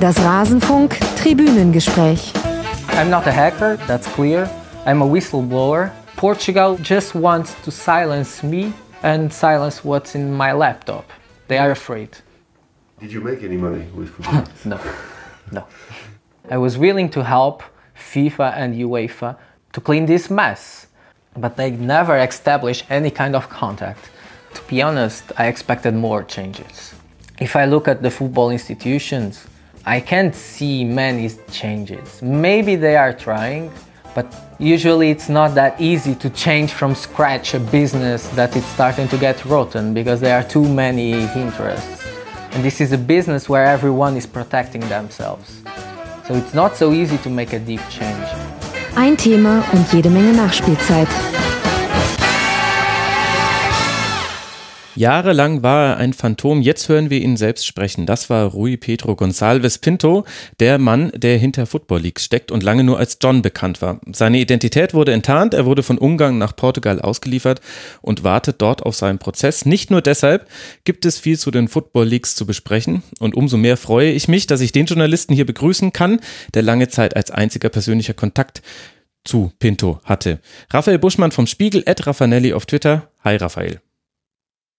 [0.00, 2.32] Das Rasenfunk Tribünengespräch.
[2.98, 4.48] I'm not a hacker, that's clear.
[4.86, 5.90] I'm a whistleblower.
[6.16, 11.04] Portugal just wants to silence me and silence what's in my laptop.
[11.48, 12.16] They are afraid.
[12.98, 14.44] Did you make any money with football?
[14.64, 14.80] No,
[15.52, 15.66] no.
[16.50, 17.62] I was willing to help
[17.94, 19.36] FIFA and UEFA
[19.74, 20.86] to clean this mess,
[21.36, 24.10] but they never established any kind of contact.
[24.54, 26.94] To be honest, I expected more changes.
[27.38, 29.46] If I look at the football institutions,
[29.90, 32.22] I can't see many changes.
[32.22, 33.72] Maybe they are trying,
[34.14, 34.26] but
[34.60, 39.18] usually it's not that easy to change from scratch a business that is starting to
[39.18, 42.06] get rotten because there are too many interests.
[42.52, 45.60] And this is a business where everyone is protecting themselves.
[46.28, 48.28] So it's not so easy to make a deep change.
[48.94, 51.08] Ein Thema und jede Menge Nachspielzeit.
[54.96, 58.06] Jahrelang war er ein Phantom, jetzt hören wir ihn selbst sprechen.
[58.06, 60.24] Das war Rui Pedro Gonçalves Pinto,
[60.58, 64.00] der Mann, der hinter Football Leagues steckt und lange nur als John bekannt war.
[64.12, 67.60] Seine Identität wurde enttarnt, er wurde von Ungarn nach Portugal ausgeliefert
[68.02, 69.64] und wartet dort auf seinen Prozess.
[69.64, 70.48] Nicht nur deshalb
[70.84, 74.46] gibt es viel zu den Football Leagues zu besprechen und umso mehr freue ich mich,
[74.46, 76.20] dass ich den Journalisten hier begrüßen kann,
[76.54, 78.62] der lange Zeit als einziger persönlicher Kontakt
[79.24, 80.40] zu Pinto hatte.
[80.70, 83.10] Raphael Buschmann vom Spiegel, Ed Raffanelli auf Twitter.
[83.22, 83.80] Hi Raphael.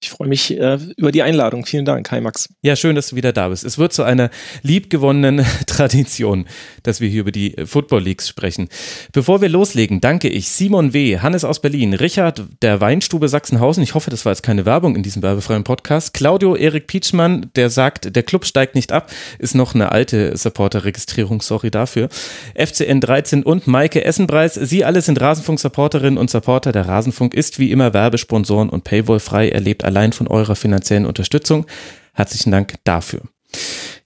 [0.03, 1.63] Ich freue mich äh, über die Einladung.
[1.63, 2.09] Vielen Dank.
[2.09, 2.49] Hi Max.
[2.63, 3.63] Ja, schön, dass du wieder da bist.
[3.63, 4.31] Es wird zu einer
[4.63, 6.47] liebgewonnenen Tradition,
[6.81, 8.67] dass wir hier über die Football Leagues sprechen.
[9.13, 13.83] Bevor wir loslegen, danke ich Simon W., Hannes aus Berlin, Richard der Weinstube Sachsenhausen.
[13.83, 16.15] Ich hoffe, das war jetzt keine Werbung in diesem werbefreien Podcast.
[16.15, 21.41] Claudio Erik Pietschmann, der sagt, der Club steigt nicht ab, ist noch eine alte Supporter-Registrierung,
[21.43, 22.09] sorry dafür.
[22.55, 24.55] FCN 13 und Maike Essenpreis.
[24.55, 26.71] Sie alle sind Rasenfunk-Supporterinnen und Supporter.
[26.71, 29.49] Der Rasenfunk ist wie immer Werbesponsoren und Paywall frei.
[29.49, 31.65] Erlebt allein von eurer finanziellen Unterstützung.
[32.13, 33.21] Herzlichen Dank dafür.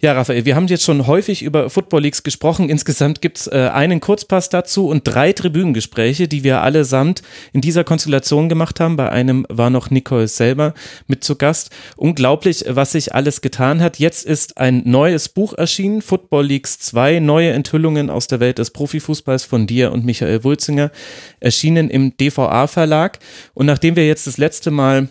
[0.02, 2.70] Ja, Raphael, wir haben jetzt schon häufig über Football Leagues gesprochen.
[2.70, 7.22] Insgesamt gibt's äh, einen Kurzpass dazu und drei Tribünengespräche, die wir allesamt
[7.54, 8.98] in dieser Konstellation gemacht haben.
[8.98, 10.74] Bei einem war noch Nicole selber
[11.08, 11.70] mit zu Gast.
[11.96, 13.98] Unglaublich, was sich alles getan hat.
[13.98, 18.72] Jetzt ist ein neues Buch erschienen, Football Leagues 2, neue Enthüllungen aus der Welt des
[18.72, 20.92] Profifußballs von dir und Michael Wulzinger,
[21.40, 23.20] erschienen im DVA Verlag.
[23.54, 25.10] Und nachdem wir jetzt das letzte Mal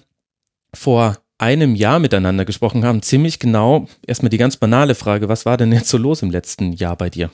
[0.74, 5.56] vor einem Jahr miteinander gesprochen haben, ziemlich genau erstmal die ganz banale Frage, was war
[5.56, 7.30] denn jetzt so los im letzten Jahr bei dir?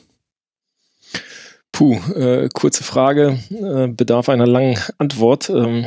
[1.72, 5.50] Puh, äh, kurze Frage, äh, bedarf einer langen Antwort.
[5.50, 5.86] Ähm,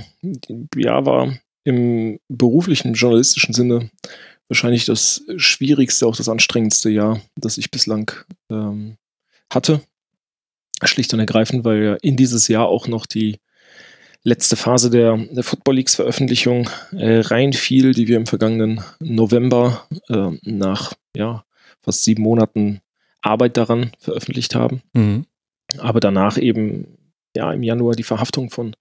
[0.76, 3.90] ja, war im beruflichen, journalistischen Sinne
[4.48, 8.12] wahrscheinlich das schwierigste, auch das anstrengendste Jahr, das ich bislang
[8.50, 8.98] ähm,
[9.52, 9.82] hatte.
[10.84, 13.40] Schlicht und ergreifend, weil ja in dieses Jahr auch noch die
[14.24, 20.32] letzte Phase der, der Football Leagues Veröffentlichung äh, reinfiel, die wir im vergangenen November äh,
[20.44, 21.44] nach ja,
[21.82, 22.80] fast sieben Monaten
[23.22, 24.82] Arbeit daran veröffentlicht haben.
[24.94, 25.26] Mhm.
[25.78, 26.98] Aber danach eben
[27.36, 28.76] ja im Januar die Verhaftung von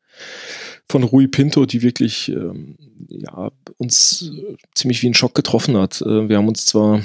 [0.89, 2.77] von Rui Pinto, die wirklich ähm,
[3.09, 6.03] ja, uns äh, ziemlich wie ein Schock getroffen hat.
[6.03, 7.03] Äh, wir haben uns zwar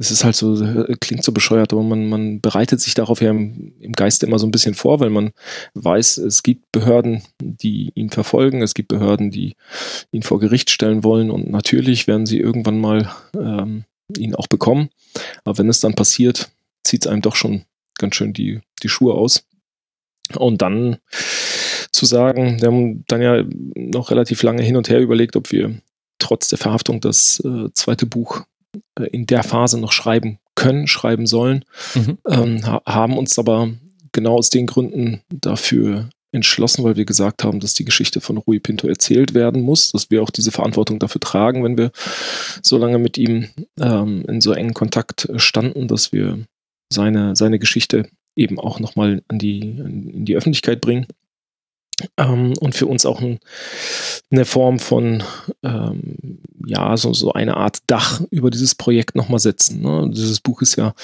[0.00, 3.30] es ist halt so, äh, klingt so bescheuert, aber man, man bereitet sich darauf ja
[3.30, 5.32] im, im Geiste immer so ein bisschen vor, weil man
[5.74, 9.56] weiß, es gibt Behörden, die ihn verfolgen, es gibt Behörden, die
[10.10, 13.84] ihn vor Gericht stellen wollen und natürlich werden sie irgendwann mal ähm,
[14.16, 14.88] ihn auch bekommen.
[15.44, 16.50] Aber wenn es dann passiert,
[16.82, 17.64] zieht es einem doch schon
[17.98, 19.44] ganz schön die, die Schuhe aus.
[20.34, 20.96] Und dann
[21.92, 23.44] zu sagen, wir haben dann ja
[23.74, 25.74] noch relativ lange hin und her überlegt, ob wir
[26.18, 28.44] trotz der Verhaftung das äh, zweite Buch
[29.10, 31.64] in der Phase noch schreiben können, schreiben sollen,
[31.94, 32.18] mhm.
[32.28, 33.70] ähm, haben uns aber
[34.12, 38.60] genau aus den Gründen dafür entschlossen, weil wir gesagt haben, dass die Geschichte von Rui
[38.60, 41.90] Pinto erzählt werden muss, dass wir auch diese Verantwortung dafür tragen, wenn wir
[42.62, 43.48] so lange mit ihm
[43.80, 46.38] ähm, in so engen Kontakt standen, dass wir
[46.92, 51.06] seine, seine Geschichte eben auch nochmal an die, in die Öffentlichkeit bringen.
[52.16, 53.40] Ähm, und für uns auch ein,
[54.30, 55.22] eine Form von,
[55.62, 59.82] ähm, ja, so, so eine Art Dach über dieses Projekt nochmal setzen.
[59.82, 60.10] Ne?
[60.12, 60.94] Dieses Buch ist ja,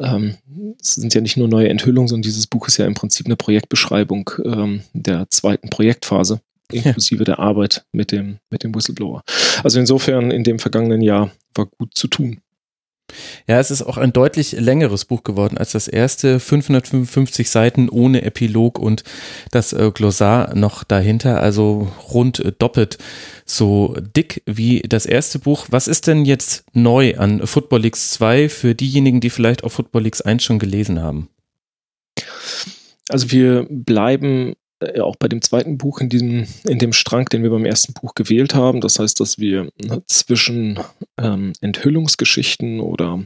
[0.00, 0.36] ähm,
[0.80, 3.36] es sind ja nicht nur neue Enthüllungen, sondern dieses Buch ist ja im Prinzip eine
[3.36, 6.40] Projektbeschreibung ähm, der zweiten Projektphase
[6.72, 7.24] inklusive ja.
[7.24, 9.22] der Arbeit mit dem, mit dem Whistleblower.
[9.62, 12.40] Also insofern in dem vergangenen Jahr war gut zu tun.
[13.46, 16.40] Ja, es ist auch ein deutlich längeres Buch geworden als das erste.
[16.40, 19.04] 555 Seiten ohne Epilog und
[19.50, 22.98] das äh, Glossar noch dahinter, also rund äh, doppelt
[23.44, 25.66] so dick wie das erste Buch.
[25.70, 30.02] Was ist denn jetzt neu an Football Leagues 2 für diejenigen, die vielleicht auch Football
[30.02, 31.28] Leagues 1 schon gelesen haben?
[33.08, 37.42] Also wir bleiben äh, auch bei dem zweiten Buch in diesem, in dem Strang, den
[37.42, 38.80] wir beim ersten Buch gewählt haben.
[38.80, 39.70] Das heißt, dass wir
[40.06, 40.78] zwischen
[41.20, 43.24] ähm, Enthüllungsgeschichten oder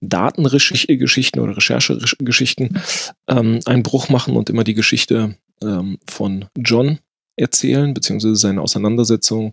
[0.00, 2.80] Datengeschichten oder Recherchegeschichten
[3.28, 6.98] ähm, einen Bruch machen und immer die Geschichte ähm, von John
[7.36, 9.52] erzählen, beziehungsweise seine Auseinandersetzung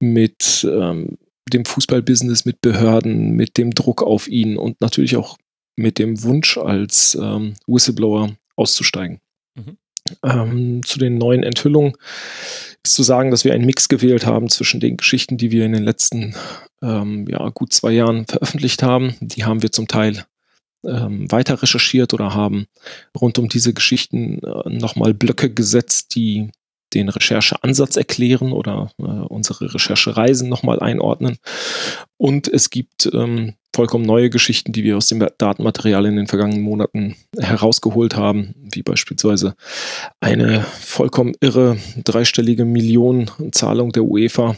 [0.00, 1.18] mit ähm,
[1.52, 5.36] dem Fußballbusiness, mit Behörden, mit dem Druck auf ihn und natürlich auch
[5.76, 9.20] mit dem Wunsch als ähm, Whistleblower auszusteigen.
[10.22, 11.94] Ähm, zu den neuen Enthüllungen
[12.84, 15.72] ist zu sagen, dass wir einen Mix gewählt haben zwischen den Geschichten, die wir in
[15.72, 16.34] den letzten
[16.82, 19.16] ähm, ja, gut zwei Jahren veröffentlicht haben.
[19.20, 20.24] Die haben wir zum Teil
[20.84, 22.66] ähm, weiter recherchiert oder haben
[23.18, 26.50] rund um diese Geschichten äh, nochmal Blöcke gesetzt, die
[26.94, 31.38] den Rechercheansatz erklären oder äh, unsere Recherchereisen nochmal einordnen.
[32.16, 36.62] Und es gibt ähm, vollkommen neue Geschichten, die wir aus dem Datenmaterial in den vergangenen
[36.62, 39.54] Monaten herausgeholt haben, wie beispielsweise
[40.18, 44.56] eine vollkommen irre dreistellige Millionenzahlung der UEFA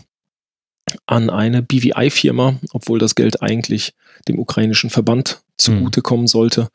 [1.06, 3.92] an eine BVI-Firma, obwohl das Geld eigentlich
[4.28, 6.28] dem ukrainischen Verband zugutekommen mhm.
[6.28, 6.68] sollte.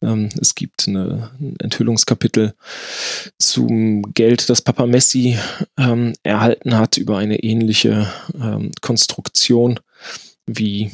[0.00, 2.54] Ähm, es gibt eine, ein Enthüllungskapitel
[3.38, 5.38] zum Geld, das Papa Messi
[5.78, 9.78] ähm, erhalten hat über eine ähnliche ähm, Konstruktion
[10.46, 10.90] wie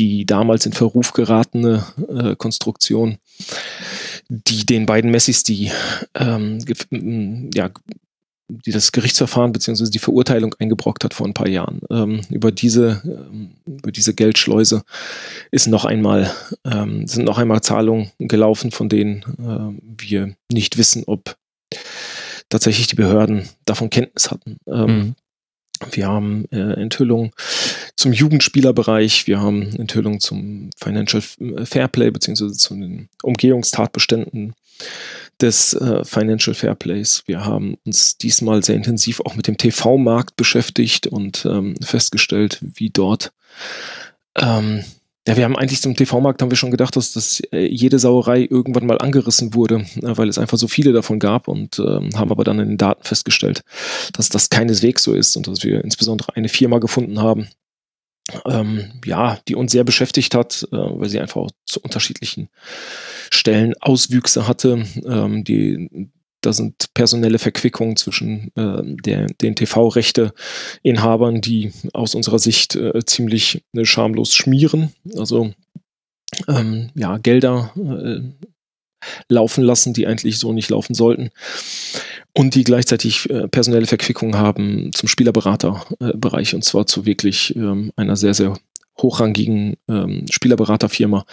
[0.00, 3.18] die damals in Verruf geratene äh, Konstruktion,
[4.30, 5.70] die den beiden Messis die
[6.14, 7.70] ähm, ja,
[8.48, 9.90] die das Gerichtsverfahren bzw.
[9.90, 11.82] die Verurteilung eingebrockt hat vor ein paar Jahren.
[11.90, 14.84] Ähm, über diese ähm, über diese Geldschleuse
[15.50, 16.32] ist noch einmal
[16.64, 21.36] ähm, sind noch einmal Zahlungen gelaufen, von denen äh, wir nicht wissen, ob
[22.48, 24.56] tatsächlich die Behörden davon Kenntnis hatten.
[24.66, 25.14] Ähm, mhm.
[25.92, 27.32] Wir haben äh, Enthüllungen
[27.96, 31.22] zum Jugendspielerbereich, wir haben Enthüllungen zum Financial
[31.64, 34.54] Fairplay beziehungsweise zu den Umgehungstatbeständen
[35.40, 37.22] des äh, Financial Fairplays.
[37.26, 42.90] Wir haben uns diesmal sehr intensiv auch mit dem TV-Markt beschäftigt und ähm, festgestellt, wie
[42.90, 43.32] dort
[44.36, 44.84] ähm,
[45.28, 48.46] ja, wir haben eigentlich zum TV-Markt haben wir schon gedacht, dass das äh, jede Sauerei
[48.48, 52.30] irgendwann mal angerissen wurde, äh, weil es einfach so viele davon gab und ähm, haben
[52.30, 53.62] aber dann in den Daten festgestellt,
[54.14, 57.48] dass das keineswegs so ist und dass wir insbesondere eine Firma gefunden haben,
[58.46, 62.48] ähm, ja, die uns sehr beschäftigt hat, äh, weil sie einfach zu unterschiedlichen
[63.30, 64.86] Stellen Auswüchse hatte.
[65.04, 72.76] Ähm, die, da sind personelle Verquickungen zwischen äh, der, den TV-Rechte-Inhabern, die aus unserer Sicht
[72.76, 74.92] äh, ziemlich äh, schamlos schmieren.
[75.16, 75.52] Also
[76.48, 78.20] ähm, ja, Gelder äh,
[79.28, 81.30] laufen lassen, die eigentlich so nicht laufen sollten.
[82.36, 88.16] Und die gleichzeitig äh, personelle Verquickungen haben zum Spielerberaterbereich und zwar zu wirklich ähm, einer
[88.16, 88.56] sehr, sehr
[88.98, 91.24] hochrangigen ähm, Spielerberaterfirma,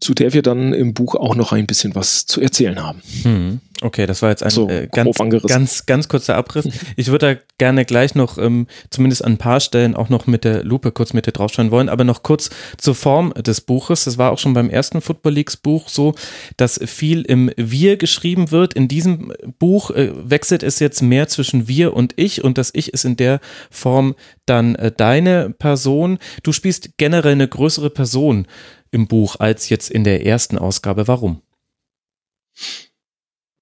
[0.00, 3.02] zu der wir dann im Buch auch noch ein bisschen was zu erzählen haben.
[3.22, 3.60] Hm.
[3.82, 6.66] Okay, das war jetzt ein so, äh, ganz, ganz, ganz kurzer Abriss.
[6.96, 10.44] Ich würde da gerne gleich noch ähm, zumindest an ein paar Stellen auch noch mit
[10.44, 14.04] der Lupe kurz mit dir draufschauen wollen, aber noch kurz zur Form des Buches.
[14.04, 16.14] Das war auch schon beim ersten Football Leagues Buch so,
[16.56, 18.72] dass viel im Wir geschrieben wird.
[18.72, 22.94] In diesem Buch äh, wechselt es jetzt mehr zwischen wir und ich und das Ich
[22.94, 23.40] ist in der
[23.70, 24.14] Form
[24.46, 26.18] dann äh, deine Person.
[26.42, 28.46] Du spielst generell eine größere Person
[28.90, 31.08] im Buch als jetzt in der ersten Ausgabe.
[31.08, 31.42] Warum?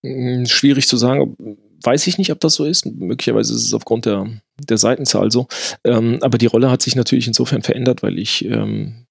[0.05, 1.37] Hm, schwierig zu sagen,
[1.83, 2.85] weiß ich nicht, ob das so ist.
[2.87, 5.47] Möglicherweise ist es aufgrund der, der Seitenzahl so.
[5.83, 9.07] Ähm, aber die Rolle hat sich natürlich insofern verändert, weil ich ähm,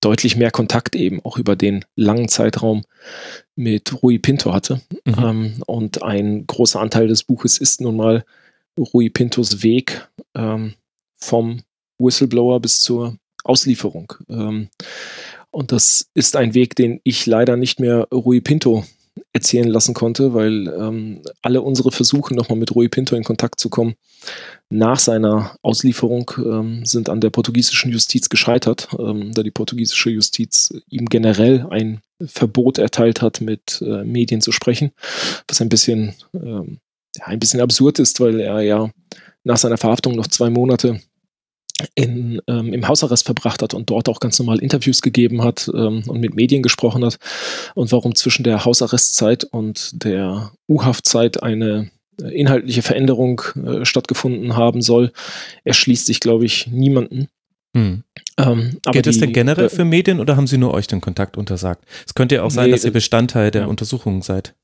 [0.00, 2.82] deutlich mehr Kontakt eben auch über den langen Zeitraum
[3.56, 4.80] mit Rui Pinto hatte.
[5.04, 5.14] Mhm.
[5.18, 8.24] Ähm, und ein großer Anteil des Buches ist nun mal
[8.78, 10.74] Rui Pintos Weg ähm,
[11.16, 11.60] vom
[11.98, 14.14] Whistleblower bis zur Auslieferung.
[14.30, 14.68] Ähm,
[15.50, 18.84] und das ist ein Weg, den ich leider nicht mehr Rui Pinto
[19.32, 23.68] erzählen lassen konnte, weil ähm, alle unsere Versuche, nochmal mit Rui Pinto in Kontakt zu
[23.68, 23.94] kommen,
[24.68, 30.72] nach seiner Auslieferung ähm, sind an der portugiesischen Justiz gescheitert, ähm, da die portugiesische Justiz
[30.88, 34.92] ihm generell ein Verbot erteilt hat, mit äh, Medien zu sprechen,
[35.48, 36.78] was ein bisschen, ähm,
[37.16, 38.90] ja, ein bisschen absurd ist, weil er ja
[39.44, 41.00] nach seiner Verhaftung noch zwei Monate
[41.94, 46.02] in, ähm, im Hausarrest verbracht hat und dort auch ganz normal Interviews gegeben hat ähm,
[46.06, 47.18] und mit Medien gesprochen hat
[47.74, 54.82] und warum zwischen der Hausarrestzeit und der U-Haftzeit eine äh, inhaltliche Veränderung äh, stattgefunden haben
[54.82, 55.12] soll,
[55.64, 57.28] erschließt sich, glaube ich, niemanden.
[57.76, 58.02] Hm.
[58.36, 61.36] Ähm, Geht es denn generell äh, für Medien oder haben Sie nur euch den Kontakt
[61.36, 61.84] untersagt?
[62.06, 63.68] Es könnte ja auch sein, nee, dass ihr Bestandteil der ja.
[63.68, 64.54] Untersuchungen seid.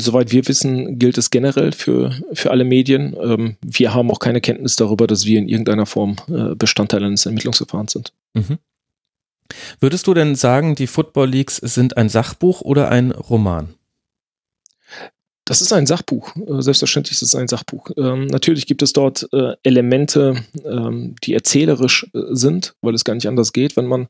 [0.00, 3.14] Soweit wir wissen, gilt es generell für, für alle Medien.
[3.20, 7.26] Ähm, wir haben auch keine Kenntnis darüber, dass wir in irgendeiner Form äh, Bestandteil eines
[7.26, 8.12] Ermittlungsverfahrens sind.
[8.34, 8.58] Mhm.
[9.80, 13.74] Würdest du denn sagen, die Football Leagues sind ein Sachbuch oder ein Roman?
[15.44, 16.34] Das ist ein Sachbuch.
[16.36, 17.90] Äh, selbstverständlich ist es ein Sachbuch.
[17.96, 23.14] Ähm, natürlich gibt es dort äh, Elemente, ähm, die erzählerisch äh, sind, weil es gar
[23.14, 24.08] nicht anders geht, wenn man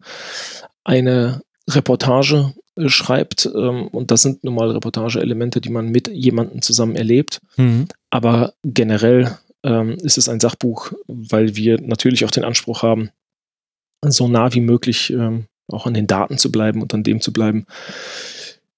[0.85, 3.47] eine Reportage äh, schreibt.
[3.47, 7.41] Ähm, und das sind nun mal Reportage-Elemente, die man mit jemandem zusammen erlebt.
[7.57, 7.89] Mhm.
[8.11, 13.11] Aber generell ähm, ist es ein Sachbuch, weil wir natürlich auch den Anspruch haben,
[14.05, 17.33] so nah wie möglich ähm, auch an den Daten zu bleiben und an dem zu
[17.33, 17.67] bleiben,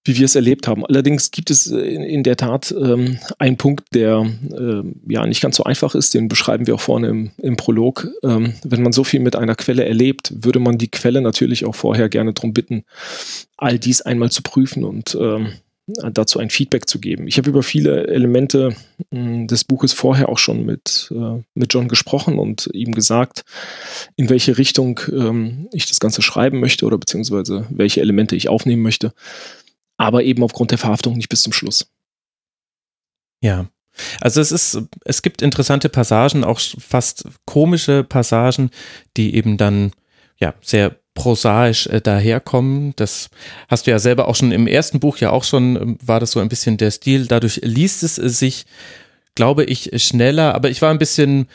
[0.05, 0.85] wie wir es erlebt haben.
[0.87, 5.43] Allerdings gibt es äh, in, in der Tat ähm, einen Punkt, der äh, ja nicht
[5.43, 8.09] ganz so einfach ist, den beschreiben wir auch vorne im, im Prolog.
[8.23, 11.75] Ähm, wenn man so viel mit einer Quelle erlebt, würde man die Quelle natürlich auch
[11.75, 12.85] vorher gerne darum bitten,
[13.57, 15.53] all dies einmal zu prüfen und ähm,
[16.13, 17.27] dazu ein Feedback zu geben.
[17.27, 18.75] Ich habe über viele Elemente
[19.11, 23.45] mh, hm, des Buches vorher auch schon mit, äh, mit John gesprochen und ihm gesagt,
[24.17, 28.83] in welche Richtung ähm, ich das Ganze schreiben möchte oder beziehungsweise welche Elemente ich aufnehmen
[28.83, 29.13] möchte
[30.01, 31.93] aber eben aufgrund der Verhaftung nicht bis zum Schluss.
[33.43, 33.67] Ja.
[34.19, 38.71] Also es ist, es gibt interessante Passagen, auch fast komische Passagen,
[39.19, 39.93] die eben dann
[40.39, 42.95] ja sehr prosaisch äh, daherkommen.
[42.97, 43.29] Das
[43.69, 46.31] hast du ja selber auch schon im ersten Buch ja auch schon, ähm, war das
[46.31, 47.27] so ein bisschen der Stil.
[47.27, 48.65] Dadurch liest es sich
[49.35, 51.47] glaube ich, schneller, aber ich war ein bisschen,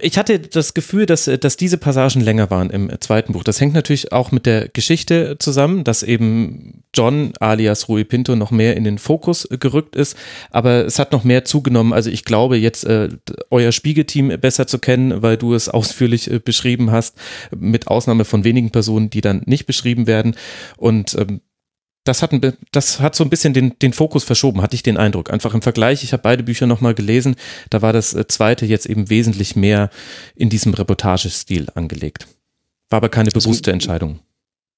[0.00, 3.44] ich hatte das Gefühl, dass, dass diese Passagen länger waren im zweiten Buch.
[3.44, 8.50] Das hängt natürlich auch mit der Geschichte zusammen, dass eben John alias Rui Pinto noch
[8.50, 10.16] mehr in den Fokus gerückt ist,
[10.50, 11.92] aber es hat noch mehr zugenommen.
[11.92, 13.08] Also ich glaube jetzt äh,
[13.50, 17.16] euer Spiegelteam besser zu kennen, weil du es ausführlich äh, beschrieben hast,
[17.56, 20.36] mit Ausnahme von wenigen Personen, die dann nicht beschrieben werden.
[20.76, 21.40] Und ähm,
[22.08, 22.40] das hat, ein,
[22.72, 25.30] das hat so ein bisschen den, den Fokus verschoben, hatte ich den Eindruck.
[25.30, 27.36] Einfach im Vergleich, ich habe beide Bücher nochmal gelesen,
[27.70, 29.90] da war das äh, zweite jetzt eben wesentlich mehr
[30.34, 32.26] in diesem Reportagestil angelegt.
[32.88, 34.20] War aber keine bewusste Entscheidung.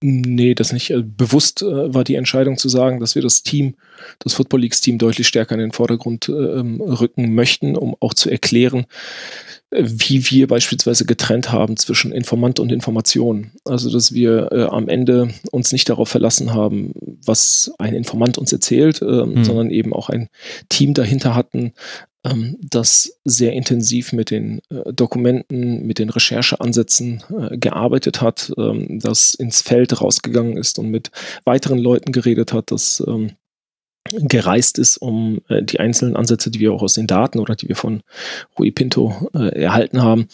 [0.02, 0.90] Nee, das nicht.
[0.90, 3.74] Äh, bewusst äh, war die Entscheidung zu sagen, dass wir das Team,
[4.18, 8.14] das Football Leagues Team deutlich stärker in den Vordergrund äh, ähm, rücken möchten, um auch
[8.14, 8.86] zu erklären,
[9.70, 13.52] wie wir beispielsweise getrennt haben zwischen Informant und Information.
[13.64, 16.92] Also, dass wir äh, am Ende uns nicht darauf verlassen haben,
[17.24, 19.44] was ein Informant uns erzählt, äh, mhm.
[19.44, 20.28] sondern eben auch ein
[20.70, 21.72] Team dahinter hatten,
[22.24, 28.98] ähm, das sehr intensiv mit den äh, Dokumenten, mit den Rechercheansätzen äh, gearbeitet hat, ähm,
[29.00, 31.10] das ins Feld rausgegangen ist und mit
[31.44, 33.32] weiteren Leuten geredet hat, das ähm,
[34.10, 37.68] gereist ist, um äh, die einzelnen Ansätze, die wir auch aus den Daten oder die
[37.68, 38.02] wir von
[38.58, 40.28] Rui Pinto äh, erhalten haben,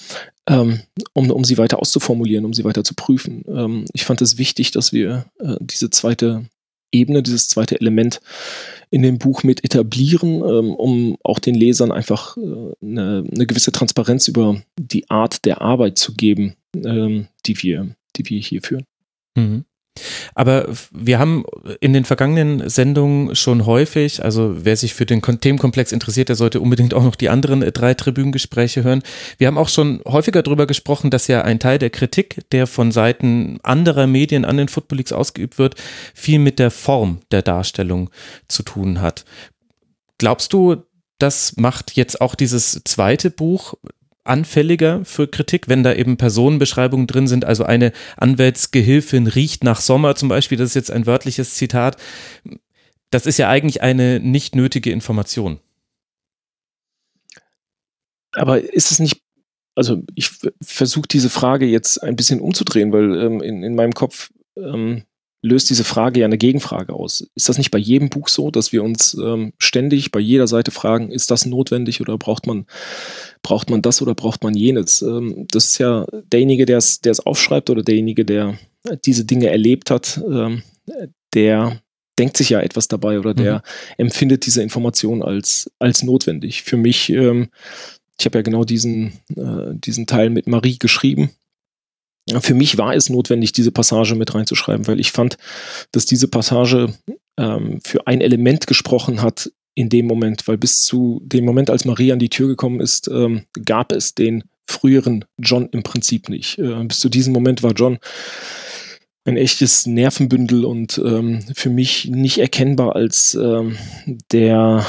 [0.49, 0.81] ähm,
[1.13, 3.45] um, um sie weiter auszuformulieren, um sie weiter zu prüfen.
[3.49, 6.47] Ähm, ich fand es wichtig, dass wir äh, diese zweite
[6.97, 8.21] Ebene, dieses zweite Element
[8.91, 12.41] in dem Buch mit etablieren, ähm, um auch den Lesern einfach äh,
[12.83, 18.29] eine, eine, gewisse Transparenz über die Art der Arbeit zu geben, ähm, die, wir, die
[18.29, 18.85] wir hier führen.
[19.37, 19.66] Mhm.
[20.35, 21.45] Aber wir haben
[21.81, 26.61] in den vergangenen Sendungen schon häufig, also wer sich für den Themenkomplex interessiert, der sollte
[26.61, 29.03] unbedingt auch noch die anderen äh, drei Tribünengespräche hören.
[29.39, 32.93] Wir haben auch schon häufiger darüber gesprochen, dass ja ein Teil der Kritik, der von
[32.93, 35.75] Seiten anderer Medien an den Football Leagues ausgeübt wird,
[36.15, 38.11] viel mit der Form der Darstellung
[38.49, 39.25] zu tun hat.
[40.19, 40.77] Glaubst du,
[41.19, 43.75] das macht jetzt auch dieses zweite Buch
[44.29, 47.45] anfälliger für Kritik, wenn da eben Personenbeschreibungen drin sind.
[47.45, 51.97] Also eine Anwältsgehilfin riecht nach Sommer zum Beispiel, das ist jetzt ein wörtliches Zitat.
[53.11, 55.61] Das ist ja eigentlich eine nicht nötige Information.
[58.33, 59.23] Aber ist es nicht,
[59.75, 60.31] also ich
[60.61, 65.05] versuche diese Frage jetzt ein bisschen umzudrehen, weil ähm, in, in meinem Kopf ähm,
[65.47, 67.29] löst diese Frage ja eine Gegenfrage aus.
[67.35, 70.71] Ist das nicht bei jedem Buch so, dass wir uns ähm, ständig bei jeder Seite
[70.71, 72.67] fragen, ist das notwendig oder braucht man,
[73.43, 75.03] braucht man das oder braucht man jenes?
[75.03, 78.59] Ähm, das ist ja derjenige, der es aufschreibt oder derjenige, der
[79.05, 80.63] diese Dinge erlebt hat, ähm,
[81.35, 81.81] der
[82.19, 83.61] denkt sich ja etwas dabei oder der mhm.
[83.99, 86.63] empfindet diese Information als, als notwendig.
[86.63, 87.49] Für mich, ähm,
[88.19, 91.31] ich habe ja genau diesen, äh, diesen Teil mit Marie geschrieben
[92.41, 95.37] für mich war es notwendig, diese Passage mit reinzuschreiben, weil ich fand,
[95.93, 96.93] dass diese Passage
[97.37, 101.85] ähm, für ein Element gesprochen hat in dem Moment, weil bis zu dem Moment, als
[101.85, 106.59] Marie an die Tür gekommen ist, ähm, gab es den früheren John im Prinzip nicht.
[106.59, 107.99] Äh, bis zu diesem Moment war John
[109.25, 113.77] ein echtes Nervenbündel und ähm, für mich nicht erkennbar als ähm,
[114.33, 114.87] der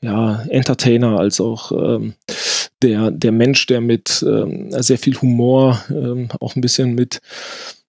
[0.00, 2.14] ja, Entertainer, als auch ähm,
[2.82, 7.20] der, der Mensch, der mit ähm, sehr viel Humor, ähm, auch ein bisschen mit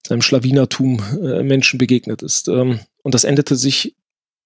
[0.06, 2.48] seinem Schlawinertum äh, Menschen begegnet ist.
[2.48, 3.94] Ähm, und das endete sich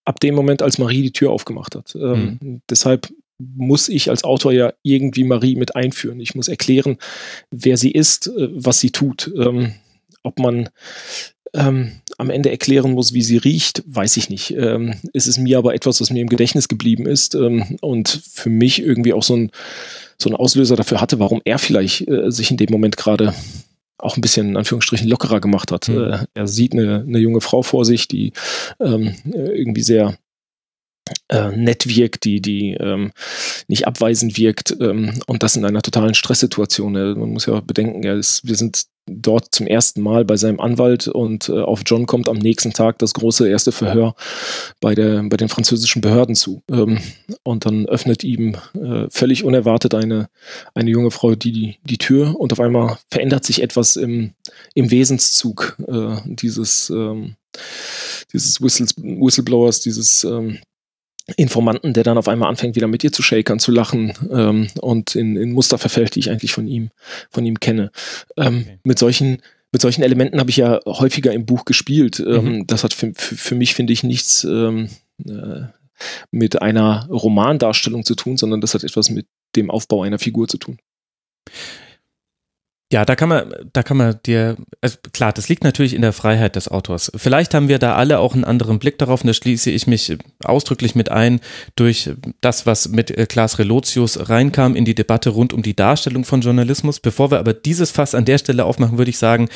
[0.04, 1.94] ab dem Moment, als Marie die Tür aufgemacht hat.
[1.94, 2.62] Ähm, mhm.
[2.68, 6.20] Deshalb muss ich als Autor ja irgendwie Marie mit einführen.
[6.20, 6.98] Ich muss erklären,
[7.50, 9.32] wer sie ist, äh, was sie tut.
[9.36, 9.74] Ähm,
[10.22, 10.70] ob man
[11.54, 14.50] ähm, am Ende erklären muss, wie sie riecht, weiß ich nicht.
[14.50, 18.50] Ähm, es ist mir aber etwas, was mir im Gedächtnis geblieben ist ähm, und für
[18.50, 19.50] mich irgendwie auch so ein,
[20.18, 23.34] so ein Auslöser dafür hatte, warum er vielleicht äh, sich in dem Moment gerade
[23.98, 25.88] auch ein bisschen in Anführungsstrichen lockerer gemacht hat.
[25.88, 25.98] Mhm.
[25.98, 28.32] Äh, er sieht eine, eine junge Frau vor sich, die
[28.80, 30.18] ähm, irgendwie sehr
[31.28, 33.12] äh, nett wirkt, die, die ähm,
[33.68, 36.92] nicht abweisend wirkt ähm, und das in einer totalen Stresssituation.
[36.92, 41.08] Man muss ja bedenken, er ist, wir sind dort zum ersten Mal bei seinem Anwalt
[41.08, 44.14] und äh, auf John kommt am nächsten Tag das große erste Verhör
[44.80, 46.62] bei, der, bei den französischen Behörden zu.
[46.70, 46.98] Ähm,
[47.42, 50.28] und dann öffnet ihm äh, völlig unerwartet eine,
[50.74, 54.32] eine junge Frau die, die, die Tür und auf einmal verändert sich etwas im,
[54.74, 57.36] im Wesenszug äh, dieses, ähm,
[58.32, 60.58] dieses Whistles, Whistleblowers, dieses ähm,
[61.36, 65.14] Informanten, der dann auf einmal anfängt, wieder mit ihr zu shakern, zu lachen ähm, und
[65.14, 66.90] in, in Muster verfällt, die ich eigentlich von ihm,
[67.30, 67.90] von ihm kenne.
[68.36, 68.78] Ähm, okay.
[68.84, 69.38] Mit solchen
[69.72, 72.20] mit solchen Elementen habe ich ja häufiger im Buch gespielt.
[72.20, 72.66] Ähm, mhm.
[72.68, 74.88] Das hat für, für, für mich, finde ich, nichts ähm,
[75.26, 75.62] äh,
[76.30, 79.26] mit einer Romandarstellung zu tun, sondern das hat etwas mit
[79.56, 80.78] dem Aufbau einer Figur zu tun.
[82.94, 86.12] Ja, da kann man, da kann man dir, also klar, das liegt natürlich in der
[86.12, 87.10] Freiheit des Autors.
[87.16, 90.16] Vielleicht haben wir da alle auch einen anderen Blick darauf und da schließe ich mich
[90.44, 91.40] ausdrücklich mit ein
[91.74, 92.10] durch
[92.40, 96.40] das, was mit äh, Klaas Relotius reinkam in die Debatte rund um die Darstellung von
[96.40, 97.00] Journalismus.
[97.00, 99.48] Bevor wir aber dieses Fass an der Stelle aufmachen, würde ich sagen,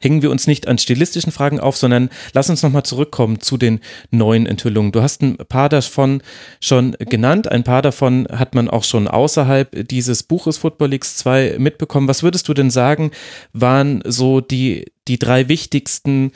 [0.00, 3.80] hängen wir uns nicht an stilistischen Fragen auf, sondern lass uns nochmal zurückkommen zu den
[4.10, 4.92] neuen Enthüllungen.
[4.92, 6.22] Du hast ein paar davon
[6.62, 11.56] schon genannt, ein paar davon hat man auch schon außerhalb dieses Buches Football Leagues 2
[11.58, 12.08] mitbekommen.
[12.08, 12.85] Was würdest du denn sagen?
[12.86, 13.10] Sagen,
[13.52, 16.32] waren so die, die drei wichtigsten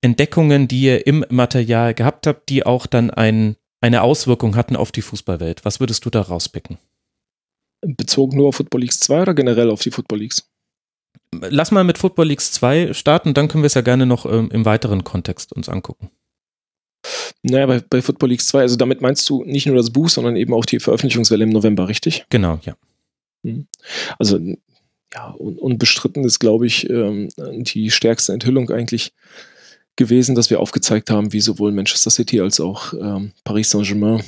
[0.00, 4.90] Entdeckungen, die ihr im Material gehabt habt, die auch dann ein, eine Auswirkung hatten auf
[4.90, 5.64] die Fußballwelt.
[5.64, 6.78] Was würdest du da rauspicken?
[7.82, 10.48] Bezogen nur auf Football Leagues 2 oder generell auf die Football Leagues?
[11.32, 14.48] Lass mal mit Football Leagues 2 starten, dann können wir es ja gerne noch ähm,
[14.50, 16.10] im weiteren Kontext uns angucken.
[17.42, 20.36] Naja, bei, bei Football Leagues 2, also damit meinst du nicht nur das Buch, sondern
[20.36, 22.24] eben auch die Veröffentlichungswelle im November, richtig?
[22.30, 22.74] Genau, ja.
[23.44, 23.66] Hm.
[24.18, 24.38] Also
[25.14, 29.12] ja, un unbestritten ist, glaube ich, ähm, die stärkste Enthüllung eigentlich
[29.96, 34.22] gewesen, dass wir aufgezeigt haben, wie sowohl Manchester City als auch ähm, Paris Saint-Germain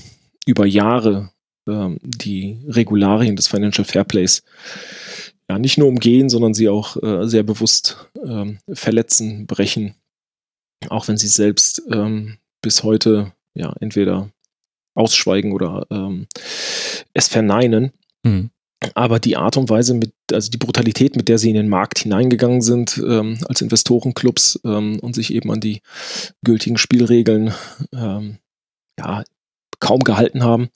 [0.46, 1.30] über Jahre
[1.68, 4.42] ähm, die Regularien des Financial Fairplays
[5.48, 9.94] ja nicht nur umgehen, sondern sie auch äh, sehr bewusst ähm, verletzen, brechen,
[10.88, 14.30] auch wenn sie selbst ähm, bis heute ja entweder
[14.94, 16.26] ausschweigen oder ähm,
[17.14, 17.92] es verneinen.
[18.22, 18.50] Mhm.
[18.94, 21.98] Aber die Art und Weise, mit, also die Brutalität, mit der sie in den Markt
[21.98, 25.82] hineingegangen sind, ähm, als Investorenclubs ähm, und sich eben an die
[26.44, 27.52] gültigen Spielregeln
[27.92, 28.38] ähm,
[28.98, 29.24] ja,
[29.80, 30.68] kaum gehalten haben.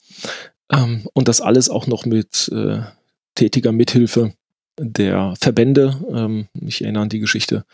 [0.71, 2.81] Ähm, und das alles auch noch mit äh,
[3.35, 4.33] tätiger Mithilfe
[4.79, 5.99] der Verbände.
[6.11, 7.65] Ähm, ich erinnere an die Geschichte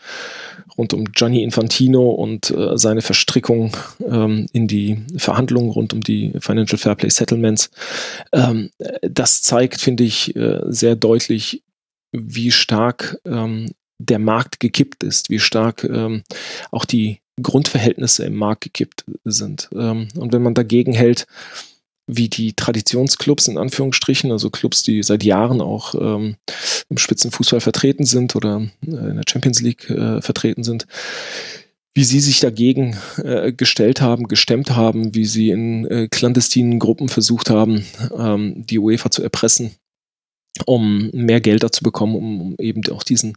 [0.76, 6.32] rund um Gianni Infantino und äh, seine Verstrickung ähm, in die Verhandlungen rund um die
[6.40, 7.70] Financial Fairplay Settlements.
[8.32, 8.70] Ähm,
[9.02, 11.62] das zeigt, finde ich, äh, sehr deutlich,
[12.12, 16.22] wie stark ähm, der Markt gekippt ist, wie stark ähm,
[16.70, 19.68] auch die Grundverhältnisse im Markt gekippt sind.
[19.74, 21.26] Ähm, und wenn man dagegen hält,
[22.16, 26.36] wie die Traditionsclubs in Anführungsstrichen, also Clubs, die seit Jahren auch ähm,
[26.88, 30.86] im Spitzenfußball vertreten sind oder äh, in der Champions League äh, vertreten sind,
[31.94, 37.08] wie sie sich dagegen äh, gestellt haben, gestemmt haben, wie sie in äh, clandestinen Gruppen
[37.08, 37.84] versucht haben,
[38.16, 39.72] ähm, die UEFA zu erpressen,
[40.66, 43.34] um mehr Gelder zu bekommen, um, um eben auch diesen,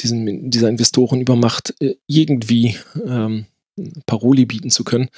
[0.00, 3.46] diesen dieser Investorenübermacht äh, irgendwie ähm,
[4.06, 5.08] Paroli bieten zu können.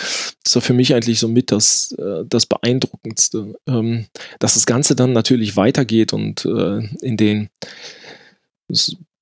[0.42, 3.54] Das war für mich eigentlich so mit das, äh, das Beeindruckendste.
[3.66, 4.06] Ähm,
[4.38, 7.48] dass das Ganze dann natürlich weitergeht und äh, in den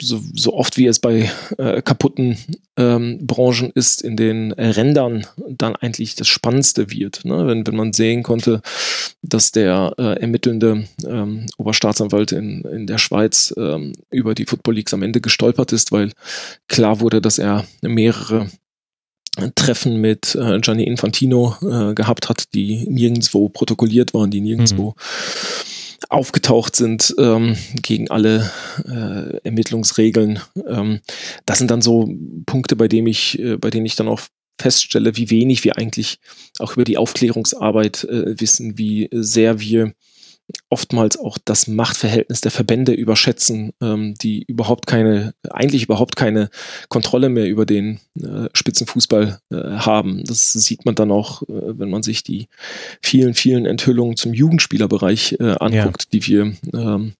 [0.02, 2.36] so, so oft wie es bei äh, kaputten
[2.76, 7.24] ähm, Branchen ist, in den Rändern dann eigentlich das Spannendste wird.
[7.24, 7.46] Ne?
[7.46, 8.62] Wenn, wenn man sehen konnte,
[9.22, 14.94] dass der äh, ermittelnde ähm, Oberstaatsanwalt in, in der Schweiz ähm, über die Football Leagues
[14.94, 16.12] am Ende gestolpert ist, weil
[16.68, 18.50] klar wurde, dass er mehrere
[19.54, 26.06] Treffen mit äh, Gianni Infantino äh, gehabt hat, die nirgendwo protokolliert waren, die nirgendwo mhm.
[26.10, 28.50] aufgetaucht sind ähm, gegen alle
[28.86, 30.40] äh, Ermittlungsregeln.
[30.68, 31.00] Ähm,
[31.46, 32.08] das sind dann so
[32.44, 34.20] Punkte, bei denen ich, äh, bei denen ich dann auch
[34.60, 36.18] feststelle, wie wenig wir eigentlich
[36.58, 39.94] auch über die Aufklärungsarbeit äh, wissen, wie sehr wir
[40.68, 46.50] oftmals auch das Machtverhältnis der Verbände überschätzen, ähm, die überhaupt keine, eigentlich überhaupt keine
[46.88, 50.24] Kontrolle mehr über den äh, Spitzenfußball äh, haben.
[50.24, 52.48] Das sieht man dann auch, äh, wenn man sich die
[53.02, 56.08] vielen, vielen Enthüllungen zum Jugendspielerbereich äh, anguckt, ja.
[56.12, 57.12] die wir ähm,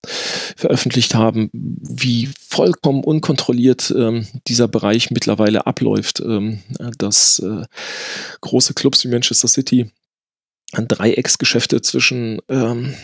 [0.56, 6.60] veröffentlicht haben, wie vollkommen unkontrolliert ähm, dieser Bereich mittlerweile abläuft, ähm,
[6.98, 7.64] dass äh,
[8.40, 9.90] große Clubs wie Manchester City
[10.72, 12.94] Dreiecksgeschäfte zwischen ähm,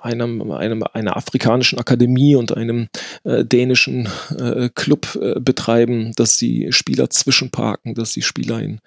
[0.00, 2.88] einem, einem, einer afrikanischen Akademie und einem
[3.24, 8.80] äh, dänischen äh, Club äh, betreiben, dass sie Spieler zwischenparken, dass sie Spieler in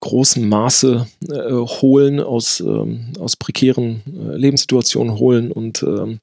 [0.00, 6.20] großem Maße äh, holen, aus, ähm, aus prekären äh, Lebenssituationen holen und ähm,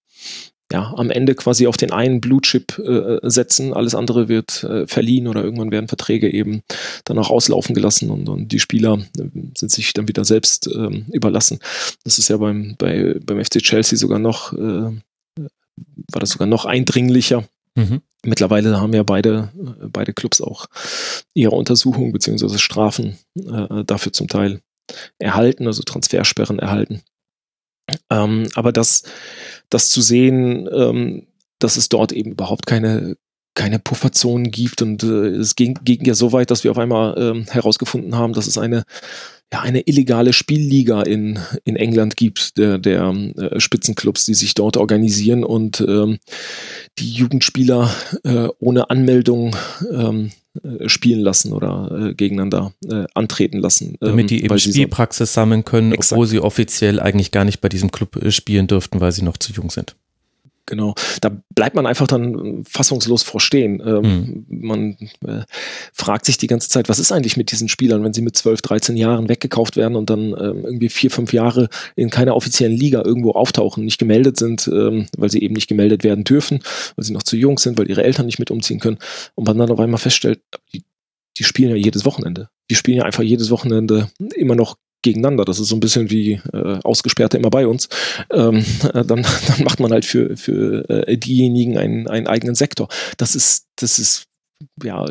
[0.72, 4.88] ja, am Ende quasi auf den einen Blue Chip äh, setzen, alles andere wird äh,
[4.88, 6.64] verliehen oder irgendwann werden Verträge eben
[7.04, 9.24] dann auch auslaufen gelassen und, und die Spieler äh,
[9.58, 11.60] sind sich dann wieder selbst ähm, überlassen.
[12.04, 16.66] Das ist ja beim, bei, beim FC Chelsea sogar noch, äh, war das sogar noch
[16.66, 17.44] eindringlicher.
[17.76, 18.02] Mhm.
[18.24, 20.68] Mittlerweile haben ja beide, äh, beide Clubs auch
[21.34, 24.62] ihre Untersuchungen beziehungsweise Strafen äh, dafür zum Teil
[25.20, 27.02] erhalten, also Transfersperren erhalten.
[28.10, 29.04] Ähm, aber das,
[29.70, 31.28] das zu sehen, ähm,
[31.60, 33.16] dass es dort eben überhaupt keine,
[33.56, 37.16] keine Pufferzonen gibt und äh, es ging, ging ja so weit, dass wir auf einmal
[37.18, 38.84] ähm, herausgefunden haben, dass es eine
[39.52, 44.78] ja, eine illegale Spielliga in, in England gibt, der, der äh, Spitzenclubs, die sich dort
[44.78, 46.20] organisieren und ähm,
[47.00, 49.56] die Jugendspieler äh, ohne Anmeldung
[49.92, 50.32] ähm,
[50.64, 53.96] äh, spielen lassen oder äh, gegeneinander äh, antreten lassen.
[54.02, 56.14] Ähm, Damit die eben Spielpraxis sammeln können, exakt.
[56.14, 59.38] obwohl sie offiziell eigentlich gar nicht bei diesem Club äh, spielen dürften, weil sie noch
[59.38, 59.96] zu jung sind.
[60.72, 63.84] Genau, da bleibt man einfach dann fassungslos vorstehen.
[63.86, 64.66] Ähm, mhm.
[64.66, 65.42] Man äh,
[65.92, 68.62] fragt sich die ganze Zeit, was ist eigentlich mit diesen Spielern, wenn sie mit 12,
[68.62, 73.02] 13 Jahren weggekauft werden und dann ähm, irgendwie vier, fünf Jahre in keiner offiziellen Liga
[73.04, 76.62] irgendwo auftauchen, nicht gemeldet sind, ähm, weil sie eben nicht gemeldet werden dürfen,
[76.96, 78.98] weil sie noch zu jung sind, weil ihre Eltern nicht mit umziehen können
[79.36, 80.40] und man dann auf einmal feststellt,
[80.72, 80.86] die,
[81.38, 82.48] die spielen ja jedes Wochenende.
[82.70, 85.46] Die spielen ja einfach jedes Wochenende immer noch gegeneinander.
[85.46, 87.90] Das ist so ein bisschen wie äh, Ausgesperrte immer bei uns.
[88.32, 92.88] Ähm, äh, dann, dann macht man halt für, für äh, diejenigen einen, einen eigenen Sektor.
[93.18, 94.26] Das ist, das ist,
[94.84, 95.06] ja,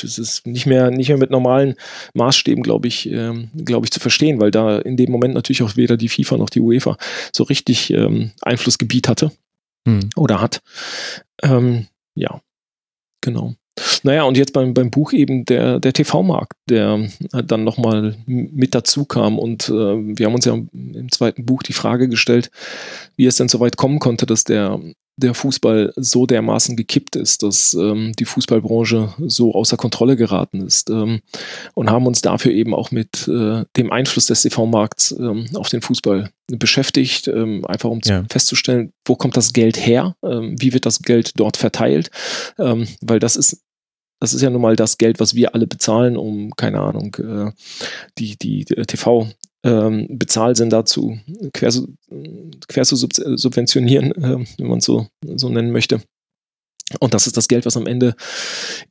[0.00, 1.74] das ist nicht mehr, nicht mehr mit normalen
[2.14, 5.76] Maßstäben, glaube ich, ähm, glaube ich, zu verstehen, weil da in dem Moment natürlich auch
[5.76, 6.96] weder die FIFA noch die UEFA
[7.32, 9.30] so richtig ähm, Einflussgebiet hatte
[9.86, 10.10] hm.
[10.16, 10.62] oder hat.
[11.42, 12.40] Ähm, ja,
[13.20, 13.54] genau.
[14.04, 19.04] Naja, und jetzt beim, beim Buch eben der, der TV-Markt, der dann nochmal mit dazu
[19.04, 19.38] kam.
[19.38, 22.50] Und äh, wir haben uns ja im zweiten Buch die Frage gestellt,
[23.16, 24.80] wie es denn so weit kommen konnte, dass der,
[25.16, 30.90] der Fußball so dermaßen gekippt ist, dass ähm, die Fußballbranche so außer Kontrolle geraten ist.
[30.90, 31.20] Ähm,
[31.74, 35.82] und haben uns dafür eben auch mit äh, dem Einfluss des TV-Markts ähm, auf den
[35.82, 38.24] Fußball beschäftigt, ähm, einfach um ja.
[38.30, 42.10] festzustellen, wo kommt das Geld her, ähm, wie wird das Geld dort verteilt,
[42.58, 43.63] ähm, weil das ist
[44.24, 47.52] das ist ja nun mal das Geld, was wir alle bezahlen, um, keine Ahnung, äh,
[48.16, 49.28] die, die, die TV
[49.62, 51.18] ähm, Bezahlsender zu
[51.52, 51.70] quer,
[52.66, 56.00] quer zu subventionieren, äh, wenn man es so, so nennen möchte.
[57.00, 58.14] Und das ist das Geld, was am Ende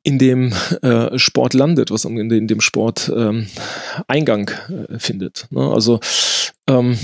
[0.03, 3.47] in dem äh, Sport landet, was am Ende in dem Sport ähm,
[4.07, 5.47] Eingang äh, findet.
[5.49, 5.61] Ne?
[5.61, 5.99] Also
[6.67, 6.97] ähm,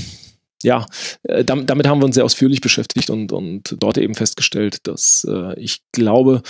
[0.61, 0.85] ja,
[1.23, 5.25] äh, damit, damit, haben wir uns sehr ausführlich beschäftigt und, und dort eben festgestellt, dass
[5.27, 6.43] äh, ich glaube,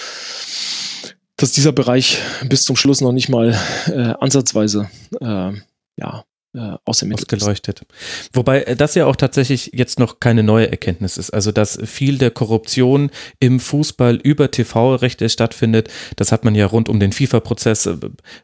[1.40, 4.90] dass dieser Bereich bis zum Schluss noch nicht mal äh, ansatzweise
[5.22, 5.52] äh,
[5.98, 6.24] ja,
[6.56, 7.84] äh, ausgeleuchtet.
[8.34, 11.30] Wobei äh, das ja auch tatsächlich jetzt noch keine neue Erkenntnis ist.
[11.30, 16.90] Also, dass viel der Korruption im Fußball über TV-Rechte stattfindet, das hat man ja rund
[16.90, 17.98] um den FIFA-Prozess äh,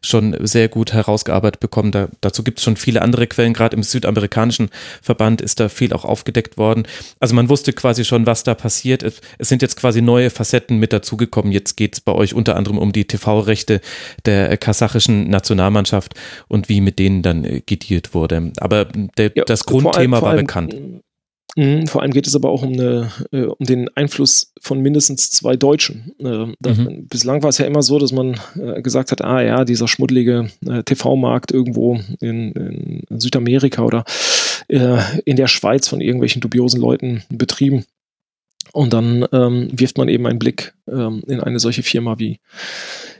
[0.03, 1.91] schon sehr gut herausgearbeitet bekommen.
[1.91, 3.53] Da, dazu gibt es schon viele andere Quellen.
[3.53, 4.69] Gerade im südamerikanischen
[5.01, 6.83] Verband ist da viel auch aufgedeckt worden.
[7.19, 9.01] Also, man wusste quasi schon, was da passiert.
[9.01, 11.51] Es, es sind jetzt quasi neue Facetten mit dazugekommen.
[11.51, 13.81] Jetzt geht es bei euch unter anderem um die TV-Rechte
[14.25, 16.13] der kasachischen Nationalmannschaft
[16.47, 18.51] und wie mit denen dann geht die gespielt wurde.
[18.59, 20.75] Aber der, ja, das Grundthema allem, war allem, bekannt.
[21.55, 25.31] Mh, vor allem geht es aber auch um, eine, äh, um den Einfluss von mindestens
[25.31, 26.13] zwei Deutschen.
[26.19, 27.07] Äh, mhm.
[27.07, 30.49] Bislang war es ja immer so, dass man äh, gesagt hat, ah ja, dieser schmuddelige
[30.85, 34.03] TV-Markt irgendwo in, in, Südamerika oder
[34.67, 37.85] in der Schweiz von irgendwelchen dubiosen Leuten betrieben.
[38.73, 42.39] Und dann ähm, wirft man eben einen Blick ähm, in eine solche Firma wie,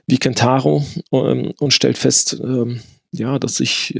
[0.07, 2.79] wie Kentaro ähm, und stellt fest, ähm,
[3.11, 3.95] ja, dass sich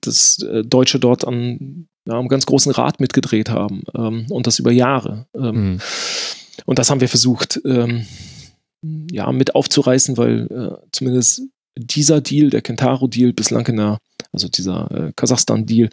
[0.00, 4.58] das äh, Deutsche dort an ja, einem ganz großen Rad mitgedreht haben ähm, und das
[4.58, 5.26] über Jahre.
[5.34, 5.80] Ähm, mhm.
[6.66, 8.06] Und das haben wir versucht, ähm,
[9.10, 11.42] ja, mit aufzureißen, weil äh, zumindest
[11.76, 13.98] dieser Deal, der Kentaro-Deal, bislang in der,
[14.32, 15.90] also dieser äh, Kasachstan-Deal,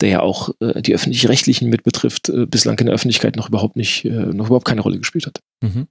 [0.00, 3.76] der ja auch äh, die öffentlich-rechtlichen mit betrifft, äh, bislang in der Öffentlichkeit noch überhaupt
[3.76, 5.40] nicht, äh, noch überhaupt keine Rolle gespielt hat.
[5.62, 5.88] Mhm.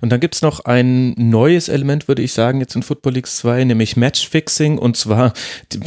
[0.00, 3.26] Und dann gibt es noch ein neues Element, würde ich sagen, jetzt in Football League
[3.26, 4.78] 2, nämlich Matchfixing.
[4.78, 5.32] Und zwar
[5.72, 5.80] die,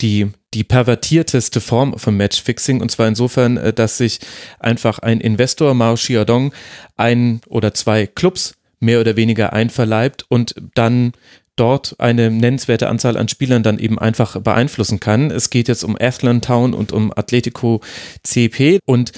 [0.00, 2.80] die, die pervertierteste Form von Matchfixing.
[2.80, 4.20] Und zwar insofern, äh, dass sich
[4.58, 6.52] einfach ein Investor, Mao Xiaodong,
[6.96, 11.12] ein oder zwei Clubs mehr oder weniger einverleibt und dann
[11.58, 15.30] dort eine nennenswerte Anzahl an Spielern dann eben einfach beeinflussen kann.
[15.30, 17.80] Es geht jetzt um Athlon Town und um Atletico
[18.22, 19.12] CP und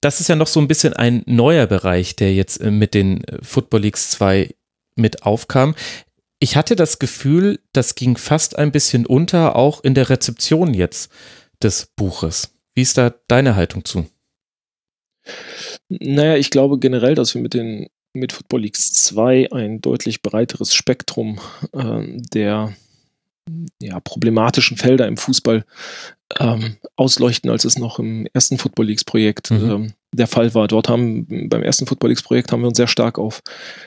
[0.00, 3.24] das ist ja noch so ein bisschen ein neuer Bereich, der jetzt äh, mit den
[3.24, 4.54] äh, Football Leagues 2
[4.94, 5.74] mit aufkam.
[6.38, 11.10] Ich hatte das Gefühl, das ging fast ein bisschen unter, auch in der Rezeption jetzt
[11.62, 12.54] des Buches.
[12.74, 14.06] Wie ist da deine Haltung zu?
[15.88, 20.74] Naja, ich glaube generell, dass wir mit den mit Football Leagues 2 ein deutlich breiteres
[20.74, 21.38] Spektrum
[21.72, 22.74] äh, der
[23.80, 25.64] ja, problematischen Felder im Fußball
[26.40, 29.70] ähm, ausleuchten, als es noch im ersten Football Leagues Projekt mhm.
[29.70, 30.66] ähm, der Fall war.
[30.66, 33.42] Dort haben beim ersten Football Leagues Projekt haben wir uns sehr stark auf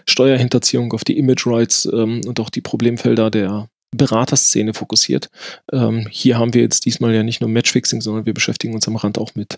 [0.08, 5.30] Steuerhinterziehung, auf die Image Rights ähm, und auch die Problemfelder der Beraterszene fokussiert.
[5.72, 8.96] Ähm, hier haben wir jetzt diesmal ja nicht nur Matchfixing, sondern wir beschäftigen uns am
[8.96, 9.58] Rand auch mit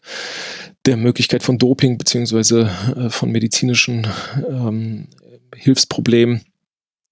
[0.85, 4.07] der Möglichkeit von Doping beziehungsweise äh, von medizinischen
[4.49, 5.07] ähm,
[5.53, 6.41] Hilfsproblemen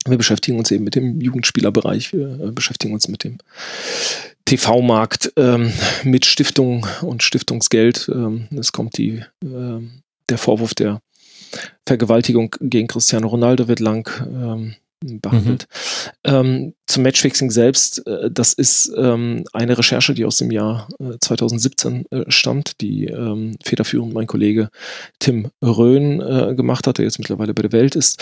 [0.08, 3.38] wir beschäftigen uns eben mit dem Jugendspielerbereich, wir äh, beschäftigen uns mit dem
[4.46, 5.72] TV-Markt, ähm,
[6.04, 8.10] mit Stiftung und Stiftungsgeld.
[8.14, 9.80] Ähm, es kommt die, äh,
[10.30, 11.02] der Vorwurf der
[11.86, 15.68] Vergewaltigung gegen Cristiano Ronaldo wird lang ähm, behandelt.
[16.26, 16.32] Mhm.
[16.32, 21.18] Ähm, zum Matchfixing selbst, äh, das ist ähm, eine Recherche, die aus dem Jahr äh,
[21.20, 24.70] 2017 äh, stammt, die ähm, federführend mein Kollege
[25.20, 28.22] Tim Röhn äh, gemacht hat, der jetzt mittlerweile bei der Welt ist,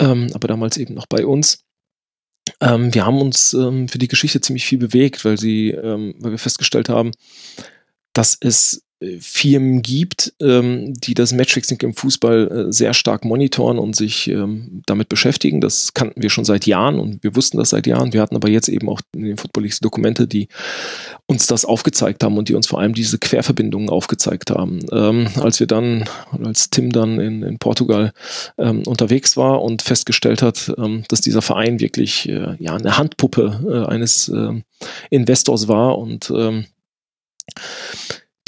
[0.00, 1.64] ähm, aber damals eben noch bei uns.
[2.60, 6.38] Ähm, wir haben uns ähm, für die Geschichte ziemlich viel bewegt, weil sie, weil wir
[6.38, 7.12] festgestellt haben,
[8.12, 8.82] dass es
[9.20, 14.82] Firmen gibt, ähm, die das Matchfixing im Fußball äh, sehr stark monitoren und sich ähm,
[14.86, 15.60] damit beschäftigen.
[15.60, 18.12] Das kannten wir schon seit Jahren und wir wussten das seit Jahren.
[18.12, 20.48] Wir hatten aber jetzt eben auch in den Football Leagues Dokumente, die
[21.26, 24.80] uns das aufgezeigt haben und die uns vor allem diese Querverbindungen aufgezeigt haben.
[24.92, 26.04] Ähm, als wir dann,
[26.42, 28.12] als Tim dann in, in Portugal
[28.58, 33.86] ähm, unterwegs war und festgestellt hat, ähm, dass dieser Verein wirklich äh, ja eine Handpuppe
[33.88, 34.62] äh, eines äh,
[35.10, 36.66] Investors war und ähm,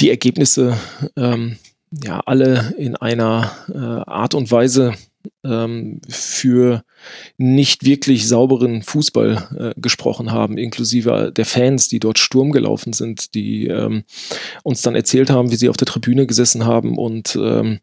[0.01, 0.79] die Ergebnisse
[1.17, 1.57] ähm,
[1.91, 4.95] ja alle in einer äh, Art und Weise
[5.45, 6.83] ähm, für
[7.37, 13.35] nicht wirklich sauberen Fußball äh, gesprochen haben, inklusive der Fans, die dort Sturm gelaufen sind,
[13.35, 14.05] die ähm,
[14.63, 17.81] uns dann erzählt haben, wie sie auf der Tribüne gesessen haben und ähm,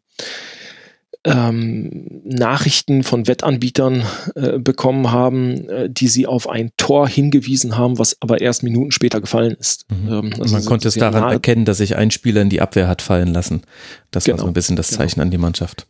[1.24, 7.98] ähm, Nachrichten von Wettanbietern äh, bekommen haben, äh, die sie auf ein Tor hingewiesen haben,
[7.98, 9.86] was aber erst Minuten später gefallen ist.
[9.90, 10.12] Mhm.
[10.12, 13.02] Ähm, also Man konnte es daran erkennen, dass sich ein Spieler in die Abwehr hat
[13.02, 13.62] fallen lassen.
[14.10, 14.98] Das genau, war so ein bisschen das genau.
[14.98, 15.24] Zeichen genau.
[15.24, 15.86] an die Mannschaft.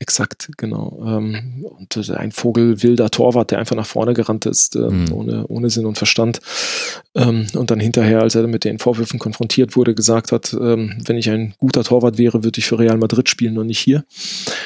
[0.00, 1.02] Exakt, genau.
[1.04, 5.12] Ähm, und äh, ein vogelwilder Torwart, der einfach nach vorne gerannt ist, ähm, mhm.
[5.12, 6.38] ohne, ohne Sinn und Verstand.
[7.16, 11.30] Ähm, und dann hinterher, als er mit den Vorwürfen konfrontiert wurde, gesagt hat, wenn ich
[11.30, 14.04] ein guter Torwart wäre, würde ich für Real Madrid spielen und nicht hier.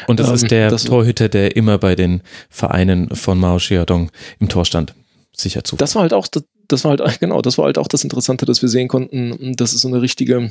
[0.06, 4.48] Und das ist der das, Torhüter, der immer bei den Vereinen von Mao Xiaodong im
[4.48, 4.94] Tor stand.
[5.34, 5.76] Sicher zu.
[5.76, 8.44] Das war halt auch, das, das war halt, genau, das war halt auch das Interessante,
[8.44, 10.50] dass wir sehen konnten, dass es so eine richtige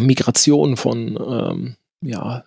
[0.00, 2.44] Migration von, ja,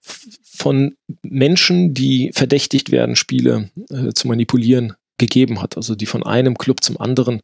[0.00, 6.58] von Menschen, die verdächtigt werden, Spiele äh, zu manipulieren, gegeben hat, also die von einem
[6.58, 7.42] Club zum anderen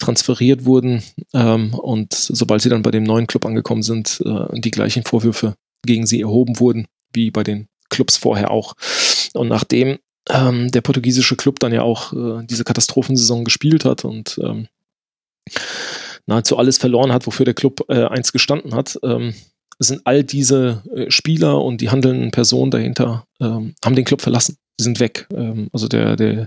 [0.00, 1.02] transferiert wurden
[1.32, 5.54] ähm, und sobald sie dann bei dem neuen Club angekommen sind, äh, die gleichen Vorwürfe
[5.86, 8.74] gegen sie erhoben wurden, wie bei den Clubs vorher auch.
[9.34, 14.40] Und nachdem ähm, der portugiesische Club dann ja auch äh, diese Katastrophensaison gespielt hat und
[14.42, 14.66] ähm,
[16.26, 19.34] nahezu alles verloren hat, wofür der Club äh, eins gestanden hat, ähm,
[19.86, 24.56] sind all diese äh, Spieler und die handelnden Personen dahinter, ähm, haben den Club verlassen.
[24.78, 25.26] Die sind weg.
[25.34, 26.46] Ähm, also der, der,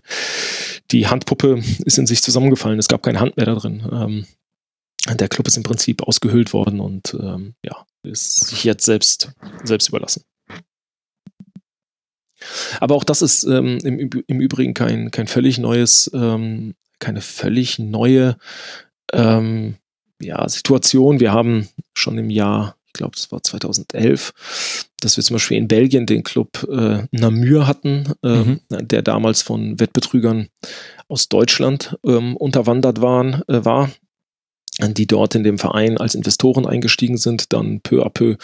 [0.92, 2.80] die Handpuppe ist in sich zusammengefallen.
[2.80, 3.84] Es gab keine Hand mehr da drin.
[3.92, 4.26] Ähm,
[5.16, 9.90] der Club ist im Prinzip ausgehöhlt worden und ähm, ja, ist sich jetzt selbst, selbst
[9.90, 10.24] überlassen.
[12.80, 17.80] Aber auch das ist ähm, im, im Übrigen kein, kein völlig neues, ähm, keine völlig
[17.80, 18.38] neue
[19.12, 19.76] ähm,
[20.22, 21.20] ja, Situation.
[21.20, 24.34] Wir haben schon im Jahr ich glaube, es war 2011,
[25.00, 28.60] dass wir zum Beispiel in Belgien den Club äh, Namur hatten, äh, mhm.
[28.70, 30.50] der damals von Wettbetrügern
[31.08, 33.90] aus Deutschland ähm, unterwandert waren, äh, war
[34.80, 38.38] die dort in dem Verein als Investoren eingestiegen sind, dann peu à peu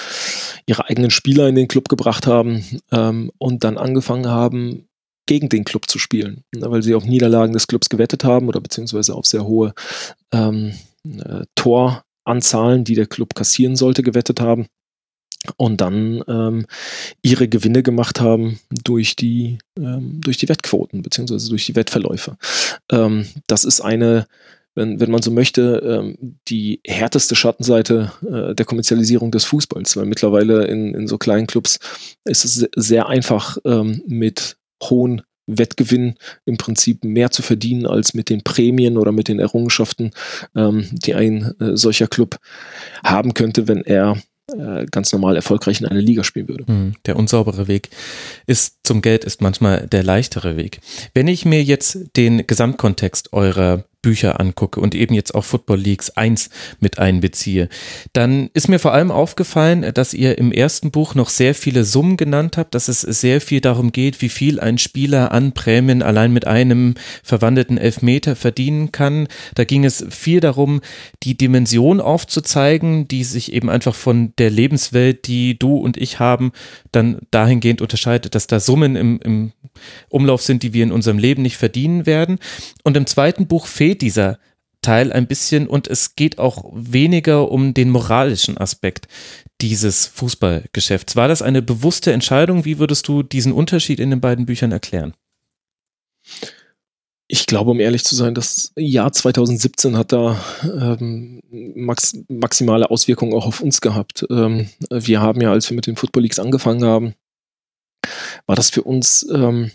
[0.68, 4.88] ihre eigenen Spieler in den Club gebracht haben ähm, und dann angefangen haben,
[5.26, 9.14] gegen den Club zu spielen, weil sie auf Niederlagen des Clubs gewettet haben oder beziehungsweise
[9.16, 9.74] auf sehr hohe
[10.32, 11.46] ähm, äh,
[12.30, 14.68] Toranzahlen, die der Club kassieren sollte, gewettet haben
[15.58, 16.66] und dann ähm,
[17.22, 22.38] ihre Gewinne gemacht haben durch die, ähm, durch die Wettquoten beziehungsweise durch die Wettverläufe.
[22.92, 24.28] Ähm, das ist eine,
[24.76, 30.06] wenn, wenn man so möchte, ähm, die härteste Schattenseite äh, der Kommerzialisierung des Fußballs, weil
[30.06, 31.80] mittlerweile in, in so kleinen Clubs
[32.26, 35.24] ist es sehr einfach ähm, mit hohen
[35.58, 40.12] Wettgewinn im Prinzip mehr zu verdienen als mit den Prämien oder mit den Errungenschaften,
[40.56, 42.40] ähm, die ein äh, solcher Club
[43.04, 44.18] haben könnte, wenn er
[44.58, 46.66] äh, ganz normal erfolgreich in einer Liga spielen würde.
[46.68, 47.90] Hm, der unsaubere Weg
[48.48, 50.80] ist zum Geld ist manchmal der leichtere Weg.
[51.14, 56.10] Wenn ich mir jetzt den Gesamtkontext eurer Bücher angucke und eben jetzt auch Football Leagues
[56.16, 57.68] 1 mit einbeziehe,
[58.14, 62.16] dann ist mir vor allem aufgefallen, dass ihr im ersten Buch noch sehr viele Summen
[62.16, 66.32] genannt habt, dass es sehr viel darum geht, wie viel ein Spieler an Prämien allein
[66.32, 69.28] mit einem verwandelten Elfmeter verdienen kann.
[69.56, 70.82] Da ging es viel darum,
[71.24, 76.52] die Dimension aufzuzeigen, die sich eben einfach von der Lebenswelt, die du und ich haben,
[76.92, 79.52] dann dahingehend unterscheidet, dass da Summen im, im
[80.10, 82.40] Umlauf sind, die wir in unserem Leben nicht verdienen werden.
[82.84, 84.40] Und im zweiten Buch fehlt dieser
[84.82, 89.08] Teil ein bisschen und es geht auch weniger um den moralischen Aspekt
[89.62, 91.16] dieses Fußballgeschäfts.
[91.16, 92.64] War das eine bewusste Entscheidung?
[92.64, 95.14] Wie würdest du diesen Unterschied in den beiden Büchern erklären?
[97.32, 103.34] Ich glaube, um ehrlich zu sein, das Jahr 2017 hat da ähm, max maximale Auswirkungen
[103.34, 104.26] auch auf uns gehabt.
[104.32, 107.14] Ähm, wir haben ja, als wir mit den Football Leagues angefangen haben,
[108.48, 109.72] war das für uns ähm,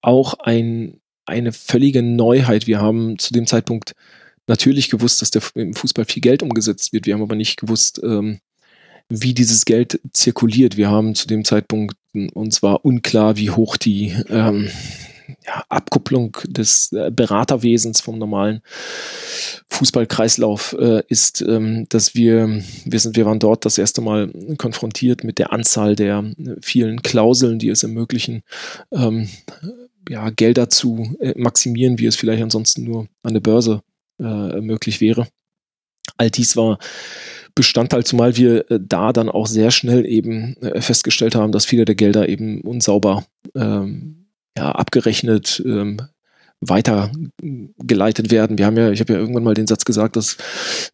[0.00, 2.66] auch ein, eine völlige Neuheit.
[2.66, 3.94] Wir haben zu dem Zeitpunkt
[4.46, 7.06] natürlich gewusst, dass der, im Fußball viel Geld umgesetzt wird.
[7.06, 8.38] Wir haben aber nicht gewusst, ähm,
[9.08, 10.76] wie dieses Geld zirkuliert.
[10.76, 11.96] Wir haben zu dem Zeitpunkt,
[12.34, 14.68] uns war unklar, wie hoch die ähm,
[15.46, 18.62] ja, Abkupplung des äh, Beraterwesens vom normalen
[19.70, 25.24] Fußballkreislauf äh, ist, ähm, dass wir, wir sind, wir waren dort das erste Mal konfrontiert
[25.24, 26.24] mit der Anzahl der
[26.62, 28.42] vielen Klauseln, die es ermöglichen,
[28.92, 29.28] ähm,
[30.08, 33.82] ja, Gelder zu äh, maximieren, wie es vielleicht ansonsten nur an der Börse
[34.20, 35.28] äh, möglich wäre.
[36.16, 36.78] All dies war
[37.54, 41.84] Bestandteil, zumal wir äh, da dann auch sehr schnell eben äh, festgestellt haben, dass viele
[41.84, 46.00] der Gelder eben unsauber ähm, ja, abgerechnet, ähm,
[46.60, 48.58] weitergeleitet werden.
[48.58, 50.36] Wir haben ja, ich habe ja irgendwann mal den Satz gesagt, dass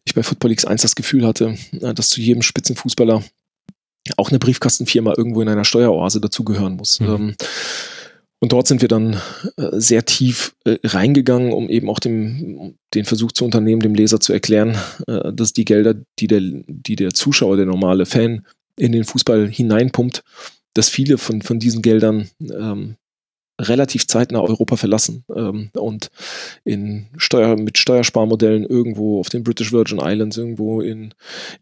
[0.05, 3.23] ich bei Football Leagues 1 das Gefühl hatte, äh, dass zu jedem Spitzenfußballer
[4.17, 6.99] auch eine Briefkastenfirma irgendwo in einer Steueroase dazugehören muss.
[6.99, 7.07] Mhm.
[7.07, 7.35] Ähm,
[8.43, 9.13] und dort sind wir dann
[9.55, 14.19] äh, sehr tief äh, reingegangen, um eben auch dem, den Versuch zu unternehmen, dem Leser
[14.19, 14.75] zu erklären,
[15.07, 18.45] äh, dass die Gelder, die der, die der Zuschauer, der normale Fan
[18.77, 20.25] in den Fußball hineinpumpt,
[20.73, 22.97] dass viele von, von diesen Geldern ähm,
[23.61, 26.09] relativ zeitnah Europa verlassen ähm, und
[26.65, 31.13] in Steuer, mit Steuersparmodellen irgendwo auf den British Virgin Islands, irgendwo in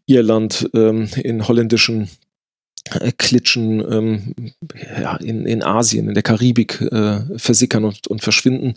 [0.06, 2.08] Irland, ähm, in holländischen
[3.16, 4.34] Klitschen ähm,
[5.00, 8.74] ja, in, in Asien, in der Karibik äh, versickern und, und verschwinden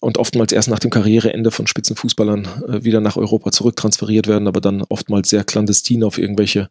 [0.00, 4.60] und oftmals erst nach dem Karriereende von Spitzenfußballern äh, wieder nach Europa zurücktransferiert werden, aber
[4.60, 6.68] dann oftmals sehr clandestin auf irgendwelche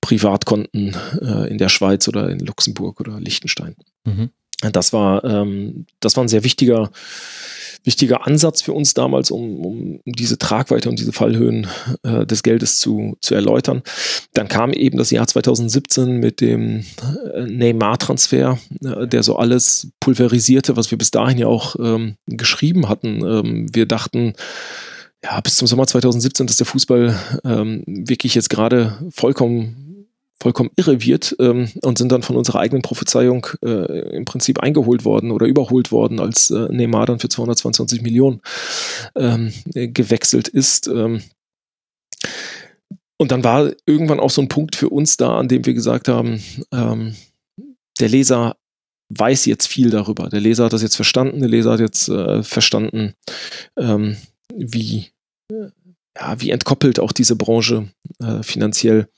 [0.00, 3.76] Privatkonten äh, in der Schweiz oder in Luxemburg oder Liechtenstein.
[4.04, 4.30] Mhm.
[4.72, 6.90] Das war, ähm, das war ein sehr wichtiger,
[7.86, 11.68] wichtiger Ansatz für uns damals, um, um diese Tragweite und diese Fallhöhen
[12.02, 13.82] äh, des Geldes zu, zu erläutern.
[14.34, 16.84] Dann kam eben das Jahr 2017 mit dem
[17.34, 22.88] äh, Neymar-Transfer, äh, der so alles pulverisierte, was wir bis dahin ja auch ähm, geschrieben
[22.88, 23.24] hatten.
[23.24, 24.34] Ähm, wir dachten,
[25.22, 29.85] ja, bis zum Sommer 2017, dass der Fußball ähm, wirklich jetzt gerade vollkommen
[30.40, 35.04] vollkommen irre wird ähm, und sind dann von unserer eigenen Prophezeiung äh, im Prinzip eingeholt
[35.04, 38.40] worden oder überholt worden, als äh, Neymar dann für 222 Millionen
[39.16, 40.88] ähm, gewechselt ist.
[40.88, 41.22] Ähm.
[43.16, 46.08] Und dann war irgendwann auch so ein Punkt für uns da, an dem wir gesagt
[46.08, 47.14] haben, ähm,
[47.98, 48.56] der Leser
[49.08, 50.28] weiß jetzt viel darüber.
[50.28, 53.14] Der Leser hat das jetzt verstanden, der Leser hat jetzt äh, verstanden,
[53.78, 54.16] ähm,
[54.54, 55.06] wie
[56.18, 57.88] ja, wie entkoppelt auch diese Branche
[58.20, 59.08] äh, finanziell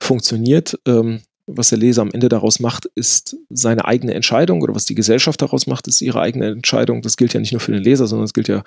[0.00, 0.78] funktioniert.
[0.86, 4.96] Ähm, was der Leser am Ende daraus macht, ist seine eigene Entscheidung oder was die
[4.96, 7.02] Gesellschaft daraus macht, ist ihre eigene Entscheidung.
[7.02, 8.64] Das gilt ja nicht nur für den Leser, sondern es gilt ja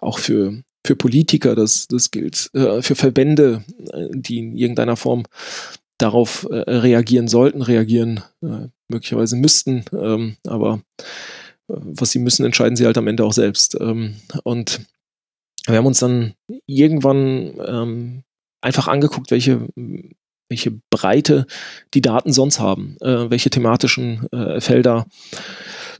[0.00, 5.22] auch für, für Politiker, das, das gilt äh, für Verbände, äh, die in irgendeiner Form
[5.98, 10.80] darauf äh, reagieren sollten, reagieren äh, möglicherweise müssten, ähm, aber
[11.68, 13.76] äh, was sie müssen, entscheiden sie halt am Ende auch selbst.
[13.80, 14.80] Ähm, und
[15.66, 16.34] wir haben uns dann
[16.66, 18.22] irgendwann ähm,
[18.60, 19.68] einfach angeguckt, welche,
[20.48, 21.46] welche Breite
[21.94, 25.06] die Daten sonst haben, äh, welche thematischen äh, Felder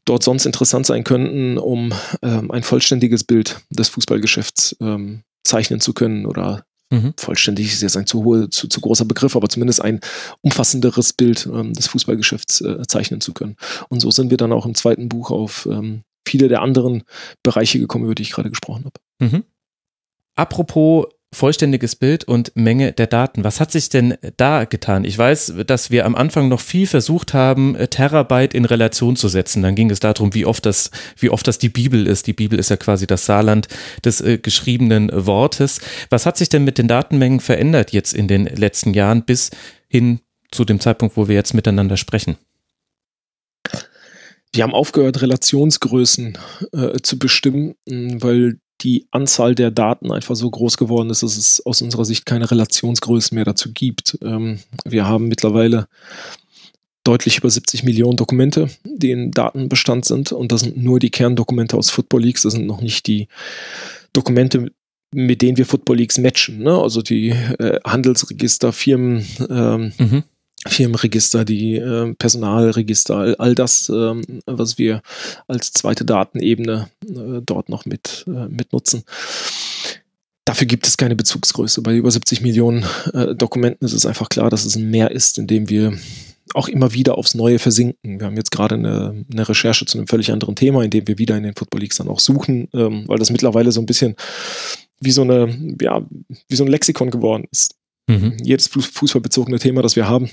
[0.05, 1.93] dort sonst interessant sein könnten, um
[2.23, 7.15] ähm, ein vollständiges Bild des Fußballgeschäfts ähm, zeichnen zu können oder Mhm.
[7.17, 10.01] Vollständig ist jetzt ein zu, hohe, zu, zu großer Begriff, aber zumindest ein
[10.43, 13.57] umfassenderes Bild ähm, des Fußballgeschäfts äh, zeichnen zu können.
[13.89, 17.03] Und so sind wir dann auch im zweiten Buch auf ähm, viele der anderen
[17.43, 19.01] Bereiche gekommen, über die ich gerade gesprochen habe.
[19.19, 19.45] Mhm.
[20.37, 23.45] Apropos vollständiges Bild und Menge der Daten.
[23.45, 25.05] Was hat sich denn da getan?
[25.05, 29.28] Ich weiß, dass wir am Anfang noch viel versucht haben, äh, Terabyte in Relation zu
[29.28, 29.62] setzen.
[29.62, 32.26] Dann ging es darum, wie oft das, wie oft das die Bibel ist.
[32.26, 33.68] Die Bibel ist ja quasi das Saarland
[34.05, 35.80] des äh, geschriebenen Wortes.
[36.11, 39.51] Was hat sich denn mit den Datenmengen verändert jetzt in den letzten Jahren bis
[39.89, 40.20] hin
[40.51, 42.37] zu dem Zeitpunkt, wo wir jetzt miteinander sprechen?
[44.53, 46.39] Wir haben aufgehört, Relationsgrößen
[46.72, 51.64] äh, zu bestimmen, weil die Anzahl der Daten einfach so groß geworden ist, dass es
[51.64, 54.18] aus unserer Sicht keine Relationsgröße mehr dazu gibt.
[54.22, 55.89] Ähm, wir haben mittlerweile
[57.05, 60.33] deutlich über 70 Millionen Dokumente, die in Datenbestand sind.
[60.33, 62.43] Und das sind nur die Kerndokumente aus Football Leagues.
[62.43, 63.29] Das sind noch nicht die
[64.12, 64.70] Dokumente,
[65.14, 66.59] mit denen wir Football Leagues matchen.
[66.59, 66.77] Ne?
[66.77, 70.24] Also die äh, Handelsregister, Firmen, ähm, mhm.
[70.67, 75.03] Firmenregister, die äh, Personalregister, all, all das, ähm, was wir
[75.47, 79.05] als zweite Datenebene äh, dort noch mit, äh, mit nutzen.
[80.45, 81.83] Dafür gibt es keine Bezugsgröße.
[81.83, 85.39] Bei über 70 Millionen äh, Dokumenten ist es einfach klar, dass es ein Meer ist,
[85.39, 85.99] in dem wir
[86.55, 88.21] auch immer wieder aufs Neue versinken.
[88.21, 91.19] Wir haben jetzt gerade eine, eine Recherche zu einem völlig anderen Thema, in dem wir
[91.19, 94.14] wieder in den Football Leagues dann auch suchen, ähm, weil das mittlerweile so ein bisschen
[95.01, 96.07] wie so eine, ja,
[96.49, 97.75] wie so ein Lexikon geworden ist.
[98.09, 98.37] Mhm.
[98.43, 100.31] Jedes fußballbezogene Thema, das wir haben,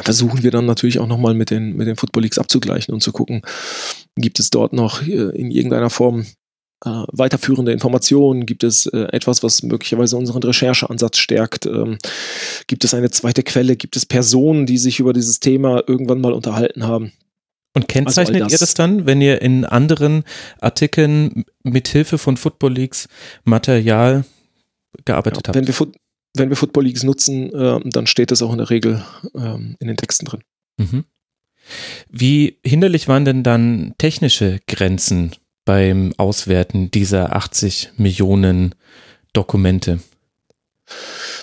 [0.00, 3.12] versuchen wir dann natürlich auch nochmal mit den, mit den Football Leagues abzugleichen und zu
[3.12, 3.42] gucken,
[4.16, 6.26] gibt es dort noch äh, in irgendeiner Form
[6.84, 8.46] äh, weiterführende Informationen?
[8.46, 11.66] Gibt es äh, etwas, was möglicherweise unseren Rechercheansatz stärkt?
[11.66, 11.98] Ähm,
[12.66, 13.76] gibt es eine zweite Quelle?
[13.76, 17.12] Gibt es Personen, die sich über dieses Thema irgendwann mal unterhalten haben?
[17.74, 18.52] Und kennzeichnet also das.
[18.52, 20.24] ihr das dann, wenn ihr in anderen
[20.60, 23.08] Artikeln mithilfe von Football Leagues
[23.44, 24.24] Material
[25.04, 25.56] gearbeitet ja, habt?
[25.56, 25.92] Wenn wir,
[26.34, 29.04] wenn wir Football Leagues nutzen, äh, dann steht das auch in der Regel
[29.34, 30.42] ähm, in den Texten drin.
[30.78, 31.04] Mhm.
[32.08, 35.32] Wie hinderlich waren denn dann technische Grenzen
[35.64, 38.74] beim Auswerten dieser 80 Millionen
[39.32, 40.00] Dokumente?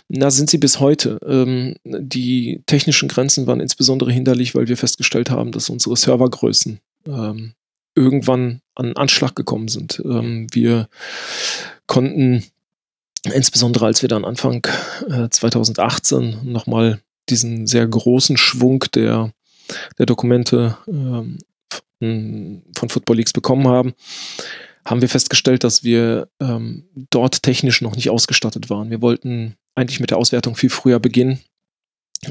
[0.10, 1.20] Na, sind sie bis heute.
[1.26, 7.54] Ähm, die technischen Grenzen waren insbesondere hinderlich, weil wir festgestellt haben, dass unsere Servergrößen ähm,
[7.96, 10.02] irgendwann an Anschlag gekommen sind.
[10.04, 10.90] Ähm, wir
[11.86, 12.44] konnten
[13.24, 14.66] insbesondere als wir dann Anfang
[15.10, 19.32] äh, 2018 nochmal diesen sehr großen Schwung der,
[19.98, 21.38] der Dokumente ähm,
[22.00, 23.94] von Football Leagues bekommen haben,
[24.86, 28.90] haben wir festgestellt, dass wir ähm, dort technisch noch nicht ausgestattet waren.
[28.90, 31.40] Wir wollten eigentlich mit der Auswertung viel früher beginnen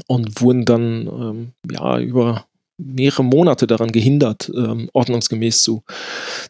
[0.07, 2.45] und wurden dann ähm, ja über
[2.77, 5.83] mehrere Monate daran gehindert, ähm, ordnungsgemäß zu,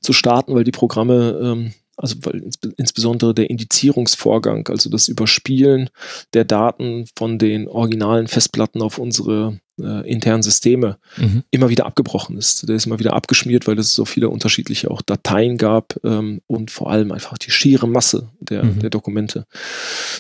[0.02, 5.90] zu starten, weil die Programme ähm, also weil insbesondere der Indizierungsvorgang, also das Überspielen
[6.34, 11.44] der Daten von den originalen Festplatten auf unsere äh, internen Systeme mhm.
[11.52, 12.68] immer wieder abgebrochen ist.
[12.68, 16.72] Der ist immer wieder abgeschmiert, weil es so viele unterschiedliche auch Dateien gab ähm, und
[16.72, 18.80] vor allem einfach die schiere Masse der, mhm.
[18.80, 19.46] der Dokumente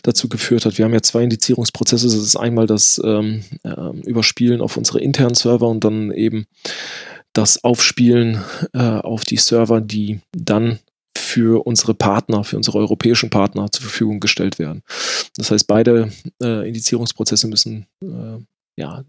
[0.03, 0.77] dazu geführt hat.
[0.77, 2.05] Wir haben ja zwei Indizierungsprozesse.
[2.07, 6.45] Das ist einmal das ähm, äh, Überspielen auf unsere internen Server und dann eben
[7.33, 10.79] das Aufspielen äh, auf die Server, die dann
[11.29, 14.81] für unsere Partner, für unsere europäischen Partner zur Verfügung gestellt werden.
[15.37, 16.11] Das heißt, beide
[16.41, 18.39] äh, Indizierungsprozesse müssen äh,
[18.75, 19.03] ja,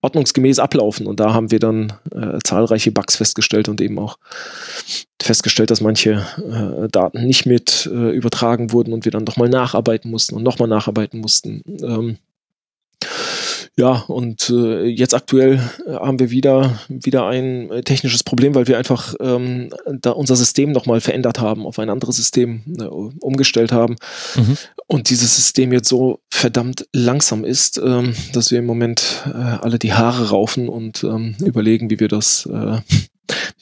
[0.00, 1.06] ordnungsgemäß ablaufen.
[1.06, 4.18] Und da haben wir dann äh, zahlreiche Bugs festgestellt und eben auch
[5.22, 10.10] festgestellt, dass manche äh, Daten nicht mit äh, übertragen wurden und wir dann nochmal nacharbeiten
[10.10, 11.62] mussten und nochmal nacharbeiten mussten.
[11.82, 12.18] Ähm,
[13.76, 18.68] ja, und äh, jetzt aktuell äh, haben wir wieder, wieder ein äh, technisches Problem, weil
[18.68, 19.70] wir einfach ähm,
[20.00, 23.96] da unser System nochmal verändert haben, auf ein anderes System äh, umgestellt haben.
[24.36, 24.56] Mhm.
[24.86, 29.80] Und dieses System jetzt so verdammt langsam ist, ähm, dass wir im Moment äh, alle
[29.80, 32.78] die Haare raufen und ähm, überlegen, wie wir das äh,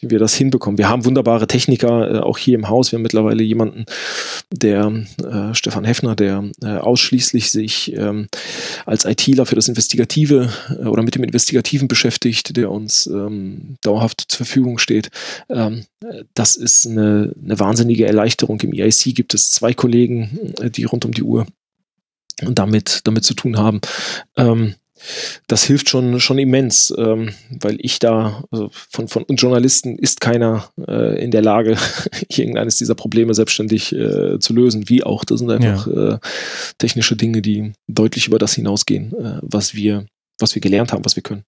[0.00, 0.78] wie wir das hinbekommen.
[0.78, 2.92] Wir haben wunderbare Techniker, äh, auch hier im Haus.
[2.92, 3.84] Wir haben mittlerweile jemanden,
[4.50, 8.28] der äh, Stefan Heffner, der äh, ausschließlich sich ähm,
[8.86, 14.24] als ITler für das Investigative äh, oder mit dem Investigativen beschäftigt, der uns ähm, dauerhaft
[14.28, 15.10] zur Verfügung steht.
[15.48, 15.84] Ähm,
[16.34, 18.60] das ist eine, eine wahnsinnige Erleichterung.
[18.60, 21.46] Im EIC gibt es zwei Kollegen, äh, die rund um die Uhr
[22.40, 23.80] damit, damit zu tun haben.
[24.36, 24.74] Ähm,
[25.46, 30.20] das hilft schon, schon immens, ähm, weil ich da, also von, von uns Journalisten ist
[30.20, 31.76] keiner äh, in der Lage,
[32.28, 35.24] irgendeines dieser Probleme selbstständig äh, zu lösen, wie auch.
[35.24, 36.14] Das sind einfach ja.
[36.14, 36.18] äh,
[36.78, 40.06] technische Dinge, die deutlich über das hinausgehen, äh, was wir,
[40.38, 41.44] was wir gelernt haben, was wir können.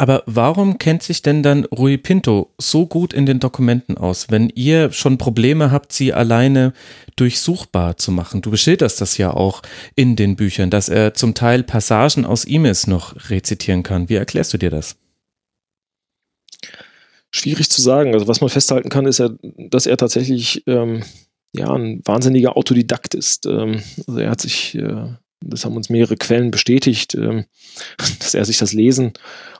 [0.00, 4.48] Aber warum kennt sich denn dann Rui Pinto so gut in den Dokumenten aus, wenn
[4.54, 6.72] ihr schon Probleme habt, sie alleine
[7.16, 8.40] durchsuchbar zu machen?
[8.40, 9.60] Du beschilderst das ja auch
[9.96, 14.08] in den Büchern, dass er zum Teil Passagen aus E-Mails noch rezitieren kann.
[14.08, 14.96] Wie erklärst du dir das?
[17.32, 18.14] Schwierig zu sagen.
[18.14, 21.02] Also was man festhalten kann, ist ja, dass er tatsächlich ähm,
[21.52, 23.46] ja ein wahnsinniger Autodidakt ist.
[23.46, 25.08] Ähm, also er hat sich äh,
[25.40, 27.44] das haben uns mehrere Quellen bestätigt, ähm,
[28.18, 29.12] dass er sich das Lesen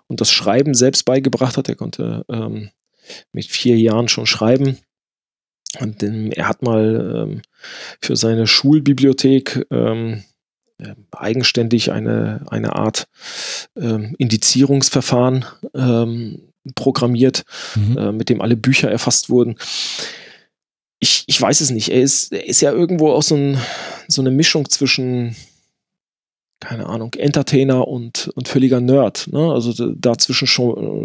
[0.06, 1.68] und das Schreiben selbst beigebracht hat.
[1.68, 2.70] Er konnte ähm,
[3.32, 4.78] mit vier Jahren schon schreiben.
[5.80, 7.42] Und er hat mal ähm,
[8.00, 10.24] für seine Schulbibliothek ähm,
[10.78, 13.06] äh, eigenständig eine, eine Art
[13.76, 15.44] ähm, Indizierungsverfahren
[16.74, 17.98] programmiert, mhm.
[17.98, 19.56] äh, mit dem alle Bücher erfasst wurden.
[21.00, 21.90] Ich, ich weiß es nicht.
[21.90, 23.58] Er ist, er ist ja irgendwo auch so, ein,
[24.08, 25.36] so eine Mischung zwischen
[26.60, 29.28] keine Ahnung, Entertainer und, und völliger Nerd.
[29.32, 29.52] Ne?
[29.52, 30.46] Also dazwischen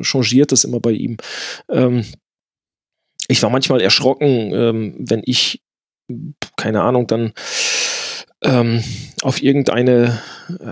[0.04, 1.18] changiert es immer bei ihm.
[1.70, 2.06] Ähm,
[3.28, 5.62] ich war manchmal erschrocken, ähm, wenn ich,
[6.58, 7.34] keine Ahnung, dann
[8.44, 8.84] ähm,
[9.22, 10.22] auf irgendeine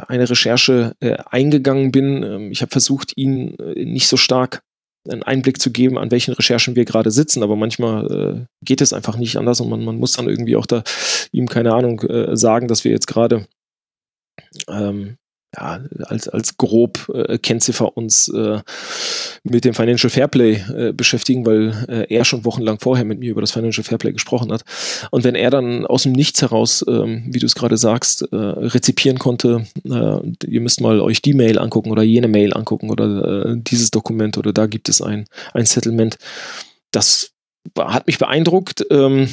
[0.07, 2.23] eine Recherche äh, eingegangen bin.
[2.23, 4.61] Ähm, ich habe versucht, ihn äh, nicht so stark
[5.09, 8.93] einen Einblick zu geben, an welchen Recherchen wir gerade sitzen, aber manchmal äh, geht es
[8.93, 10.83] einfach nicht anders und man, man muss dann irgendwie auch da
[11.31, 13.47] ihm, keine Ahnung, äh, sagen, dass wir jetzt gerade
[14.67, 15.17] ähm,
[15.55, 18.61] ja, als, als grob äh, Kennziffer uns äh,
[19.43, 23.41] mit dem Financial Fairplay äh, beschäftigen, weil äh, er schon wochenlang vorher mit mir über
[23.41, 24.63] das Financial Fairplay gesprochen hat.
[25.11, 28.35] Und wenn er dann aus dem Nichts heraus, ähm, wie du es gerade sagst, äh,
[28.35, 33.55] rezipieren konnte, äh, ihr müsst mal euch die Mail angucken oder jene Mail angucken oder
[33.55, 36.17] dieses Dokument oder da gibt es ein, ein Settlement,
[36.91, 37.31] das
[37.77, 38.85] hat mich beeindruckt.
[38.89, 39.27] Ähm,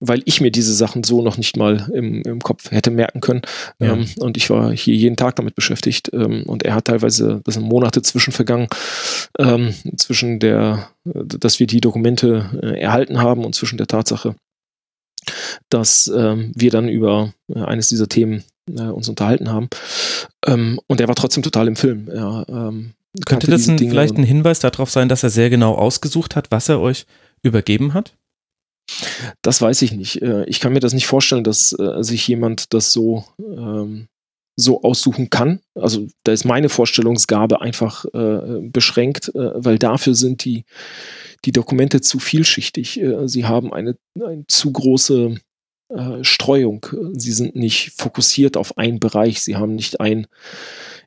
[0.00, 3.42] weil ich mir diese Sachen so noch nicht mal im, im Kopf hätte merken können.
[3.78, 3.94] Ja.
[3.94, 6.10] Ähm, und ich war hier jeden Tag damit beschäftigt.
[6.12, 8.68] Ähm, und er hat teilweise, das sind Monate zwischen vergangen,
[9.38, 14.36] ähm, zwischen der, dass wir die Dokumente äh, erhalten haben und zwischen der Tatsache,
[15.70, 19.68] dass ähm, wir dann über äh, eines dieser Themen äh, uns unterhalten haben.
[20.46, 22.08] Ähm, und er war trotzdem total im Film.
[22.08, 22.92] Er, ähm,
[23.24, 26.68] Könnte das ein, vielleicht ein Hinweis darauf sein, dass er sehr genau ausgesucht hat, was
[26.68, 27.06] er euch
[27.42, 28.14] übergeben hat?
[29.42, 30.22] Das weiß ich nicht.
[30.22, 34.08] Äh, ich kann mir das nicht vorstellen, dass äh, sich jemand das so, ähm,
[34.56, 35.60] so aussuchen kann.
[35.74, 40.64] Also da ist meine Vorstellungsgabe einfach äh, beschränkt, weil dafür sind die,
[41.44, 42.98] die Dokumente zu vielschichtig.
[43.26, 45.36] Sie haben eine, eine zu große
[46.22, 46.86] Streuung.
[47.12, 49.42] Sie sind nicht fokussiert auf einen Bereich.
[49.42, 50.26] Sie haben nicht einen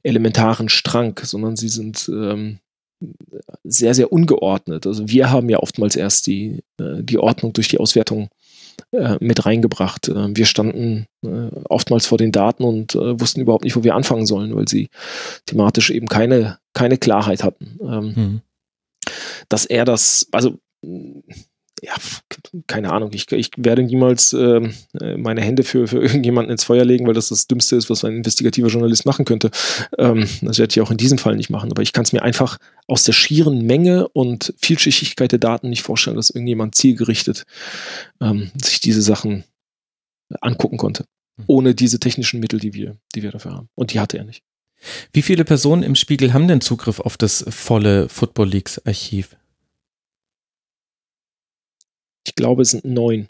[0.04, 2.60] elementaren Strang, sondern sie sind ähm,
[3.64, 4.86] sehr, sehr ungeordnet.
[4.86, 8.30] Also wir haben ja oftmals erst die, äh, die Ordnung durch die Auswertung
[8.92, 10.10] äh, mit reingebracht.
[10.10, 11.06] Äh, wir standen
[11.68, 14.90] oftmals vor den Daten und wussten überhaupt nicht, wo wir anfangen sollen, weil sie
[15.48, 17.78] thematisch eben keine, keine Klarheit hatten.
[17.82, 18.42] Mhm.
[19.50, 20.60] Dass er das, also
[21.82, 21.94] ja,
[22.68, 26.86] keine Ahnung, ich, ich werde niemals ähm, äh, meine Hände für, für irgendjemanden ins Feuer
[26.86, 29.52] legen, weil das das Dümmste ist, was ein investigativer Journalist machen könnte.
[29.98, 32.24] Ähm, das werde ich auch in diesem Fall nicht machen, aber ich kann es mir
[32.24, 32.58] einfach
[32.88, 37.46] aus der schieren Menge und Vielschichtigkeit der Daten nicht vorstellen, dass irgendjemand zielgerichtet
[38.22, 39.44] ähm, sich diese Sachen
[40.42, 41.06] angucken konnte,
[41.38, 41.44] mhm.
[41.48, 43.70] ohne diese technischen Mittel, die wir, die wir dafür haben.
[43.76, 44.44] Und die hatte er nicht.
[45.12, 49.36] Wie viele Personen im Spiegel haben denn Zugriff auf das volle Football Leagues Archiv?
[52.30, 53.28] Ich glaube, es sind neun.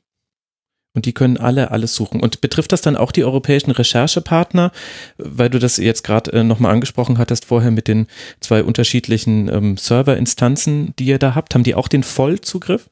[0.93, 2.19] Und die können alle alles suchen.
[2.19, 4.73] Und betrifft das dann auch die europäischen Recherchepartner,
[5.17, 8.07] weil du das jetzt gerade äh, nochmal angesprochen hattest vorher mit den
[8.41, 11.55] zwei unterschiedlichen ähm, Serverinstanzen, die ihr da habt?
[11.55, 12.89] Haben die auch den Vollzugriff?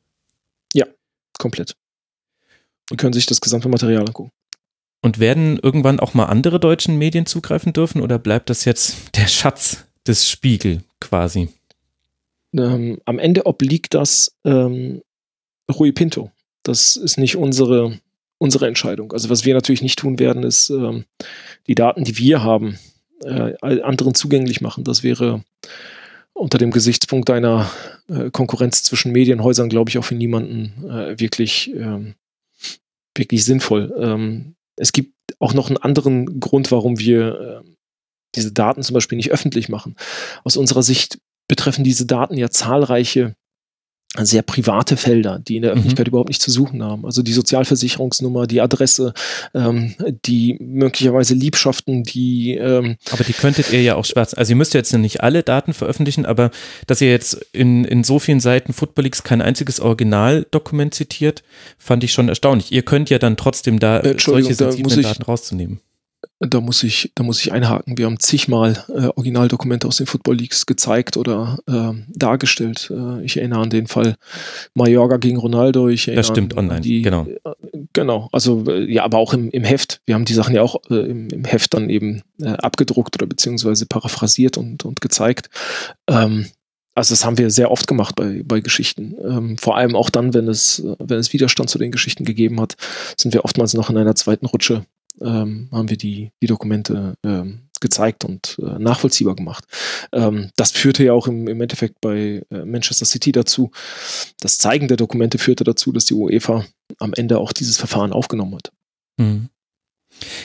[0.73, 0.85] Ja,
[1.37, 1.75] komplett.
[2.89, 4.31] Die können sich das gesamte Material angucken.
[5.01, 9.27] Und werden irgendwann auch mal andere deutschen Medien zugreifen dürfen oder bleibt das jetzt der
[9.27, 11.49] Schatz des Spiegel quasi?
[12.53, 15.01] Ähm, am Ende obliegt das ähm,
[15.71, 16.31] Rui Pinto.
[16.63, 17.99] Das ist nicht unsere,
[18.37, 19.13] unsere Entscheidung.
[19.13, 21.05] Also was wir natürlich nicht tun werden, ist ähm,
[21.67, 22.77] die Daten, die wir haben,
[23.23, 24.83] äh, anderen zugänglich machen.
[24.83, 25.43] Das wäre
[26.33, 27.69] unter dem Gesichtspunkt einer
[28.09, 32.13] äh, Konkurrenz zwischen Medienhäusern, glaube ich, auch für niemanden äh, wirklich, ähm,
[33.15, 33.93] wirklich sinnvoll.
[33.99, 37.69] Ähm, es gibt auch noch einen anderen Grund, warum wir äh,
[38.35, 39.95] diese Daten zum Beispiel nicht öffentlich machen.
[40.43, 43.35] Aus unserer Sicht betreffen diese Daten ja zahlreiche
[44.25, 45.77] sehr private Felder, die in der mhm.
[45.79, 46.09] Öffentlichkeit mhm.
[46.11, 47.05] überhaupt nicht zu suchen haben.
[47.05, 49.13] Also die Sozialversicherungsnummer, die Adresse,
[49.53, 49.95] ähm,
[50.25, 52.55] die möglicherweise Liebschaften, die.
[52.55, 54.33] Ähm aber die könntet ihr ja auch schwarz.
[54.33, 56.51] Also ihr müsst jetzt nicht alle Daten veröffentlichen, aber
[56.87, 61.43] dass ihr jetzt in, in so vielen Seiten Football Leagues kein einziges Originaldokument zitiert,
[61.77, 62.71] fand ich schon erstaunlich.
[62.71, 65.81] Ihr könnt ja dann trotzdem da solche sensiblen Daten rauszunehmen.
[66.39, 67.97] Da muss ich, da muss ich einhaken.
[67.97, 72.91] Wir haben zigmal äh, Originaldokumente aus den Football Leagues gezeigt oder äh, dargestellt.
[72.91, 74.15] Äh, ich erinnere an den Fall
[74.75, 75.89] Mallorca gegen Ronaldo.
[75.89, 77.25] Ich das stimmt online, die, genau.
[77.25, 77.53] Äh,
[77.93, 80.01] genau, also äh, ja, aber auch im, im Heft.
[80.05, 83.87] Wir haben die Sachen ja auch äh, im, im Heft dann eben abgedruckt oder beziehungsweise
[83.87, 85.49] paraphrasiert und, und gezeigt.
[86.07, 86.45] Ähm,
[86.93, 89.15] also das haben wir sehr oft gemacht bei, bei Geschichten.
[89.23, 92.75] Ähm, vor allem auch dann, wenn es, wenn es Widerstand zu den Geschichten gegeben hat,
[93.17, 94.85] sind wir oftmals noch in einer zweiten Rutsche
[95.21, 99.65] ähm, haben wir die, die Dokumente ähm, gezeigt und äh, nachvollziehbar gemacht.
[100.11, 103.71] Ähm, das führte ja auch im, im Endeffekt bei äh, Manchester City dazu.
[104.39, 106.65] Das Zeigen der Dokumente führte dazu, dass die UEFA
[106.99, 108.71] am Ende auch dieses Verfahren aufgenommen hat.
[109.17, 109.49] Mhm.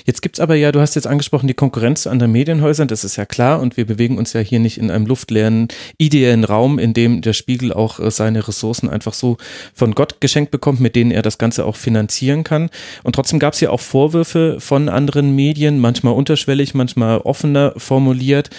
[0.05, 3.05] Jetzt gibt es aber ja, du hast jetzt angesprochen, die Konkurrenz zu anderen Medienhäusern, das
[3.05, 5.69] ist ja klar und wir bewegen uns ja hier nicht in einem luftleeren,
[5.99, 9.37] ideellen Raum, in dem der Spiegel auch äh, seine Ressourcen einfach so
[9.75, 12.71] von Gott geschenkt bekommt, mit denen er das Ganze auch finanzieren kann.
[13.03, 18.51] Und trotzdem gab es ja auch Vorwürfe von anderen Medien, manchmal unterschwellig, manchmal offener formuliert,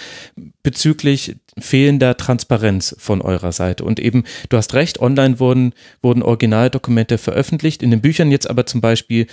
[0.62, 3.84] bezüglich fehlender Transparenz von eurer Seite.
[3.84, 8.66] Und eben, du hast recht, online wurden, wurden Originaldokumente veröffentlicht, in den Büchern jetzt aber
[8.66, 9.26] zum Beispiel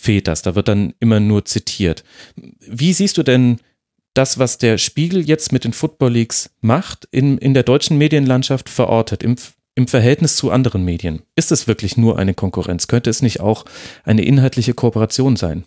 [0.00, 0.42] fehlt das.
[0.42, 2.04] Da wird dann immer nur zitiert.
[2.36, 3.58] Wie siehst du denn
[4.14, 8.68] das, was der Spiegel jetzt mit den Football Leagues macht, in, in der deutschen Medienlandschaft
[8.68, 9.36] verortet, im,
[9.74, 11.22] im Verhältnis zu anderen Medien?
[11.36, 12.88] Ist es wirklich nur eine Konkurrenz?
[12.88, 13.64] Könnte es nicht auch
[14.02, 15.64] eine inhaltliche Kooperation sein?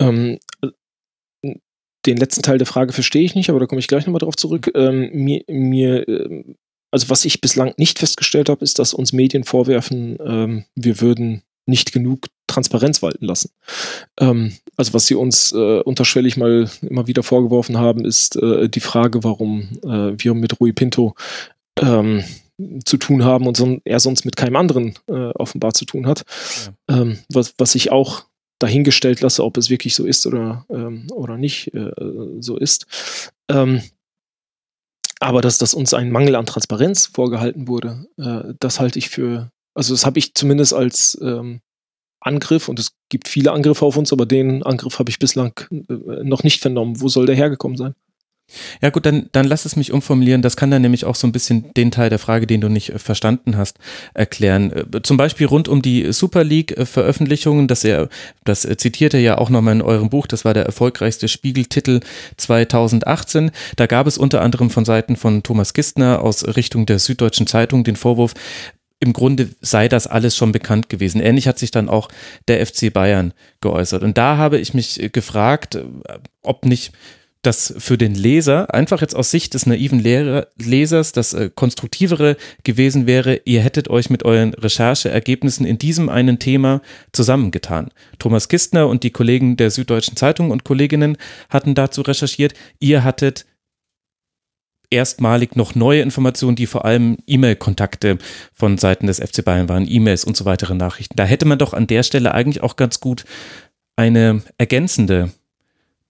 [0.00, 0.38] Ähm,
[2.06, 4.36] den letzten Teil der Frage verstehe ich nicht, aber da komme ich gleich nochmal drauf
[4.36, 4.70] zurück.
[4.74, 6.56] Ähm, mir, mir, ähm,
[6.90, 11.42] also was ich bislang nicht festgestellt habe, ist, dass uns Medien vorwerfen, ähm, wir würden
[11.66, 13.50] nicht genug Transparenz walten lassen.
[14.18, 18.80] Ähm, also was sie uns äh, unterschwellig mal immer wieder vorgeworfen haben, ist äh, die
[18.80, 21.14] Frage, warum äh, wir mit Rui Pinto
[21.80, 22.24] ähm,
[22.84, 26.24] zu tun haben und son er sonst mit keinem anderen äh, offenbar zu tun hat.
[26.88, 27.00] Ja.
[27.00, 28.24] Ähm, was, was ich auch
[28.58, 31.90] dahingestellt lasse, ob es wirklich so ist oder, ähm, oder nicht äh,
[32.38, 33.30] so ist.
[33.50, 33.82] Ähm,
[35.18, 39.50] aber dass das uns ein Mangel an Transparenz vorgehalten wurde, äh, das halte ich für
[39.74, 41.60] also das habe ich zumindest als ähm,
[42.20, 46.22] Angriff und es gibt viele Angriffe auf uns, aber den Angriff habe ich bislang äh,
[46.22, 47.00] noch nicht vernommen.
[47.00, 47.94] Wo soll der hergekommen sein?
[48.82, 50.42] Ja gut, dann, dann lass es mich umformulieren.
[50.42, 52.90] Das kann dann nämlich auch so ein bisschen den Teil der Frage, den du nicht
[52.90, 53.78] äh, verstanden hast,
[54.14, 54.72] erklären.
[54.72, 58.08] Äh, zum Beispiel rund um die Super League-Veröffentlichungen, das, er,
[58.44, 62.00] das zitiert er ja auch nochmal in eurem Buch, das war der erfolgreichste Spiegeltitel
[62.36, 63.50] 2018.
[63.76, 67.84] Da gab es unter anderem von Seiten von Thomas Kistner aus Richtung der Süddeutschen Zeitung
[67.84, 68.34] den Vorwurf,
[69.02, 71.20] im Grunde sei das alles schon bekannt gewesen.
[71.20, 72.08] Ähnlich hat sich dann auch
[72.46, 74.04] der FC Bayern geäußert.
[74.04, 75.76] Und da habe ich mich gefragt,
[76.42, 76.92] ob nicht
[77.42, 82.36] das für den Leser, einfach jetzt aus Sicht des naiven Lehrer, Lesers, das äh, konstruktivere
[82.62, 86.80] gewesen wäre, ihr hättet euch mit euren Rechercheergebnissen in diesem einen Thema
[87.10, 87.88] zusammengetan.
[88.20, 91.16] Thomas Kistner und die Kollegen der Süddeutschen Zeitung und Kolleginnen
[91.50, 93.44] hatten dazu recherchiert, ihr hattet
[94.92, 98.18] erstmalig noch neue Informationen, die vor allem E-Mail-Kontakte
[98.52, 101.16] von Seiten des FC Bayern waren, E-Mails und so weitere Nachrichten.
[101.16, 103.24] Da hätte man doch an der Stelle eigentlich auch ganz gut
[103.96, 105.32] eine ergänzende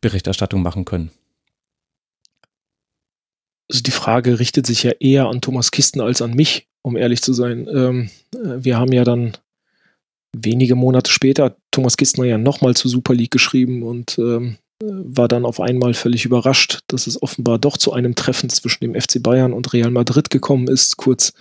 [0.01, 1.11] Berichterstattung machen können.
[3.71, 7.23] Also die Frage richtet sich ja eher an Thomas Kisten als an mich, um ehrlich
[7.23, 7.67] zu sein.
[7.73, 9.33] Ähm, äh, wir haben ja dann
[10.37, 15.45] wenige Monate später Thomas Kistner ja nochmal zu Super League geschrieben und ähm, war dann
[15.45, 19.53] auf einmal völlig überrascht, dass es offenbar doch zu einem Treffen zwischen dem FC Bayern
[19.53, 21.33] und Real Madrid gekommen ist, kurz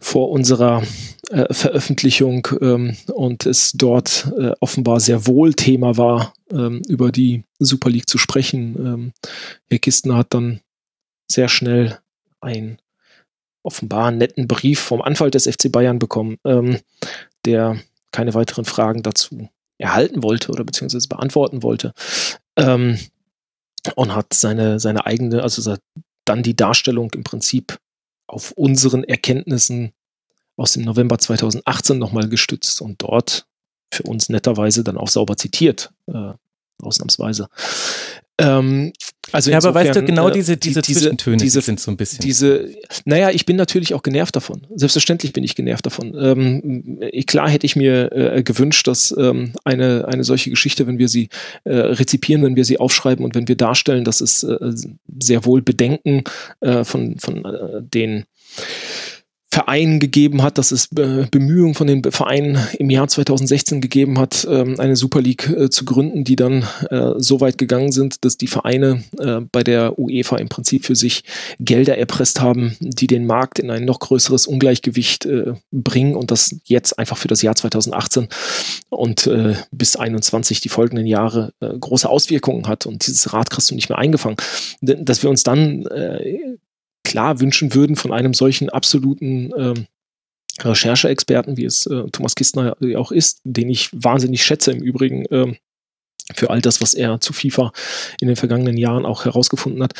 [0.00, 0.82] vor unserer
[1.30, 7.44] äh, Veröffentlichung ähm, und es dort äh, offenbar sehr wohl Thema war, ähm, über die
[7.58, 8.76] Super League zu sprechen.
[8.78, 9.12] Ähm,
[9.68, 10.60] Herr Kistner hat dann
[11.30, 11.98] sehr schnell
[12.40, 12.78] einen
[13.62, 16.78] offenbar netten Brief vom Anwalt des FC Bayern bekommen, ähm,
[17.44, 19.48] der keine weiteren Fragen dazu
[19.78, 21.92] erhalten wollte oder beziehungsweise beantworten wollte
[22.56, 22.98] ähm,
[23.96, 25.76] und hat seine, seine eigene, also
[26.24, 27.78] dann die Darstellung im Prinzip
[28.26, 29.92] auf unseren Erkenntnissen
[30.56, 33.46] aus dem November 2018 nochmal gestützt und dort
[33.92, 36.32] für uns netterweise dann auch sauber zitiert, äh,
[36.80, 37.48] ausnahmsweise.
[38.38, 38.92] Ähm,
[39.30, 41.96] also ja, aber weißt du, genau äh, diese, diese, diese Zwischentöne diese, sind so ein
[41.96, 42.20] bisschen.
[42.20, 42.68] Diese,
[43.04, 44.66] naja, ich bin natürlich auch genervt davon.
[44.74, 46.14] Selbstverständlich bin ich genervt davon.
[46.18, 51.08] Ähm, klar hätte ich mir äh, gewünscht, dass ähm, eine, eine solche Geschichte, wenn wir
[51.08, 51.28] sie
[51.64, 54.72] äh, rezipieren, wenn wir sie aufschreiben und wenn wir darstellen, dass es äh,
[55.20, 56.24] sehr wohl Bedenken
[56.60, 58.24] äh, von, von äh, den
[59.52, 64.48] Vereinen gegeben hat, dass es äh, Bemühungen von den Vereinen im Jahr 2016 gegeben hat,
[64.50, 68.38] ähm, eine Super League äh, zu gründen, die dann äh, so weit gegangen sind, dass
[68.38, 69.04] die Vereine
[69.52, 71.24] bei der UEFA im Prinzip für sich
[71.60, 75.28] Gelder erpresst haben, die den Markt in ein noch größeres Ungleichgewicht
[75.70, 78.28] bringen und das jetzt einfach für das Jahr 2018
[78.90, 79.30] und
[79.70, 83.98] bis 21 die folgenden Jahre große Auswirkungen hat und dieses Rad kriegst du nicht mehr
[83.98, 84.36] eingefangen.
[84.80, 85.86] Dass wir uns dann
[87.04, 89.86] klar wünschen würden von einem solchen absoluten ähm,
[90.60, 95.24] Rechercheexperten, wie es äh, Thomas Kistner auch ist, den ich wahnsinnig schätze im Übrigen.
[95.30, 95.56] Ähm,
[96.34, 97.72] für all das, was er zu FIFA
[98.20, 99.92] in den vergangenen Jahren auch herausgefunden hat,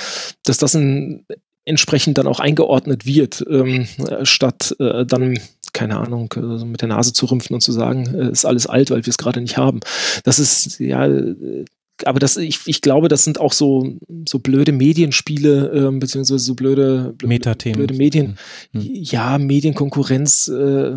[0.45, 1.27] dass das in,
[1.65, 3.89] entsprechend dann auch eingeordnet wird, ähm,
[4.23, 5.39] statt äh, dann
[5.73, 8.91] keine Ahnung, äh, mit der Nase zu rümpfen und zu sagen, äh, ist alles alt,
[8.91, 9.81] weil wir es gerade nicht haben.
[10.25, 11.09] Das ist ja
[12.07, 13.97] aber das, ich, ich glaube, das sind auch so,
[14.29, 17.79] so blöde Medienspiele, ähm, beziehungsweise so blöde, blöde, Metathemen.
[17.79, 18.39] blöde Medien.
[18.73, 18.81] Hm.
[18.83, 20.97] Ja, Medienkonkurrenz, äh,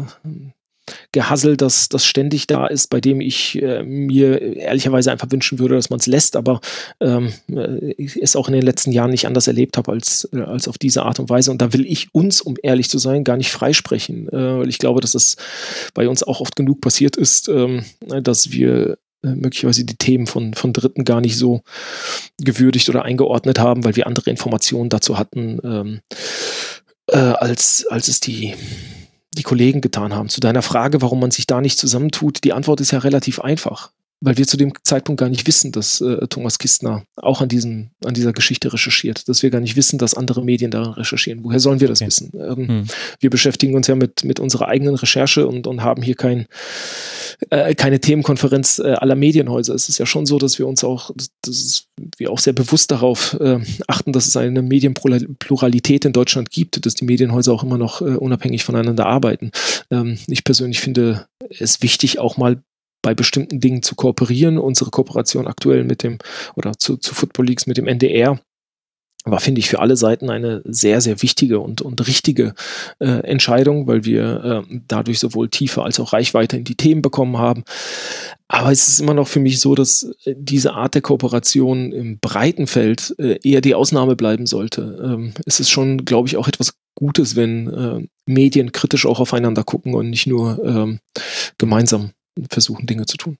[1.11, 5.75] Gehassel, das, das ständig da ist, bei dem ich äh, mir ehrlicherweise einfach wünschen würde,
[5.75, 6.61] dass man es lässt, aber
[6.99, 7.33] ähm,
[7.97, 10.77] ich es auch in den letzten Jahren nicht anders erlebt habe als, äh, als auf
[10.77, 11.49] diese Art und Weise.
[11.49, 14.77] Und da will ich uns, um ehrlich zu sein, gar nicht freisprechen, äh, weil ich
[14.77, 15.37] glaube, dass es
[15.95, 17.83] bei uns auch oft genug passiert ist, ähm,
[18.21, 18.95] dass wir äh,
[19.33, 21.61] möglicherweise die Themen von, von Dritten gar nicht so
[22.39, 26.01] gewürdigt oder eingeordnet haben, weil wir andere Informationen dazu hatten, ähm,
[27.07, 28.55] äh, als, als es die,
[29.33, 30.29] die Kollegen getan haben.
[30.29, 33.91] Zu deiner Frage, warum man sich da nicht zusammentut, die Antwort ist ja relativ einfach
[34.21, 37.91] weil wir zu dem Zeitpunkt gar nicht wissen, dass äh, Thomas Kistner auch an, diesen,
[38.03, 41.43] an dieser Geschichte recherchiert, dass wir gar nicht wissen, dass andere Medien daran recherchieren.
[41.43, 42.07] Woher sollen wir das okay.
[42.07, 42.31] wissen?
[42.33, 42.87] Ähm, hm.
[43.19, 46.47] Wir beschäftigen uns ja mit, mit unserer eigenen Recherche und, und haben hier kein,
[47.49, 49.75] äh, keine Themenkonferenz äh, aller Medienhäuser.
[49.75, 51.11] Es ist ja schon so, dass wir uns auch,
[51.41, 51.87] das ist,
[52.17, 56.95] wir auch sehr bewusst darauf äh, achten, dass es eine Medienpluralität in Deutschland gibt, dass
[56.95, 59.51] die Medienhäuser auch immer noch äh, unabhängig voneinander arbeiten.
[59.91, 62.63] Ähm, ich persönlich finde es wichtig, auch mal
[63.05, 64.57] bei bestimmten Dingen zu kooperieren.
[64.57, 66.17] Unsere Kooperation aktuell mit dem
[66.55, 68.39] oder zu, zu Football Leagues mit dem NDR
[69.25, 72.55] war, finde ich, für alle Seiten eine sehr, sehr wichtige und, und richtige
[72.99, 77.37] äh, Entscheidung, weil wir äh, dadurch sowohl Tiefe als auch Reichweite in die Themen bekommen
[77.37, 77.63] haben.
[78.47, 82.17] Aber es ist immer noch für mich so, dass äh, diese Art der Kooperation im
[82.17, 84.99] breiten Feld äh, eher die Ausnahme bleiben sollte.
[85.03, 89.63] Ähm, es ist schon, glaube ich, auch etwas Gutes, wenn äh, Medien kritisch auch aufeinander
[89.63, 90.99] gucken und nicht nur ähm,
[91.59, 92.11] gemeinsam
[92.49, 93.37] versuchen, Dinge zu tun.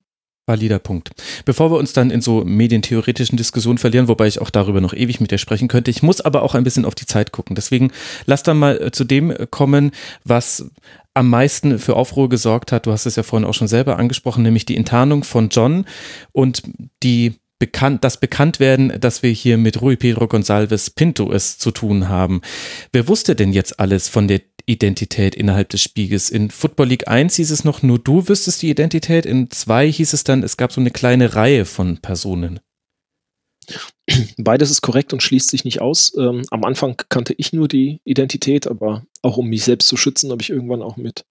[0.47, 1.09] Valider Punkt.
[1.43, 5.19] Bevor wir uns dann in so medientheoretischen Diskussionen verlieren, wobei ich auch darüber noch ewig
[5.19, 7.55] mit dir sprechen könnte, ich muss aber auch ein bisschen auf die Zeit gucken.
[7.55, 7.91] Deswegen
[8.25, 9.91] lass dann mal äh, zu dem kommen,
[10.23, 10.69] was
[11.15, 12.85] am meisten für Aufruhr gesorgt hat.
[12.85, 15.85] Du hast es ja vorhin auch schon selber angesprochen, nämlich die Enttarnung von John
[16.31, 16.61] und
[17.01, 22.09] die bekannt, das Bekanntwerden, dass wir hier mit Rui Pedro Gonçalves Pinto es zu tun
[22.09, 22.41] haben.
[22.91, 26.29] Wer wusste denn jetzt alles von der Identität innerhalb des Spiegels?
[26.29, 29.25] In Football League 1 hieß es noch, nur du wüsstest die Identität.
[29.25, 32.59] In 2 hieß es dann, es gab so eine kleine Reihe von Personen.
[34.37, 36.13] Beides ist korrekt und schließt sich nicht aus.
[36.17, 40.31] Ähm, am Anfang kannte ich nur die Identität, aber auch um mich selbst zu schützen,
[40.31, 41.25] habe ich irgendwann auch mit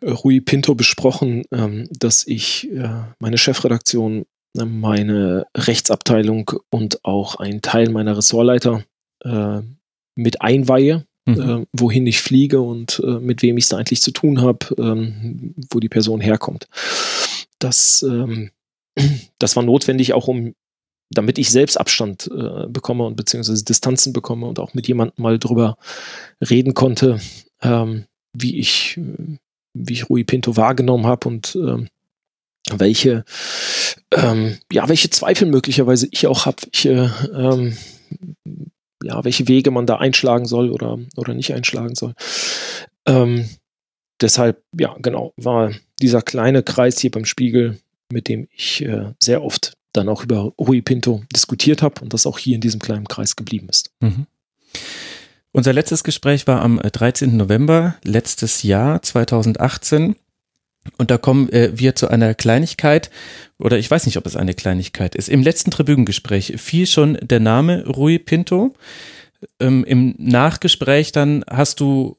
[0.00, 7.62] äh, Rui Pinto besprochen, ähm, dass ich äh, meine Chefredaktion meine Rechtsabteilung und auch einen
[7.62, 8.82] Teil meiner Ressortleiter
[9.24, 9.60] äh,
[10.16, 11.40] mit einweihe, mhm.
[11.40, 15.54] äh, wohin ich fliege und äh, mit wem ich es eigentlich zu tun habe, ähm,
[15.70, 16.68] wo die Person herkommt.
[17.58, 18.50] Das, ähm,
[19.38, 20.54] das war notwendig auch, um
[21.12, 25.38] damit ich selbst Abstand äh, bekomme und beziehungsweise Distanzen bekomme und auch mit jemandem mal
[25.38, 25.76] drüber
[26.40, 27.20] reden konnte,
[27.62, 28.98] ähm, wie ich,
[29.74, 31.88] wie ich Rui Pinto wahrgenommen habe und ähm,
[32.70, 33.24] welche,
[34.14, 37.76] ähm, ja, welche Zweifel möglicherweise ich auch habe, welche, ähm,
[39.02, 42.14] ja, welche Wege man da einschlagen soll oder, oder nicht einschlagen soll.
[43.06, 43.48] Ähm,
[44.20, 47.78] deshalb, ja, genau, war dieser kleine Kreis hier beim Spiegel,
[48.12, 52.26] mit dem ich äh, sehr oft dann auch über Rui Pinto diskutiert habe und das
[52.26, 53.90] auch hier in diesem kleinen Kreis geblieben ist.
[54.00, 54.26] Mhm.
[55.52, 57.36] Unser letztes Gespräch war am 13.
[57.36, 60.14] November letztes Jahr 2018.
[60.96, 63.10] Und da kommen äh, wir zu einer Kleinigkeit,
[63.58, 65.28] oder ich weiß nicht, ob es eine Kleinigkeit ist.
[65.28, 68.74] Im letzten Tribünengespräch fiel schon der Name Rui Pinto.
[69.58, 72.16] Ähm, Im Nachgespräch dann hast du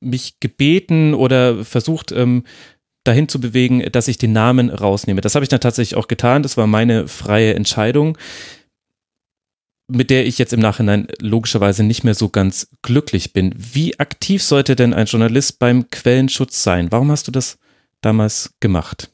[0.00, 2.44] mich gebeten oder versucht, ähm,
[3.04, 5.20] dahin zu bewegen, dass ich den Namen rausnehme.
[5.20, 6.42] Das habe ich dann tatsächlich auch getan.
[6.42, 8.18] Das war meine freie Entscheidung,
[9.88, 13.54] mit der ich jetzt im Nachhinein logischerweise nicht mehr so ganz glücklich bin.
[13.56, 16.92] Wie aktiv sollte denn ein Journalist beim Quellenschutz sein?
[16.92, 17.58] Warum hast du das
[18.02, 19.10] damals gemacht?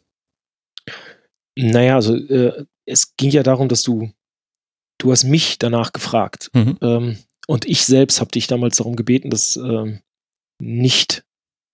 [1.57, 4.11] Naja, also äh, es ging ja darum, dass du,
[4.99, 6.51] du hast mich danach gefragt.
[6.55, 6.79] Mhm.
[6.83, 10.01] Ähm, und ich selbst habe dich damals darum gebeten, dass, ähm,
[10.61, 11.25] nicht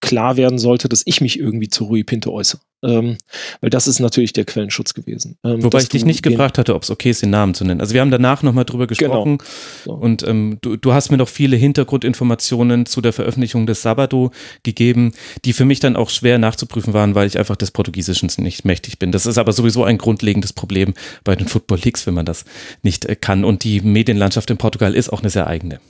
[0.00, 2.60] klar werden sollte, dass ich mich irgendwie zu Rui Pinto äußere.
[2.82, 3.18] Ähm,
[3.60, 5.36] weil das ist natürlich der Quellenschutz gewesen.
[5.44, 7.80] Ähm, Wobei ich dich nicht gefragt hatte, ob es okay ist, den Namen zu nennen.
[7.80, 8.98] Also wir haben danach nochmal drüber genau.
[8.98, 9.50] gesprochen genau.
[9.84, 9.92] so.
[9.92, 14.30] und ähm, du, du hast mir noch viele Hintergrundinformationen zu der Veröffentlichung des Sabado
[14.62, 15.12] gegeben,
[15.44, 18.98] die für mich dann auch schwer nachzuprüfen waren, weil ich einfach des Portugiesischen nicht mächtig
[18.98, 19.12] bin.
[19.12, 22.46] Das ist aber sowieso ein grundlegendes Problem bei den Football Leagues, wenn man das
[22.82, 23.44] nicht äh, kann.
[23.44, 25.80] Und die Medienlandschaft in Portugal ist auch eine sehr eigene.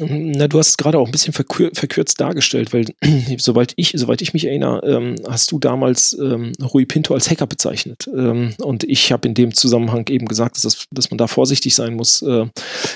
[0.00, 2.86] Na, du hast es gerade auch ein bisschen verkür verkürzt dargestellt, weil
[3.38, 7.46] soweit ich, soweit ich mich erinnere, ähm, hast du damals ähm, Rui Pinto als Hacker
[7.46, 8.08] bezeichnet.
[8.14, 11.74] Ähm, und ich habe in dem Zusammenhang eben gesagt, dass, das, dass man da vorsichtig
[11.74, 12.46] sein muss, äh,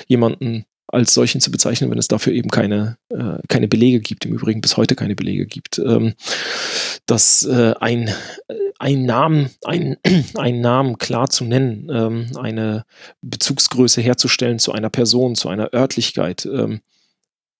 [0.06, 4.34] jemanden als solchen zu bezeichnen, wenn es dafür eben keine, äh, keine Belege gibt, im
[4.34, 5.78] Übrigen bis heute keine Belege gibt.
[5.78, 6.14] Ähm,
[7.06, 8.10] dass äh, ein,
[8.78, 9.96] ein Namen, ein
[10.60, 12.84] Namen klar zu nennen, ähm, eine
[13.22, 16.80] Bezugsgröße herzustellen zu einer Person, zu einer Örtlichkeit, ähm,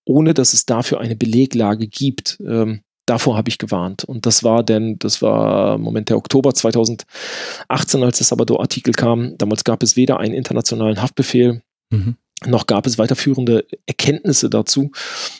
[0.04, 2.38] ohne dass es dafür eine Beleglage gibt.
[2.46, 4.04] Ähm, davor habe ich gewarnt.
[4.04, 9.36] Und das war denn, das war Moment der Oktober 2018, als der Sabado-Artikel kam.
[9.38, 12.16] Damals gab es weder einen internationalen Haftbefehl, mhm.
[12.46, 14.90] noch gab es weiterführende Erkenntnisse dazu,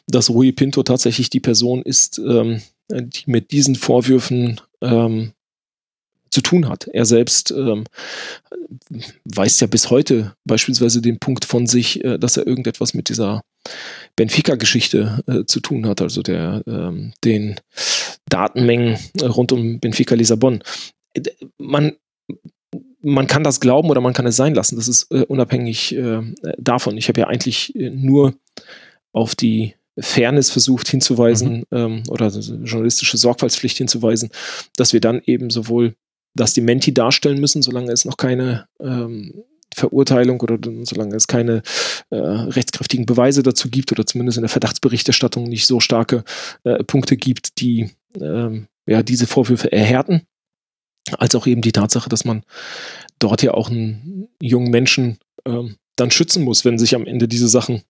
[0.06, 2.60] dass Rui Pinto tatsächlich die Person ist, ähm,
[2.90, 5.32] die mit diesen Vorwürfen ähm,
[6.34, 6.88] zu tun hat.
[6.92, 7.84] Er selbst ähm,
[9.24, 13.42] weist ja bis heute beispielsweise den Punkt von sich, äh, dass er irgendetwas mit dieser
[14.16, 17.54] Benfica-Geschichte äh, zu tun hat, also der ähm, den
[18.28, 20.62] Datenmengen rund um Benfica Lissabon.
[21.56, 21.92] Man
[23.00, 24.76] man kann das glauben oder man kann es sein lassen.
[24.76, 26.22] Das ist äh, unabhängig äh,
[26.58, 26.96] davon.
[26.96, 28.34] Ich habe ja eigentlich äh, nur
[29.12, 31.76] auf die Fairness versucht hinzuweisen mhm.
[31.76, 34.30] ähm, oder journalistische Sorgfaltspflicht hinzuweisen,
[34.76, 35.94] dass wir dann eben sowohl
[36.34, 41.62] das Dementi darstellen müssen, solange es noch keine ähm, Verurteilung oder solange es keine
[42.10, 46.24] äh, rechtskräftigen Beweise dazu gibt oder zumindest in der Verdachtsberichterstattung nicht so starke
[46.64, 50.26] äh, Punkte gibt, die ähm, ja, diese Vorwürfe erhärten,
[51.18, 52.44] als auch eben die Tatsache, dass man
[53.18, 57.48] dort ja auch einen jungen Menschen ähm, dann schützen muss, wenn sich am Ende diese
[57.48, 57.82] Sachen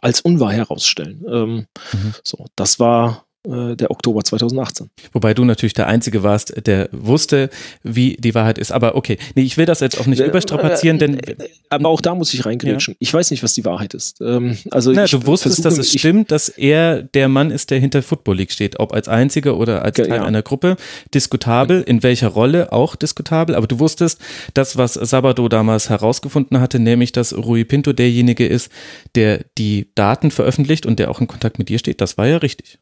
[0.00, 1.24] als unwahr herausstellen.
[1.28, 2.14] Ähm, mhm.
[2.24, 4.88] So, das war der Oktober 2018.
[5.12, 7.50] Wobei du natürlich der Einzige warst, der wusste,
[7.82, 8.70] wie die Wahrheit ist.
[8.70, 11.18] Aber okay, nee, ich will das jetzt auch nicht äh, überstrapazieren, denn.
[11.18, 11.36] Äh,
[11.68, 12.92] aber auch da muss ich reingrätschen.
[12.94, 12.96] Ja.
[13.00, 14.20] Ich weiß nicht, was die Wahrheit ist.
[14.20, 18.02] Ähm, also Na, du wusstest, dass es stimmt, dass er der Mann ist, der hinter
[18.02, 18.78] Football League steht.
[18.78, 20.24] Ob als Einziger oder als Teil ja.
[20.24, 20.76] einer Gruppe.
[21.12, 23.56] Diskutabel, in welcher Rolle auch diskutabel.
[23.56, 24.20] Aber du wusstest,
[24.54, 28.70] das, was Sabado damals herausgefunden hatte, nämlich, dass Rui Pinto derjenige ist,
[29.14, 32.00] der die Daten veröffentlicht und der auch in Kontakt mit dir steht.
[32.00, 32.78] Das war ja richtig.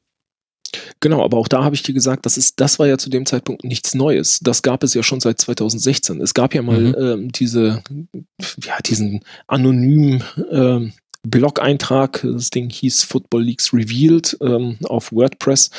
[1.01, 3.27] Genau, aber auch da habe ich dir gesagt, das ist, das war ja zu dem
[3.27, 4.39] Zeitpunkt nichts Neues.
[4.41, 6.21] Das gab es ja schon seit 2016.
[6.21, 6.95] Es gab ja mal mhm.
[6.99, 7.83] ähm, diese,
[8.63, 10.93] ja, diesen anonymen ähm,
[11.23, 12.21] Blog-Eintrag.
[12.23, 15.71] Das Ding hieß Football Leagues Revealed ähm, auf WordPress.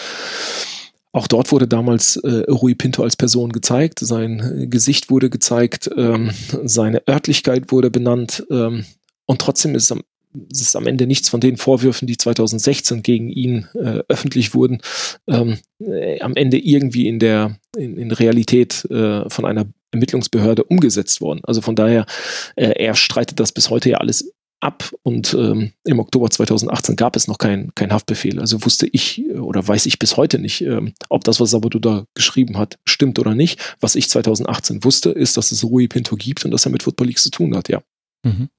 [1.14, 6.32] Auch dort wurde damals äh, Rui Pinto als Person gezeigt, sein Gesicht wurde gezeigt, ähm,
[6.64, 8.46] seine Örtlichkeit wurde benannt.
[8.50, 8.86] Ähm,
[9.26, 10.02] und trotzdem ist es am
[10.52, 14.82] es ist am Ende nichts von den Vorwürfen, die 2016 gegen ihn äh, öffentlich wurden,
[15.28, 21.22] ähm, äh, am Ende irgendwie in der in, in Realität äh, von einer Ermittlungsbehörde umgesetzt
[21.22, 21.42] worden.
[21.44, 22.06] Also von daher,
[22.56, 27.16] äh, er streitet das bis heute ja alles ab und ähm, im Oktober 2018 gab
[27.16, 28.40] es noch keinen kein Haftbefehl.
[28.40, 31.80] Also wusste ich äh, oder weiß ich bis heute nicht, ähm, ob das, was Sabado
[31.80, 33.76] da geschrieben hat, stimmt oder nicht.
[33.80, 37.08] Was ich 2018 wusste, ist, dass es Rui Pinto gibt und dass er mit Football
[37.08, 37.82] League zu tun hat, ja.
[38.24, 38.50] Mhm.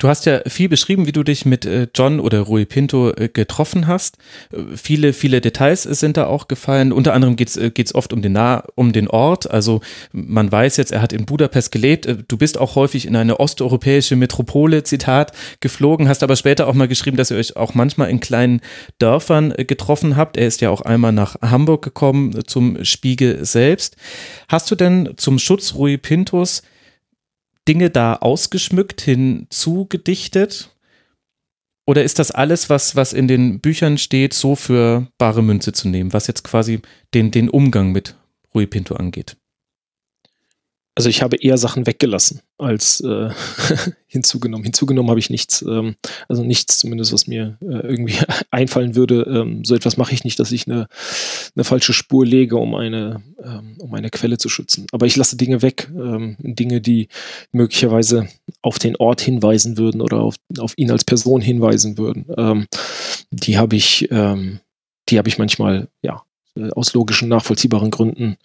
[0.00, 3.28] Du hast ja viel beschrieben, wie du dich mit äh, John oder Rui Pinto äh,
[3.28, 4.16] getroffen hast.
[4.50, 6.90] Äh, viele, viele Details sind da auch gefallen.
[6.90, 9.50] Unter anderem geht es oft um den, nah um den Ort.
[9.50, 12.08] Also man weiß jetzt, er hat in Budapest gelebt.
[12.28, 16.88] Du bist auch häufig in eine osteuropäische Metropole, Zitat, geflogen, hast aber später auch mal
[16.88, 18.62] geschrieben, dass ihr euch auch manchmal in kleinen
[18.98, 20.38] Dörfern getroffen habt.
[20.38, 23.96] Er ist ja auch einmal nach Hamburg gekommen zum Spiegel selbst.
[24.48, 26.62] Hast du denn zum Schutz Rui Pintos
[27.68, 30.76] Dinge da ausgeschmückt, hinzugedichtet?
[31.86, 35.88] Oder ist das alles, was, was in den Büchern steht, so für bare Münze zu
[35.88, 36.82] nehmen, was jetzt quasi
[37.14, 38.16] den, den Umgang mit
[38.54, 39.36] Rui Pinto angeht?
[40.94, 43.30] Also ich habe eher Sachen weggelassen als äh,
[44.06, 44.64] hinzugenommen.
[44.64, 45.62] Hinzugenommen habe ich nichts.
[45.62, 45.96] Ähm,
[46.28, 48.16] also nichts zumindest, was mir äh, irgendwie
[48.50, 49.22] einfallen würde.
[49.22, 50.88] Ähm, so etwas mache ich nicht, dass ich eine,
[51.54, 54.86] eine falsche Spur lege, um eine, ähm, um eine Quelle zu schützen.
[54.92, 55.90] Aber ich lasse Dinge weg.
[55.94, 57.08] Ähm, Dinge, die
[57.52, 58.28] möglicherweise
[58.62, 62.26] auf den Ort hinweisen würden oder auf, auf ihn als Person hinweisen würden.
[62.36, 62.66] Ähm,
[63.30, 64.60] die habe ich, ähm,
[65.08, 66.22] die habe ich manchmal, ja,
[66.56, 68.36] äh, aus logischen, nachvollziehbaren Gründen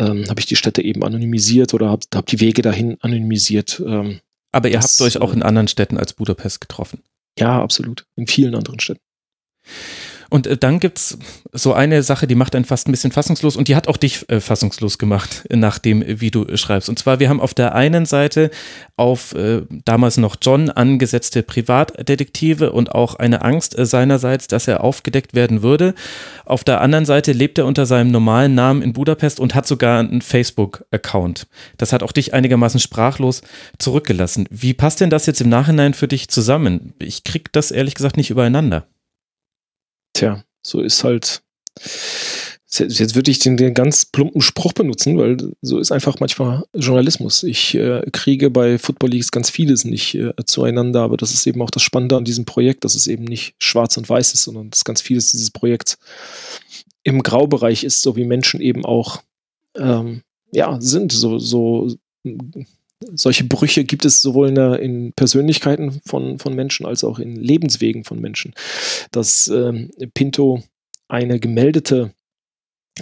[0.00, 3.80] ähm, habe ich die Städte eben anonymisiert oder habe hab die Wege dahin anonymisiert.
[3.84, 4.20] Ähm,
[4.52, 7.02] Aber ihr das, habt euch auch in anderen Städten als Budapest getroffen.
[7.38, 8.06] Ja, absolut.
[8.16, 9.02] In vielen anderen Städten.
[10.30, 11.18] Und äh, dann gibt's
[11.52, 14.28] so eine Sache, die macht einen fast ein bisschen fassungslos und die hat auch dich
[14.30, 16.88] äh, fassungslos gemacht, nach dem, wie du schreibst.
[16.88, 18.50] Und zwar, wir haben auf der einen Seite
[18.96, 24.84] auf äh, damals noch John angesetzte Privatdetektive und auch eine Angst äh, seinerseits, dass er
[24.84, 25.94] aufgedeckt werden würde.
[26.44, 29.98] Auf der anderen Seite lebt er unter seinem normalen Namen in Budapest und hat sogar
[29.98, 31.48] einen Facebook-Account.
[31.76, 33.42] Das hat auch dich einigermaßen sprachlos
[33.78, 34.46] zurückgelassen.
[34.50, 36.94] Wie passt denn das jetzt im Nachhinein für dich zusammen?
[37.00, 38.86] Ich krieg das ehrlich gesagt nicht übereinander.
[40.12, 41.42] Tja, so ist halt.
[42.72, 47.42] Jetzt würde ich den, den, ganz plumpen Spruch benutzen, weil so ist einfach manchmal Journalismus.
[47.42, 51.62] Ich äh, kriege bei Football Leagues ganz vieles nicht äh, zueinander, aber das ist eben
[51.62, 54.70] auch das Spannende an diesem Projekt, dass es eben nicht schwarz und weiß ist, sondern
[54.70, 55.98] dass ganz vieles dieses Projekts
[57.02, 59.20] im Graubereich ist, so wie Menschen eben auch
[59.76, 61.12] ähm, ja, sind.
[61.12, 61.92] So, so
[63.12, 67.36] solche Brüche gibt es sowohl in, der, in, Persönlichkeiten von, von Menschen als auch in
[67.36, 68.54] Lebenswegen von Menschen.
[69.10, 70.62] Dass ähm, Pinto
[71.08, 72.12] eine gemeldete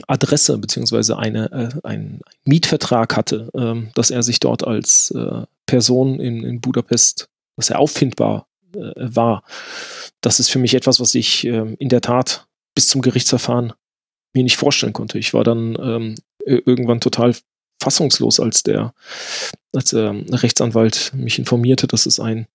[0.07, 0.61] Adresse
[1.16, 6.61] eine, äh, einen Mietvertrag hatte, ähm, dass er sich dort als äh, Person in, in
[6.61, 9.42] Budapest, dass er auffindbar äh, war.
[10.20, 13.72] Das ist für mich etwas, was ich ähm, in der Tat bis zum Gerichtsverfahren
[14.34, 15.18] mir nicht vorstellen konnte.
[15.18, 17.34] Ich war dann ähm, irgendwann total
[17.81, 18.95] fassungslos, als der
[19.74, 22.47] als der Rechtsanwalt mich informierte, dass es ein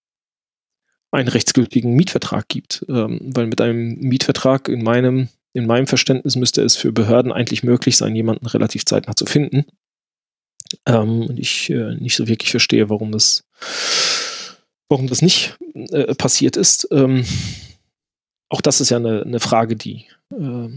[1.12, 6.64] einen rechtsgültigen Mietvertrag gibt, ähm, weil mit einem Mietvertrag in meinem in meinem Verständnis müsste
[6.64, 9.66] es für Behörden eigentlich möglich sein, jemanden relativ zeitnah zu finden.
[10.88, 13.44] Ähm, und ich äh, nicht so wirklich verstehe, warum das
[14.90, 16.88] warum das nicht äh, passiert ist.
[16.92, 17.26] Ähm,
[18.50, 20.70] auch das ist ja eine, eine Frage, die äh,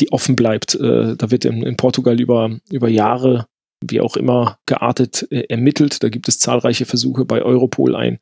[0.00, 0.74] die offen bleibt.
[0.74, 3.46] Äh, da wird in, in, Portugal über, über Jahre,
[3.84, 6.02] wie auch immer, geartet äh, ermittelt.
[6.02, 8.18] Da gibt es zahlreiche Versuche, bei Europol einen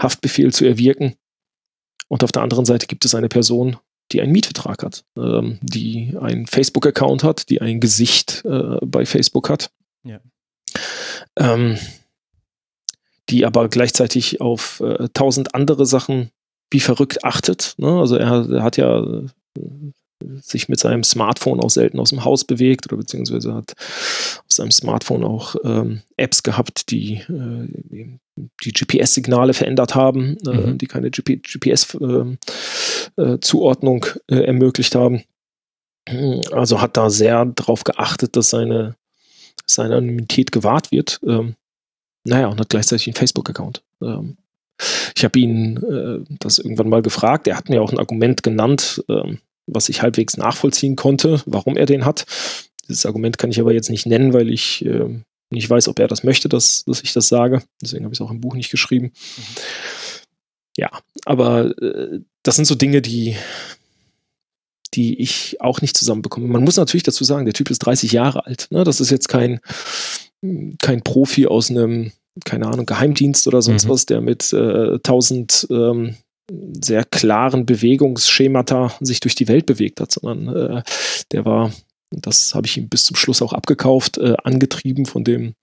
[0.00, 1.14] Haftbefehl zu erwirken.
[2.08, 3.76] Und auf der anderen Seite gibt es eine Person,
[4.12, 9.48] die einen Mietvertrag hat, ähm, die einen Facebook-Account hat, die ein Gesicht äh, bei Facebook
[9.48, 9.70] hat.
[10.04, 10.20] Ja.
[11.36, 11.78] Ähm,
[13.30, 16.30] die aber gleichzeitig auf äh, tausend andere Sachen
[16.70, 17.74] wie verrückt achtet.
[17.78, 17.88] Ne?
[17.88, 19.26] Also er, er, hat ja äh,
[20.40, 24.70] sich mit seinem Smartphone auch selten aus dem Haus bewegt oder beziehungsweise hat auf seinem
[24.70, 27.68] Smartphone auch ähm, Apps gehabt, die äh,
[28.64, 30.78] die GPS-Signale verändert haben, äh, mhm.
[30.78, 35.24] die keine GPS-Zuordnung ähm, äh, äh, ermöglicht haben.
[36.52, 38.94] Also hat da sehr darauf geachtet, dass seine,
[39.66, 41.20] seine Anonymität gewahrt wird.
[41.26, 41.56] Ähm,
[42.24, 43.82] naja, und hat gleichzeitig einen Facebook-Account.
[44.02, 44.36] Ähm,
[45.14, 47.46] ich habe ihn äh, das irgendwann mal gefragt.
[47.46, 51.86] Er hat mir auch ein Argument genannt, ähm, was ich halbwegs nachvollziehen konnte, warum er
[51.86, 52.26] den hat.
[52.88, 55.08] Dieses Argument kann ich aber jetzt nicht nennen, weil ich äh,
[55.50, 57.62] nicht weiß, ob er das möchte, dass, dass ich das sage.
[57.82, 59.12] Deswegen habe ich es auch im Buch nicht geschrieben.
[59.36, 59.42] Mhm.
[60.76, 60.90] Ja,
[61.24, 63.36] aber äh, das sind so Dinge, die,
[64.92, 66.48] die ich auch nicht zusammenbekomme.
[66.48, 68.68] Man muss natürlich dazu sagen, der Typ ist 30 Jahre alt.
[68.70, 68.84] Ne?
[68.84, 69.60] Das ist jetzt kein,
[70.82, 72.12] kein Profi aus einem,
[72.44, 73.88] keine Ahnung, Geheimdienst oder sonst mhm.
[73.90, 76.16] was, der mit äh, 1000 ähm,
[76.50, 80.82] sehr klaren Bewegungsschemata sich durch die Welt bewegt hat, sondern äh,
[81.32, 81.72] der war,
[82.10, 85.54] das habe ich ihm bis zum Schluss auch abgekauft, äh, angetrieben von dem,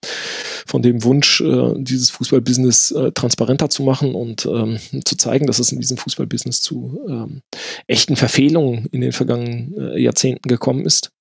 [0.65, 5.59] von dem Wunsch, äh, dieses Fußballbusiness äh, transparenter zu machen und ähm, zu zeigen, dass
[5.59, 7.41] es in diesem Fußballbusiness zu ähm,
[7.87, 11.11] echten Verfehlungen in den vergangenen äh, Jahrzehnten gekommen ist.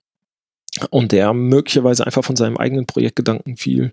[0.90, 3.92] Und der möglicherweise einfach von seinem eigenen Projektgedanken viel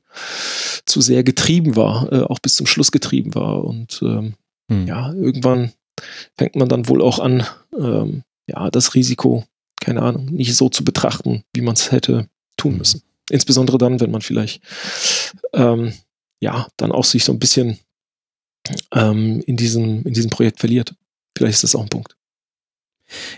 [0.86, 3.64] zu sehr getrieben war, äh, auch bis zum Schluss getrieben war.
[3.64, 4.36] Und ähm,
[4.70, 4.88] hm.
[4.88, 5.72] Ja, irgendwann
[6.38, 7.46] fängt man dann wohl auch an,
[7.78, 9.46] ähm, ja, das Risiko,
[9.80, 12.78] keine Ahnung, nicht so zu betrachten, wie man es hätte tun hm.
[12.80, 13.04] müssen.
[13.30, 14.62] Insbesondere dann, wenn man vielleicht,
[15.54, 15.94] ähm,
[16.40, 17.78] ja, dann auch sich so ein bisschen
[18.94, 20.96] ähm, in, diesem, in diesem Projekt verliert.
[21.38, 22.17] Vielleicht ist das auch ein Punkt.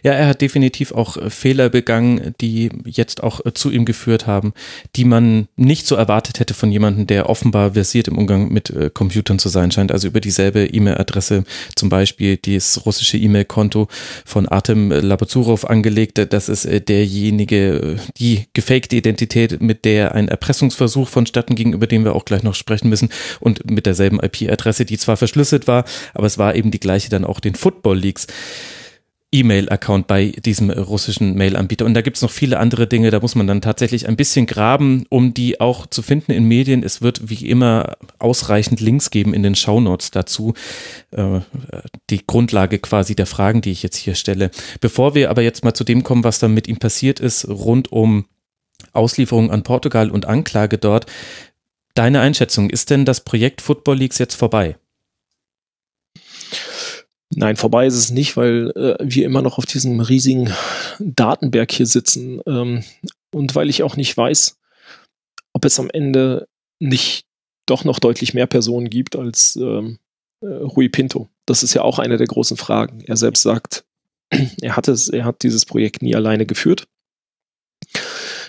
[0.04, 4.26] Ja, er hat definitiv auch äh, Fehler begangen, die jetzt auch äh, zu ihm geführt
[4.26, 4.54] haben,
[4.96, 8.90] die man nicht so erwartet hätte von jemandem, der offenbar versiert im Umgang mit äh,
[8.92, 9.92] Computern zu sein scheint.
[9.92, 11.44] Also über dieselbe E-Mail-Adresse
[11.76, 13.88] zum Beispiel das russische E-Mail-Konto
[14.26, 16.20] von Artem Labazurov angelegt.
[16.34, 22.16] Das ist derjenige, die gefakte Identität, mit der ein Erpressungsversuch vonstatten ging, über den wir
[22.16, 23.10] auch gleich noch sprechen müssen
[23.40, 27.26] und mit derselben IP-Adresse, die zwar verschlüsselt war, aber es war eben die gleiche dann
[27.26, 28.28] auch den Football Leaks.
[29.32, 31.86] E-Mail-Account bei diesem russischen Mail-Anbieter.
[31.86, 34.48] Und da gibt es noch viele andere Dinge, da muss man dann tatsächlich ein bisschen
[34.48, 36.82] graben, um die auch zu finden in Medien.
[36.82, 40.54] Es wird wie immer ausreichend Links geben in den Shownotes dazu.
[41.12, 41.42] Äh,
[42.10, 44.50] die Grundlage quasi der Fragen, die ich jetzt hier stelle.
[44.82, 47.92] Bevor wir aber jetzt mal zu dem kommen, was dann mit ihm passiert ist, rund
[47.92, 48.26] um
[48.94, 51.06] Auslieferung an Portugal und Anklage dort.
[51.94, 54.78] Deine Einschätzung, ist denn das Projekt Football Leagues jetzt vorbei?
[57.36, 60.52] Nein, vorbei ist es nicht, weil äh, wir immer noch auf diesem riesigen
[61.00, 62.84] Datenberg hier sitzen ähm,
[63.32, 64.58] und weil ich auch nicht weiß,
[65.54, 66.48] ob es am Ende
[66.80, 67.26] nicht
[67.68, 70.00] doch noch deutlich mehr Personen gibt als ähm,
[70.42, 71.30] äh, Rui Pinto.
[71.46, 73.02] Das ist ja auch eine der großen Fragen.
[73.02, 73.86] Er selbst sagt,
[74.62, 76.88] er hat es, er hat dieses Projekt nie alleine geführt.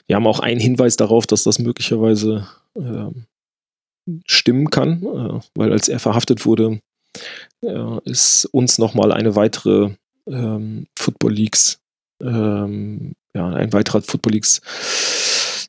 [0.06, 3.10] Wir haben auch einen Hinweis darauf, dass das möglicherweise äh,
[4.24, 6.80] stimmen kann, äh, weil als er verhaftet wurde,
[8.04, 9.90] ist uns nochmal eine weitere
[10.26, 11.80] ähm, Football Leagues,
[12.22, 14.60] ähm, ja, ein weiterer Football Leagues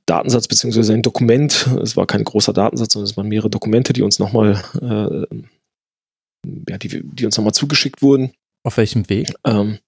[0.05, 1.67] Datensatz beziehungsweise ein Dokument.
[1.81, 5.37] Es war kein großer Datensatz, sondern es waren mehrere Dokumente, die uns nochmal, äh,
[6.69, 8.31] ja, die, die uns nochmal zugeschickt wurden.
[8.63, 9.33] Auf welchem Weg?
[9.45, 9.79] Ähm,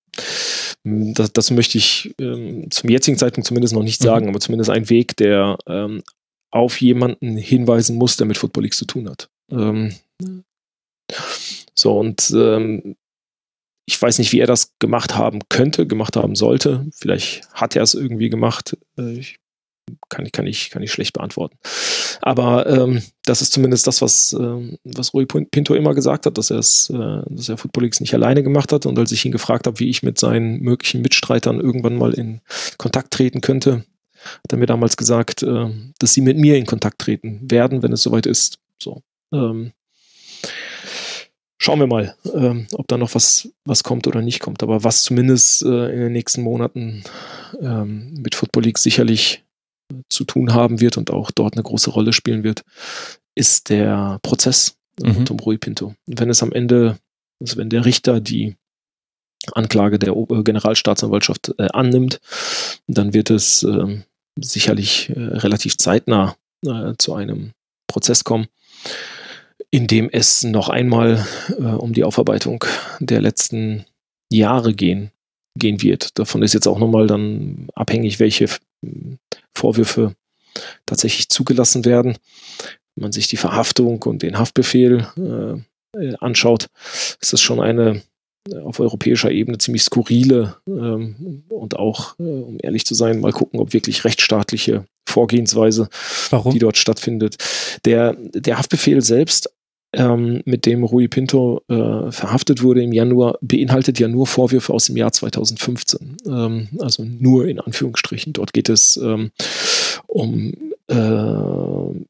[0.83, 4.05] das, das, möchte ich ähm, zum jetzigen Zeitpunkt zumindest noch nicht mhm.
[4.05, 4.29] sagen, mhm.
[4.29, 6.03] aber zumindest ein Weg, der ähm,
[6.51, 9.29] auf jemanden hinweisen muss, der mit Football League zu tun hat.
[9.49, 9.95] Ähm,
[11.83, 12.95] so, und ähm,
[13.85, 16.85] ich weiß nicht, wie er das gemacht haben könnte, gemacht haben sollte.
[16.97, 18.77] Vielleicht hat er es irgendwie gemacht.
[18.97, 19.39] Äh, ich
[20.07, 21.57] kann, kann, ich, kann ich schlecht beantworten.
[22.21, 26.49] Aber ähm, das ist zumindest das, was, ähm, was Rui Pinto immer gesagt hat, dass,
[26.51, 26.53] äh,
[27.25, 28.85] dass er Football Leagues nicht alleine gemacht hat.
[28.85, 32.39] Und als ich ihn gefragt habe, wie ich mit seinen möglichen Mitstreitern irgendwann mal in
[32.77, 33.83] Kontakt treten könnte,
[34.15, 35.69] hat er mir damals gesagt, äh,
[35.99, 38.59] dass sie mit mir in Kontakt treten werden, wenn es soweit ist.
[38.81, 39.03] So.
[39.33, 39.73] Ähm,
[41.63, 44.61] schauen wir mal, ähm, ob da noch was, was kommt oder nicht kommt.
[44.63, 47.03] Aber was zumindest äh, in den nächsten Monaten
[47.61, 49.43] ähm, mit Football League sicherlich
[50.09, 52.63] zu tun haben wird und auch dort eine große Rolle spielen wird,
[53.33, 55.25] ist der Prozess mhm.
[55.29, 55.95] um Rui Pinto.
[56.05, 56.97] Und wenn es am Ende,
[57.39, 58.57] also wenn der Richter die
[59.53, 62.19] Anklage der Generalstaatsanwaltschaft äh, annimmt,
[62.87, 64.01] dann wird es äh,
[64.37, 66.35] sicherlich äh, relativ zeitnah
[66.65, 67.53] äh, zu einem
[67.87, 68.47] Prozess kommen,
[69.73, 71.25] in dem es noch einmal
[71.57, 72.63] äh, um die Aufarbeitung
[72.99, 73.85] der letzten
[74.31, 75.09] Jahre gehen,
[75.57, 76.19] gehen wird.
[76.19, 78.45] Davon ist jetzt auch nochmal dann abhängig, welche
[79.55, 80.13] Vorwürfe
[80.85, 82.19] tatsächlich zugelassen werden.
[82.93, 85.07] Wenn man sich die Verhaftung und den Haftbefehl
[85.97, 86.67] äh, anschaut,
[87.19, 88.03] ist das schon eine
[88.51, 93.31] äh, auf europäischer Ebene ziemlich skurrile ähm, und auch, äh, um ehrlich zu sein, mal
[93.31, 95.89] gucken, ob wirklich rechtsstaatliche Vorgehensweise,
[96.29, 96.53] Warum?
[96.53, 97.37] die dort stattfindet.
[97.85, 99.49] Der, der Haftbefehl selbst
[99.93, 104.85] ähm, mit dem Rui Pinto äh, verhaftet wurde im Januar, beinhaltet ja nur Vorwürfe aus
[104.85, 106.17] dem Jahr 2015.
[106.25, 108.33] Ähm, also nur in Anführungsstrichen.
[108.33, 109.31] Dort geht es ähm,
[110.07, 110.53] um,
[110.87, 112.01] äh,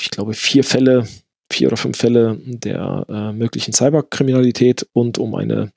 [0.00, 1.06] ich glaube, vier Fälle,
[1.50, 5.72] vier oder fünf Fälle der äh, möglichen Cyberkriminalität und um eine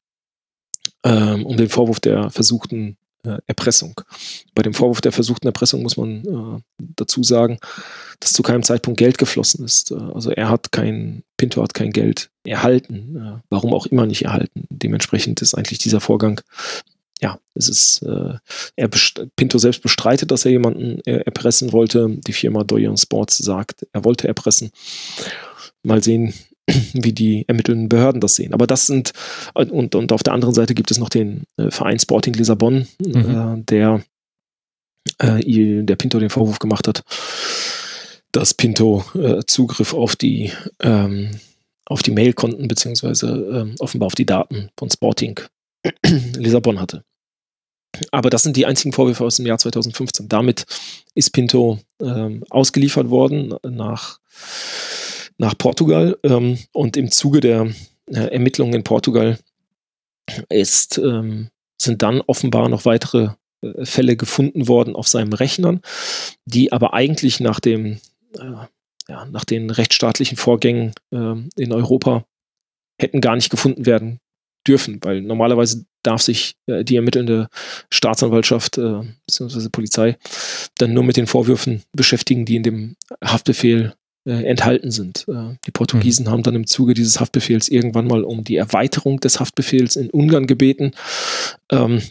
[1.03, 3.99] ähm, um den Vorwurf der versuchten äh, Erpressung.
[4.55, 7.59] Bei dem Vorwurf der versuchten Erpressung muss man äh, dazu sagen,
[8.19, 9.91] dass zu keinem Zeitpunkt Geld geflossen ist.
[9.91, 14.25] Äh, also er hat kein, Pinto hat kein Geld erhalten, äh, warum auch immer nicht
[14.25, 14.65] erhalten.
[14.69, 16.41] Dementsprechend ist eigentlich dieser Vorgang
[17.21, 18.35] ja, es ist, äh,
[18.75, 18.89] er
[19.35, 22.09] Pinto selbst bestreitet, dass er jemanden äh, erpressen wollte.
[22.09, 24.69] Die Firma Doyon Sports sagt, er wollte erpressen.
[25.83, 26.33] Mal sehen,
[26.93, 28.53] wie die ermittelnden Behörden das sehen.
[28.53, 29.13] Aber das sind,
[29.53, 33.15] und, und auf der anderen Seite gibt es noch den äh, Verein Sporting Lissabon, mhm.
[33.15, 34.03] äh, der,
[35.19, 37.03] äh, der Pinto den Vorwurf gemacht hat,
[38.31, 40.51] dass Pinto äh, Zugriff auf die,
[40.81, 41.39] ähm,
[41.85, 45.39] auf die Mailkonten beziehungsweise ähm, offenbar auf die Daten von Sporting
[46.35, 47.03] Lissabon hatte.
[48.11, 50.27] Aber das sind die einzigen Vorwürfe aus dem Jahr 2015.
[50.27, 50.65] Damit
[51.15, 54.19] ist Pinto ähm, ausgeliefert worden nach
[55.37, 57.71] nach Portugal ähm, und im Zuge der
[58.07, 59.37] äh, Ermittlungen in Portugal
[60.49, 61.49] ist, ähm,
[61.81, 63.29] sind dann offenbar noch weitere
[63.61, 65.81] äh, Fälle gefunden worden auf seinem Rechnern,
[66.45, 67.99] die aber eigentlich nach dem
[68.37, 68.65] äh,
[69.07, 72.25] ja, nach den rechtsstaatlichen Vorgängen äh, in Europa
[72.99, 74.19] hätten gar nicht gefunden werden
[74.67, 77.47] dürfen, weil normalerweise darf sich äh, die ermittelnde
[77.89, 79.69] Staatsanwaltschaft äh, bzw.
[79.69, 80.17] Polizei
[80.77, 83.93] dann nur mit den Vorwürfen beschäftigen, die in dem Haftbefehl
[84.27, 85.25] äh, enthalten sind.
[85.29, 86.31] Äh, die Portugiesen mhm.
[86.31, 90.47] haben dann im Zuge dieses Haftbefehls irgendwann mal um die Erweiterung des Haftbefehls in Ungarn
[90.47, 90.91] gebeten,
[91.71, 92.01] ähm,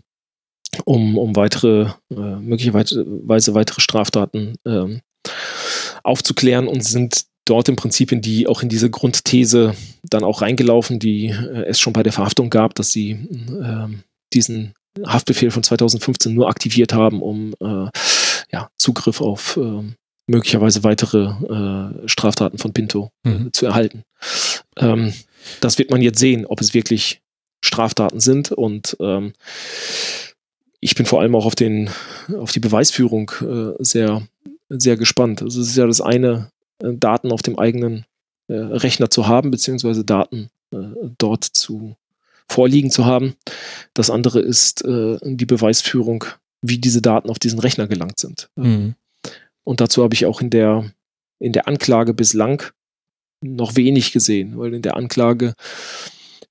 [0.84, 5.00] um, um weitere, äh, möglicherweise weitere Straftaten ähm,
[6.02, 10.98] aufzuklären und sind dort im Prinzip in die, auch in diese Grundthese dann auch reingelaufen,
[10.98, 13.88] die äh, es schon bei der Verhaftung gab, dass sie äh,
[14.32, 14.74] diesen
[15.04, 17.90] Haftbefehl von 2015 nur aktiviert haben, um äh,
[18.52, 19.82] ja, Zugriff auf äh,
[20.26, 23.52] möglicherweise weitere äh, Straftaten von Pinto äh, mhm.
[23.52, 24.02] zu erhalten.
[24.76, 25.12] Ähm,
[25.60, 27.20] das wird man jetzt sehen, ob es wirklich
[27.64, 29.32] Straftaten sind und ähm,
[30.80, 31.90] ich bin vor allem auch auf den
[32.36, 34.26] auf die Beweisführung äh, sehr
[34.68, 35.42] sehr gespannt.
[35.42, 36.50] Also es ist ja das eine,
[36.82, 38.04] äh, Daten auf dem eigenen
[38.48, 40.50] äh, Rechner zu haben beziehungsweise Daten
[41.18, 41.96] dort zu
[42.48, 43.36] vorliegen zu haben.
[43.94, 46.24] Das andere ist die Beweisführung,
[46.60, 48.50] wie diese Daten auf diesen Rechner gelangt sind.
[48.56, 48.96] Mhm.
[49.66, 50.92] Und dazu habe ich auch in der,
[51.40, 52.62] in der Anklage bislang
[53.42, 55.54] noch wenig gesehen, weil in der Anklage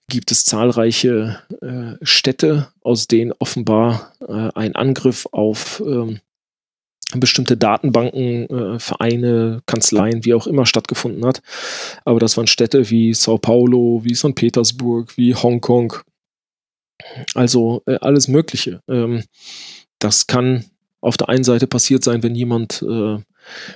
[0.07, 6.19] gibt es zahlreiche äh, Städte, aus denen offenbar äh, ein Angriff auf ähm,
[7.15, 11.41] bestimmte Datenbanken, äh, Vereine, Kanzleien, wie auch immer stattgefunden hat.
[12.03, 14.35] Aber das waren Städte wie Sao Paulo, wie St.
[14.35, 15.93] Petersburg, wie Hongkong.
[17.33, 18.81] Also äh, alles Mögliche.
[18.89, 19.23] Ähm,
[19.99, 20.65] das kann
[21.05, 23.17] auf der einen Seite passiert sein, wenn jemand äh,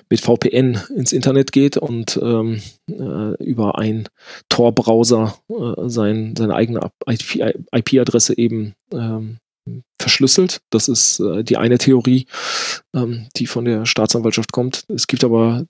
[0.10, 4.10] mit VPN ins Internet geht und ähm, äh, über einen
[4.50, 9.38] Tor-Browser äh, sein, seine eigene IP-Adresse eben ähm,
[10.00, 10.62] verschlüsselt.
[10.72, 12.26] Das ist äh, die eine Theorie,
[12.96, 14.86] ähm, die von der Staatsanwaltschaft kommt.
[14.88, 15.66] Es gibt aber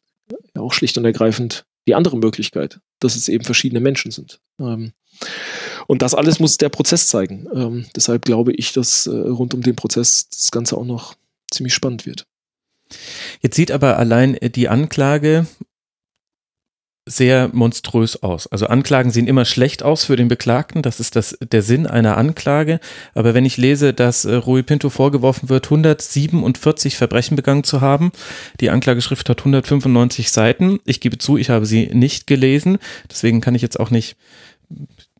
[0.57, 4.39] auch schlicht und ergreifend die andere Möglichkeit, dass es eben verschiedene Menschen sind.
[4.59, 4.93] Ähm,
[5.87, 7.47] und das alles muss der Prozess zeigen.
[7.53, 11.15] Ähm, deshalb glaube ich, dass äh, rund um den Prozess das Ganze auch noch
[11.51, 12.25] ziemlich spannend wird.
[13.41, 15.45] Jetzt sieht aber allein die Anklage
[17.09, 18.47] sehr monströs aus.
[18.47, 20.81] Also Anklagen sehen immer schlecht aus für den Beklagten.
[20.81, 22.79] Das ist das, der Sinn einer Anklage.
[23.13, 28.11] Aber wenn ich lese, dass äh, Rui Pinto vorgeworfen wird, 147 Verbrechen begangen zu haben,
[28.59, 30.79] die Anklageschrift hat 195 Seiten.
[30.85, 32.77] Ich gebe zu, ich habe sie nicht gelesen.
[33.09, 34.15] Deswegen kann ich jetzt auch nicht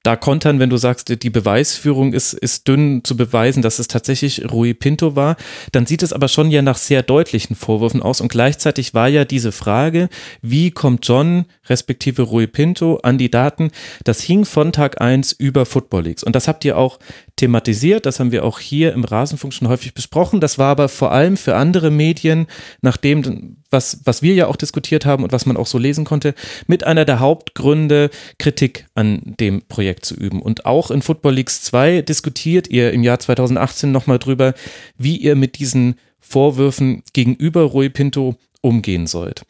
[0.04, 4.50] da kontern, wenn du sagst, die Beweisführung ist, ist dünn zu beweisen, dass es tatsächlich
[4.52, 5.36] Rui Pinto war,
[5.72, 8.22] dann sieht es aber schon ja nach sehr deutlichen Vorwürfen aus.
[8.22, 10.10] Und gleichzeitig war ja diese Frage,
[10.42, 13.72] wie kommt John respektive Rui Pinto an die Daten,
[14.04, 16.24] das hing von Tag 1 über Football Leagues.
[16.24, 17.00] Und das habt ihr auch
[17.40, 21.12] thematisiert, das haben wir auch hier im Rasenfunk schon häufig besprochen, das war aber vor
[21.12, 22.48] allem für andere Medien,
[22.82, 26.36] nachdem was, was wir ja auch diskutiert haben und was man auch so lesen konnte,
[26.68, 28.10] mit einer der Hauptgründe,
[28.40, 30.42] Kritik an dem Projekt zu üben.
[30.42, 34.54] Und auch in Football Leagues 2 diskutiert ihr im Jahr 2018 nochmal drüber,
[34.98, 39.44] wie ihr mit diesen Vorwürfen gegenüber Rui Pinto umgehen sollt.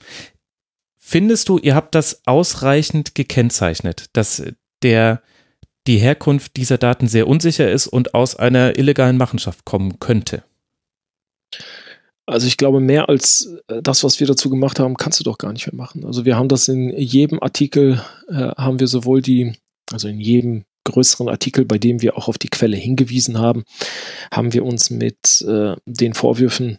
[1.00, 4.44] Findest du, ihr habt das ausreichend gekennzeichnet, dass
[4.84, 5.24] der
[5.90, 10.44] die Herkunft dieser Daten sehr unsicher ist und aus einer illegalen Machenschaft kommen könnte?
[12.28, 15.40] Also ich glaube, mehr als äh, das, was wir dazu gemacht haben, kannst du doch
[15.40, 16.06] gar nicht mehr machen.
[16.06, 19.56] Also wir haben das in jedem Artikel, äh, haben wir sowohl die,
[19.92, 23.64] also in jedem größeren Artikel, bei dem wir auch auf die Quelle hingewiesen haben,
[24.32, 26.78] haben wir uns mit äh, den Vorwürfen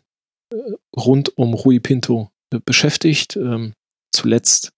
[0.53, 0.57] äh,
[0.97, 3.35] rund um Rui Pinto äh, beschäftigt.
[3.35, 3.73] Ähm,
[4.13, 4.71] zuletzt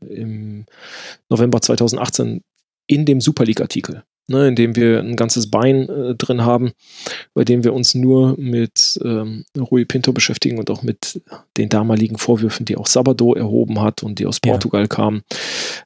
[0.00, 0.64] im
[1.28, 2.40] November 2018
[2.86, 6.72] in dem Super League-Artikel ne, in dem wir ein ganzes Bein äh, drin haben,
[7.34, 11.22] bei dem wir uns nur mit ähm, Rui Pinto beschäftigen und auch mit
[11.56, 14.88] den damaligen Vorwürfen, die auch Sabado erhoben hat und die aus Portugal ja.
[14.88, 15.22] kamen.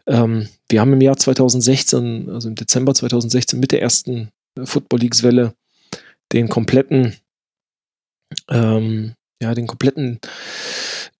[0.07, 4.29] Ähm, wir haben im Jahr 2016, also im Dezember 2016 mit der ersten
[4.63, 5.55] Football Leagues Welle
[6.33, 7.15] den kompletten
[8.51, 10.19] ähm, ja, den kompletten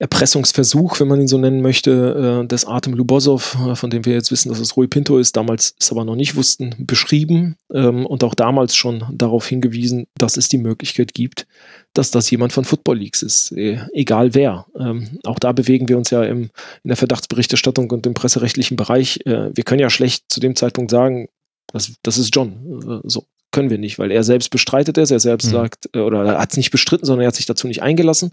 [0.01, 4.13] Erpressungsversuch, wenn man ihn so nennen möchte, äh, des Artem Lubosov, äh, von dem wir
[4.13, 8.07] jetzt wissen, dass es Rui Pinto ist, damals es aber noch nicht wussten, beschrieben ähm,
[8.07, 11.49] und auch damals schon darauf hingewiesen, dass es die Möglichkeit gibt,
[11.95, 14.67] dass das jemand von Football Leagues ist, e egal wer.
[14.79, 16.43] Ähm, auch da bewegen wir uns ja im,
[16.85, 19.19] in der Verdachtsberichterstattung und im presserechtlichen Bereich.
[19.27, 21.29] Äh, wir können ja schlecht zu dem Zeitpunkt sagen,
[21.73, 23.03] das, das ist John.
[23.05, 25.53] So können wir nicht, weil er selbst bestreitet es, er selbst mhm.
[25.53, 28.31] sagt, äh, oder er hat es nicht bestritten, sondern er hat sich dazu nicht eingelassen.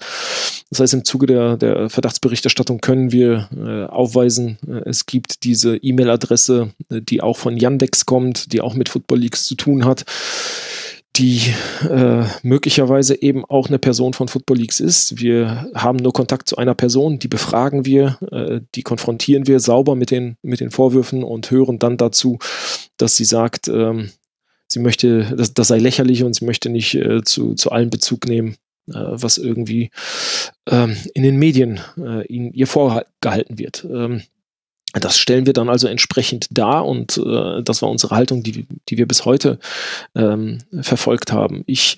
[0.70, 5.78] Das heißt, im Zuge der, der Verdachtsberichterstattung können wir äh, aufweisen, äh, es gibt diese
[5.78, 10.06] E-Mail-Adresse, äh, die auch von Yandex kommt, die auch mit Football Leagues zu tun hat
[11.18, 11.54] die
[11.90, 15.20] äh, möglicherweise eben auch eine Person von Football Leagues ist.
[15.20, 19.96] Wir haben nur Kontakt zu einer Person, die befragen wir, äh, die konfrontieren wir sauber
[19.96, 22.38] mit den, mit den Vorwürfen und hören dann dazu,
[22.98, 24.12] dass sie sagt, ähm,
[24.68, 28.28] sie möchte, das, das sei lächerlich und sie möchte nicht äh, zu, zu allem Bezug
[28.28, 28.56] nehmen,
[28.88, 29.92] äh, was irgendwie
[30.70, 33.86] ähm, in den Medien äh, ihnen, ihr vorgehalten wird.
[33.90, 34.24] Ähm,
[34.94, 38.98] das stellen wir dann also entsprechend dar und äh, das war unsere Haltung, die, die
[38.98, 39.60] wir bis heute
[40.16, 41.64] ähm, verfolgt haben.
[41.66, 41.98] Ich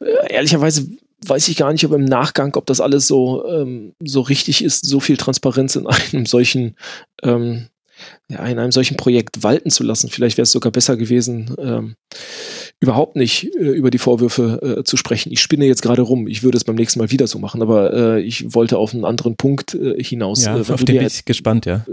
[0.00, 0.88] äh, ehrlicherweise
[1.24, 4.84] weiß ich gar nicht, ob im Nachgang, ob das alles so, ähm, so richtig ist,
[4.84, 6.76] so viel Transparenz in einem solchen
[7.22, 7.68] ähm,
[8.28, 10.08] ja, in einem solchen Projekt walten zu lassen.
[10.08, 11.96] Vielleicht wäre es sogar besser gewesen, ähm,
[12.80, 15.32] überhaupt nicht äh, über die Vorwürfe äh, zu sprechen.
[15.32, 16.26] Ich spinne jetzt gerade rum.
[16.26, 19.04] Ich würde es beim nächsten Mal wieder so machen, aber äh, ich wollte auf einen
[19.04, 20.44] anderen Punkt äh, hinaus.
[20.44, 21.84] Ja, äh, auf den bin ich gespannt, ja.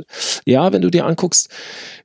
[0.46, 1.50] Ja, wenn du dir anguckst,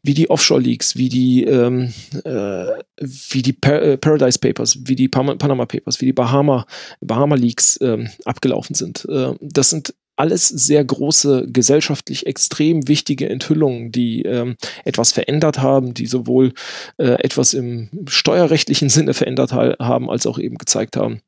[0.02, 1.92] wie die Offshore-Leaks, wie die, ähm,
[2.24, 2.66] äh,
[3.00, 6.66] wie die Par Paradise Papers, wie die Panama Papers, wie die Bahama,
[7.00, 9.06] Bahama Leaks ähm, abgelaufen sind.
[9.40, 16.06] das sind alles sehr große, gesellschaftlich extrem wichtige Enthüllungen, die ähm, etwas verändert haben, die
[16.06, 16.52] sowohl
[16.98, 21.20] äh, etwas im steuerrechtlichen Sinne verändert ha haben, als auch eben gezeigt haben,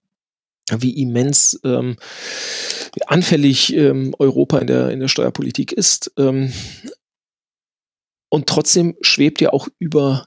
[0.71, 1.97] wie immens ähm,
[3.07, 6.13] anfällig ähm, Europa in der, in der Steuerpolitik ist.
[6.17, 6.53] Ähm,
[8.29, 10.27] und trotzdem schwebt ja auch über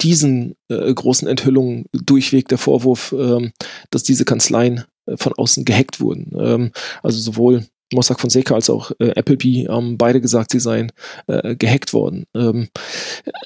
[0.00, 3.52] diesen äh, großen Enthüllungen durchweg der Vorwurf, ähm,
[3.90, 6.32] dass diese Kanzleien äh, von außen gehackt wurden.
[6.38, 6.72] Ähm,
[7.02, 10.92] also sowohl Mossack Fonseca als auch äh, Appleby haben beide gesagt, sie seien
[11.26, 12.26] äh, gehackt worden.
[12.34, 12.68] Ähm,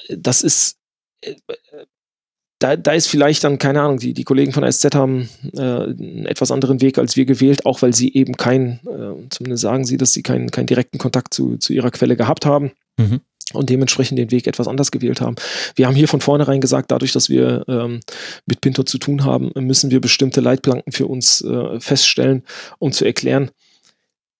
[0.09, 0.77] das ist
[1.21, 1.35] äh,
[2.59, 6.25] da, da ist vielleicht dann, keine Ahnung, die, die Kollegen von SZ haben äh, einen
[6.25, 9.97] etwas anderen Weg als wir gewählt, auch weil sie eben keinen, äh, zumindest sagen sie,
[9.97, 12.71] dass sie keinen, keinen direkten Kontakt zu, zu ihrer Quelle gehabt haben.
[12.97, 13.21] Mhm
[13.53, 15.37] und dementsprechend den Weg etwas anders gewählt haben.
[15.75, 18.01] Wir haben hier von vornherein gesagt, dadurch, dass wir ähm,
[18.45, 22.43] mit Pinto zu tun haben, müssen wir bestimmte Leitplanken für uns äh, feststellen,
[22.79, 23.51] um zu erklären,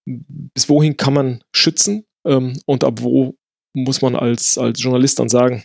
[0.08, 3.36] bis wohin kann man schützen ähm, und ab wo
[3.74, 5.64] muss man als, als Journalist dann sagen,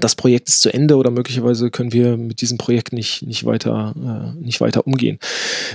[0.00, 4.34] das Projekt ist zu Ende oder möglicherweise können wir mit diesem Projekt nicht, nicht, weiter,
[4.36, 5.18] äh, nicht weiter umgehen.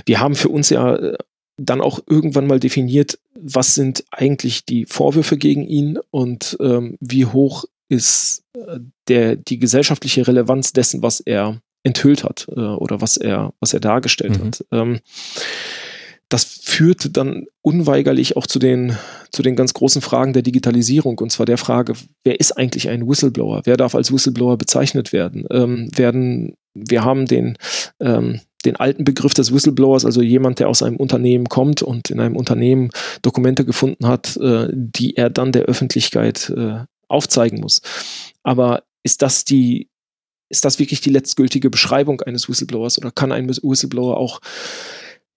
[0.04, 1.16] Wir haben für uns ja äh,
[1.56, 7.24] dann auch irgendwann mal definiert, was sind eigentlich die Vorwürfe gegen ihn und ähm, wie
[7.24, 13.16] hoch ist äh, der, die gesellschaftliche Relevanz dessen, was er enthüllt hat äh, oder was
[13.16, 14.44] er, was er dargestellt mhm.
[14.44, 14.64] hat.
[14.70, 15.00] Ähm,
[16.32, 18.96] das führt dann unweigerlich auch zu den,
[19.30, 21.94] zu den ganz großen Fragen der Digitalisierung, und zwar der Frage,
[22.24, 23.62] wer ist eigentlich ein Whistleblower?
[23.64, 25.46] Wer darf als Whistleblower bezeichnet werden?
[25.50, 27.58] Ähm, werden wir haben den,
[28.00, 32.20] ähm, den alten Begriff des Whistleblowers, also jemand, der aus einem Unternehmen kommt und in
[32.20, 32.90] einem Unternehmen
[33.22, 37.82] Dokumente gefunden hat, äh, die er dann der Öffentlichkeit äh, aufzeigen muss.
[38.42, 39.90] Aber ist das die,
[40.48, 44.40] ist das wirklich die letztgültige Beschreibung eines Whistleblowers oder kann ein Whistleblower auch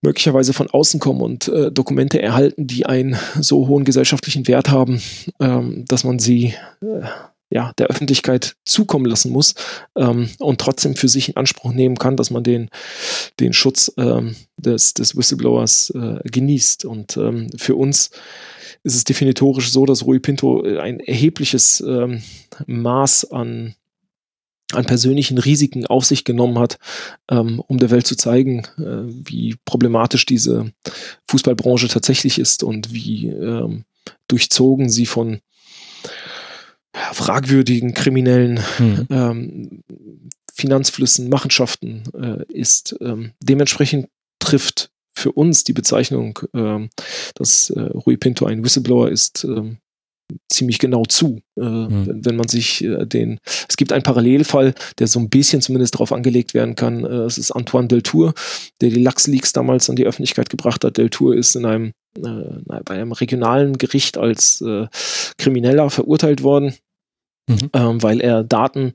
[0.02, 5.02] möglicherweise von außen kommen und äh, Dokumente erhalten, die einen so hohen gesellschaftlichen Wert haben,
[5.40, 7.06] ähm, dass man sie äh,
[7.48, 9.54] ja, der Öffentlichkeit zukommen lassen muss
[9.96, 12.70] ähm, und trotzdem für sich in Anspruch nehmen kann, dass man den,
[13.38, 16.84] den Schutz ähm, des, des Whistleblowers äh, genießt.
[16.84, 18.10] Und ähm, für uns
[18.82, 22.22] ist es definitorisch so, dass Rui Pinto ein erhebliches ähm,
[22.66, 23.74] Maß an
[24.72, 26.78] an persönlichen Risiken auf sich genommen hat,
[27.30, 30.72] ähm, um der Welt zu zeigen, äh, wie problematisch diese
[31.28, 33.84] Fußballbranche tatsächlich ist und wie ähm,
[34.28, 35.40] durchzogen sie von
[36.94, 39.06] ja, fragwürdigen kriminellen mhm.
[39.10, 39.82] ähm,
[40.52, 42.96] Finanzflüssen, Machenschaften äh, ist.
[43.00, 46.90] Ähm, dementsprechend trifft für uns die Bezeichnung, ähm,
[47.34, 49.78] dass äh, Rui Pinto ein Whistleblower ist, ähm,
[50.50, 52.06] ziemlich genau zu, äh, mhm.
[52.06, 53.38] wenn, wenn, man sich äh, den.
[53.68, 57.04] Es gibt einen Parallelfall, der so ein bisschen zumindest darauf angelegt werden kann.
[57.04, 58.34] Äh, es ist Antoine Deltour,
[58.80, 60.96] der die Lachs-Leaks damals an die Öffentlichkeit gebracht hat.
[60.96, 64.86] Deltour ist in einem äh, bei einem regionalen Gericht als äh,
[65.38, 66.74] Krimineller verurteilt worden.
[67.48, 67.70] Mhm.
[67.74, 68.92] Ähm, weil er Daten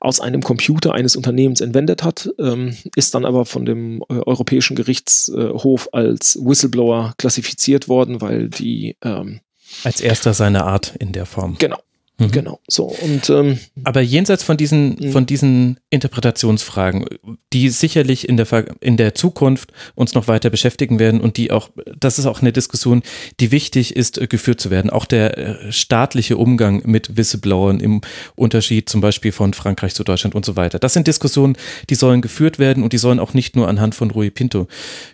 [0.00, 4.76] aus einem Computer eines Unternehmens entwendet hat, ähm, ist dann aber von dem äh, Europäischen
[4.76, 9.40] Gerichtshof als Whistleblower klassifiziert worden, weil die ähm,
[9.84, 11.56] als erster seiner Art in der Form.
[11.58, 11.78] Genau.
[12.26, 12.30] Mhm.
[12.30, 15.12] Genau, so und ähm, aber jenseits von diesen mhm.
[15.12, 17.06] von diesen Interpretationsfragen,
[17.52, 18.46] die sicherlich in der
[18.80, 22.52] in der Zukunft uns noch weiter beschäftigen werden und die auch das ist auch eine
[22.52, 23.02] Diskussion,
[23.40, 24.90] die wichtig ist äh, geführt zu werden.
[24.90, 28.00] Auch der äh, staatliche Umgang mit Whistleblowern im
[28.36, 30.78] Unterschied zum Beispiel von Frankreich zu Deutschland und so weiter.
[30.78, 31.56] Das sind Diskussionen,
[31.90, 34.66] die sollen geführt werden und die sollen auch nicht nur anhand von Rui Pinto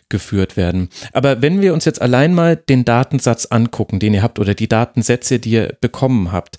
[0.09, 0.89] geführt werden.
[1.13, 4.69] Aber wenn wir uns jetzt allein mal den Datensatz angucken, den ihr habt oder die
[4.69, 6.59] Datensätze, die ihr bekommen habt,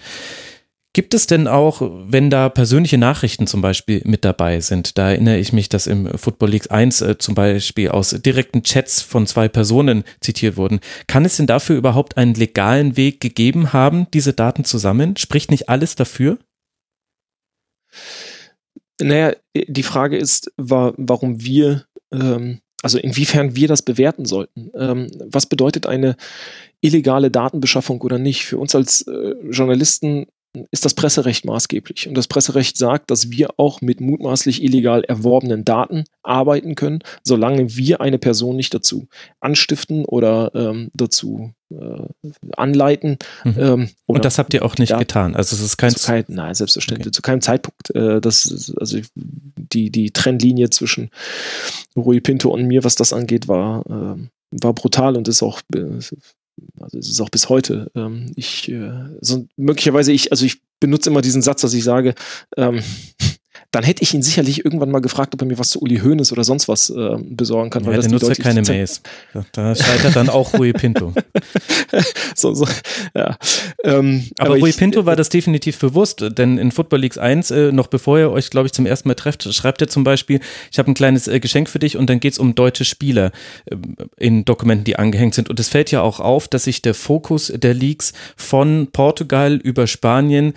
[0.94, 5.38] Gibt es denn auch, wenn da persönliche Nachrichten zum Beispiel mit dabei sind, da erinnere
[5.38, 9.48] ich mich, dass im Football League 1 äh, zum Beispiel aus direkten Chats von zwei
[9.48, 14.64] Personen zitiert wurden, kann es denn dafür überhaupt einen legalen Weg gegeben haben, diese Daten
[14.64, 15.16] zu sammeln?
[15.16, 16.40] Spricht nicht alles dafür?
[19.00, 24.72] Naja, die Frage ist, war, warum wir ähm, also inwiefern wir das bewerten sollten.
[24.74, 26.16] Ähm, was bedeutet eine
[26.82, 28.46] illegale Datenbeschaffung oder nicht?
[28.46, 30.28] Für uns als äh, Journalisten
[30.72, 32.08] ist das Presserecht maßgeblich.
[32.08, 37.76] Und das Presserecht sagt, dass wir auch mit mutmaßlich illegal erworbenen Daten arbeiten können, solange
[37.76, 39.08] wir eine Person nicht dazu
[39.40, 42.08] anstiften oder ähm, dazu äh,
[42.58, 43.18] anleiten.
[43.44, 43.56] Mhm.
[43.58, 45.36] Ähm, Und das habt ihr auch nicht getan.
[45.36, 47.16] Also es ist kein, kein Nein, selbstverständlich okay.
[47.16, 47.94] zu keinem Zeitpunkt.
[47.96, 51.12] Äh, das also die die Trennlinie zwischen
[51.96, 56.00] Rui Pinto und mir, was das angeht, war äh, war brutal und ist auch äh,
[56.80, 57.92] also es ist auch bis heute.
[57.96, 58.92] Ähm, ich, äh,
[59.22, 62.16] so möglicherweise ich, also ich benutze immer diesen Satz, dass ich sage,
[62.58, 62.82] ähm,
[63.72, 66.32] dann hätte ich ihn sicherlich irgendwann mal gefragt, ob er mir was zu Uli Hoeneß
[66.32, 67.84] oder sonst was äh, besorgen kann.
[67.84, 69.02] Ja, weil das nutzt ja keine Mails.
[69.52, 71.14] Da scheitert dann auch Rui Pinto.
[72.36, 72.66] so, so,
[73.14, 73.38] ja.
[73.84, 77.52] Ähm, aber, aber Rui ich, Pinto war das definitiv bewusst, denn in Football Leagues 1,
[77.52, 80.40] äh, noch bevor ihr euch, glaube ich, zum ersten Mal trefft, schreibt er zum Beispiel,
[80.72, 83.32] ich habe ein kleines äh, Geschenk für dich und dann geht es um deutsche Spieler
[83.66, 83.76] äh,
[84.18, 85.48] in Dokumenten, die angehängt sind.
[85.48, 89.86] Und es fällt ja auch auf, dass sich der Fokus der Leagues von Portugal über
[89.86, 90.54] Spanien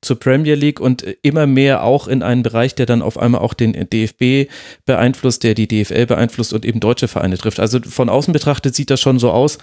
[0.00, 3.54] zur Premier League und immer mehr auch in einen Bereich, der dann auf einmal auch
[3.54, 4.50] den DFB
[4.84, 7.60] beeinflusst, der die DFL beeinflusst und eben deutsche Vereine trifft.
[7.60, 9.58] Also von außen betrachtet sieht das schon so aus,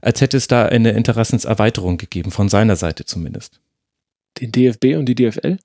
[0.00, 3.60] als hätte es da eine Interessenserweiterung gegeben, von seiner Seite zumindest.
[4.40, 5.58] Den DFB und die DFL?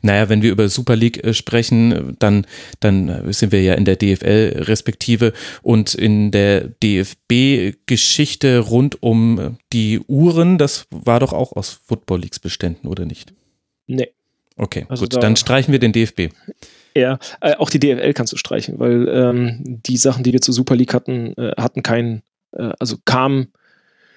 [0.00, 2.46] Naja, wenn wir über Super League äh, sprechen, dann,
[2.80, 10.00] dann sind wir ja in der DFL respektive und in der DFB-Geschichte rund um die
[10.00, 13.34] Uhren, das war doch auch aus Football Leagues Beständen, oder nicht?
[13.86, 14.12] Nee.
[14.56, 16.30] Okay, also gut, da, dann streichen wir den DFB.
[16.96, 20.54] Ja, äh, auch die DFL kannst du streichen, weil ähm, die Sachen, die wir zur
[20.54, 22.22] Super League hatten, äh, hatten keinen,
[22.52, 23.52] äh, also kamen.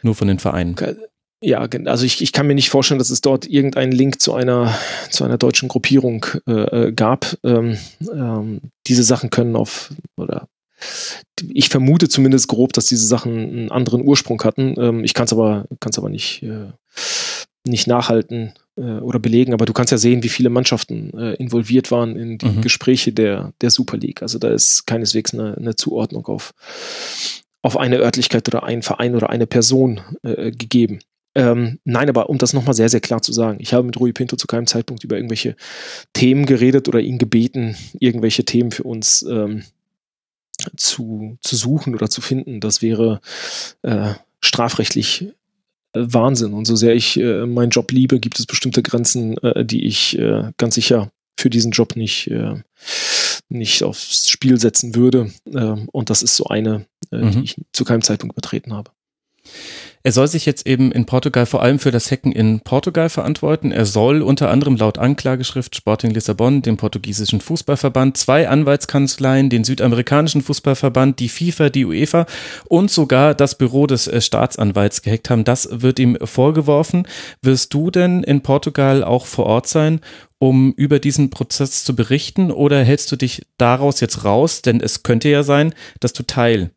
[0.02, 0.78] Nur von den Vereinen.
[1.42, 4.78] Ja, also ich, ich kann mir nicht vorstellen, dass es dort irgendeinen Link zu einer,
[5.10, 7.38] zu einer deutschen Gruppierung äh, äh gab.
[7.44, 7.78] Ähm,
[8.12, 10.48] ähm, diese Sachen können auf, oder
[11.54, 14.76] ich vermute zumindest grob, dass diese Sachen einen anderen Ursprung hatten.
[14.78, 16.72] Ähm, ich kann es aber, kann's aber nicht, äh,
[17.66, 22.16] nicht nachhalten oder belegen, aber du kannst ja sehen, wie viele Mannschaften äh, involviert waren
[22.16, 22.62] in die mhm.
[22.62, 24.22] Gespräche der, der Super League.
[24.22, 26.54] Also da ist keineswegs eine, eine Zuordnung auf,
[27.62, 31.00] auf eine Örtlichkeit oder einen Verein oder eine Person äh, gegeben.
[31.36, 34.14] Ähm, nein, aber um das nochmal sehr, sehr klar zu sagen, ich habe mit Rui
[34.14, 35.56] Pinto zu keinem Zeitpunkt über irgendwelche
[36.14, 39.64] Themen geredet oder ihn gebeten, irgendwelche Themen für uns ähm,
[40.76, 42.60] zu, zu suchen oder zu finden.
[42.60, 43.22] Das wäre
[43.84, 45.34] äh, strafrechtlich äh,
[45.94, 46.54] Wahnsinn.
[46.54, 50.18] Und so sehr ich äh, meinen Job liebe, gibt es bestimmte Grenzen, äh, die ich
[50.18, 52.56] äh, ganz sicher für diesen Job nicht, äh,
[53.48, 55.32] nicht aufs Spiel setzen würde.
[55.48, 57.32] Ähm, und das ist so eine, äh, mhm.
[57.32, 58.92] die ich zu keinem Zeitpunkt betreten habe.
[60.02, 63.74] Er soll sich jetzt eben in Portugal vor allem für das Hacken in Portugal verantworten.
[63.74, 70.42] Er soll unter anderem laut Anklageschrift Sporting Lissabon, dem portugiesischen Fußballverband, zwei Anwaltskanzleien, den südamerikanischen
[70.42, 72.28] Fußballverband, die FIFA, die UEFA
[72.70, 75.44] und sogar das Büro des äh, Staatsanwalts gehackt haben.
[75.44, 77.06] Das wird ihm vorgeworfen.
[77.42, 80.00] Wirst du denn in Portugal auch vor Ort sein,
[80.38, 84.62] um über diesen Prozess zu berichten oder hältst du dich daraus jetzt raus?
[84.62, 86.72] Denn es könnte ja sein, dass du Teil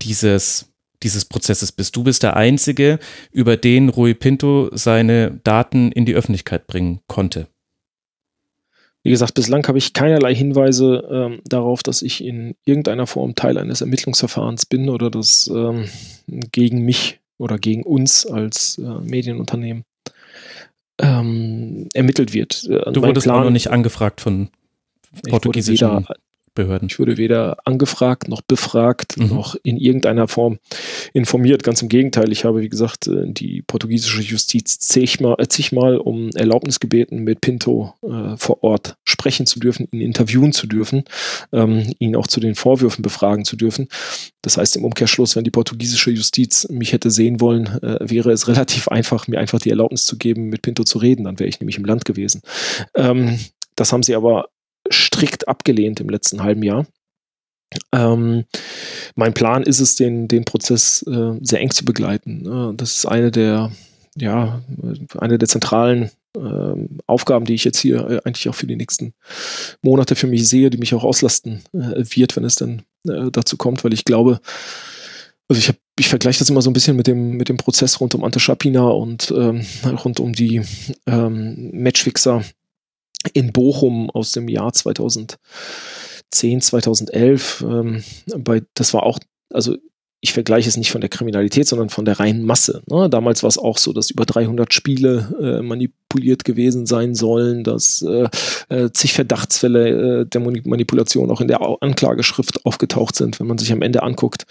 [0.00, 0.71] dieses
[1.02, 1.96] dieses Prozesses bist.
[1.96, 2.98] Du bist der Einzige,
[3.30, 7.48] über den Rui Pinto seine Daten in die Öffentlichkeit bringen konnte.
[9.04, 13.58] Wie gesagt, bislang habe ich keinerlei Hinweise ähm, darauf, dass ich in irgendeiner Form Teil
[13.58, 15.88] eines Ermittlungsverfahrens bin oder dass ähm,
[16.28, 19.84] gegen mich oder gegen uns als äh, Medienunternehmen
[21.00, 22.64] ähm, ermittelt wird.
[22.68, 24.50] Äh, du wurdest Plan, auch noch nicht angefragt von
[25.28, 26.06] portugiesischen
[26.54, 26.88] Behörden.
[26.88, 29.28] Ich wurde weder angefragt noch befragt mhm.
[29.28, 30.58] noch in irgendeiner Form
[31.12, 31.62] informiert.
[31.62, 36.30] Ganz im Gegenteil, ich habe, wie gesagt, äh, die portugiesische Justiz zigmal, äh, zigmal um
[36.34, 41.04] Erlaubnis gebeten, mit Pinto äh, vor Ort sprechen zu dürfen, ihn interviewen zu dürfen,
[41.52, 43.88] ähm, ihn auch zu den Vorwürfen befragen zu dürfen.
[44.42, 48.48] Das heißt im Umkehrschluss, wenn die portugiesische Justiz mich hätte sehen wollen, äh, wäre es
[48.48, 51.24] relativ einfach, mir einfach die Erlaubnis zu geben, mit Pinto zu reden.
[51.24, 52.42] Dann wäre ich nämlich im Land gewesen.
[52.94, 53.38] Ähm,
[53.76, 54.48] das haben sie aber
[54.92, 56.86] strikt abgelehnt im letzten halben Jahr.
[57.92, 58.44] Ähm,
[59.14, 62.46] mein Plan ist es, den, den Prozess äh, sehr eng zu begleiten.
[62.46, 63.72] Äh, das ist eine der,
[64.16, 64.62] ja,
[65.18, 66.74] eine der zentralen äh,
[67.06, 69.14] Aufgaben, die ich jetzt hier äh, eigentlich auch für die nächsten
[69.80, 73.56] Monate für mich sehe, die mich auch auslasten äh, wird, wenn es dann äh, dazu
[73.56, 74.40] kommt, weil ich glaube,
[75.48, 78.14] also ich ich vergleiche das immer so ein bisschen mit dem, mit dem Prozess rund
[78.14, 79.64] um Ante Schapina und ähm,
[80.04, 80.62] rund um die
[81.06, 82.42] ähm, Matchfixer
[83.32, 85.38] in Bochum aus dem Jahr 2010,
[86.60, 87.64] 2011.
[87.66, 88.04] Ähm,
[88.38, 89.18] bei, das war auch,
[89.52, 89.76] also
[90.24, 92.82] ich vergleiche es nicht von der Kriminalität, sondern von der reinen Masse.
[92.88, 93.10] Ne?
[93.10, 98.02] Damals war es auch so, dass über 300 Spiele äh, manipuliert gewesen sein sollen, dass
[98.02, 98.28] äh,
[98.68, 103.72] äh, zig Verdachtsfälle äh, der Manipulation auch in der Anklageschrift aufgetaucht sind, wenn man sich
[103.72, 104.44] am Ende anguckt,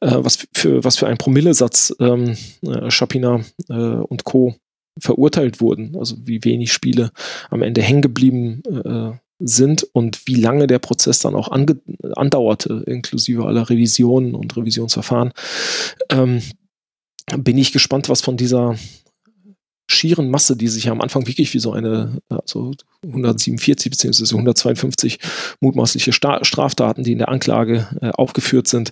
[0.00, 4.54] äh, was, für, was für ein Promillesatz ähm, äh, Schapina und Co
[4.98, 7.10] verurteilt wurden, also wie wenig Spiele
[7.50, 13.44] am Ende hängen geblieben äh, sind und wie lange der Prozess dann auch andauerte, inklusive
[13.44, 15.32] aller Revisionen und Revisionsverfahren,
[16.10, 16.40] ähm,
[17.36, 18.76] bin ich gespannt, was von dieser
[19.86, 22.72] schieren Masse, die sich ja am Anfang wirklich wie so eine, also
[23.06, 24.24] 147 bzw.
[24.34, 25.18] 152
[25.60, 28.90] mutmaßliche Sta Straftaten, die in der Anklage äh, aufgeführt sind,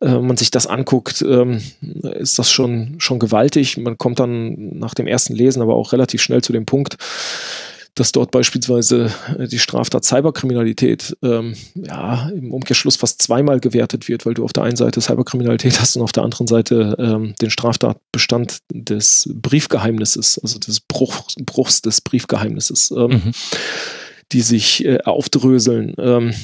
[0.00, 3.78] äh, man sich das anguckt, ähm, ist das schon, schon gewaltig.
[3.78, 6.96] Man kommt dann nach dem ersten Lesen aber auch relativ schnell zu dem Punkt,
[7.94, 14.24] dass dort beispielsweise äh, die Straftat Cyberkriminalität ähm, ja, im Umkehrschluss fast zweimal gewertet wird,
[14.24, 17.50] weil du auf der einen Seite Cyberkriminalität hast und auf der anderen Seite ähm, den
[17.50, 23.32] Straftatbestand des Briefgeheimnisses, also des Bruch, Bruchs des Briefgeheimnisses, ähm, mhm.
[24.32, 25.94] die sich äh, aufdröseln.
[25.98, 26.34] Ähm,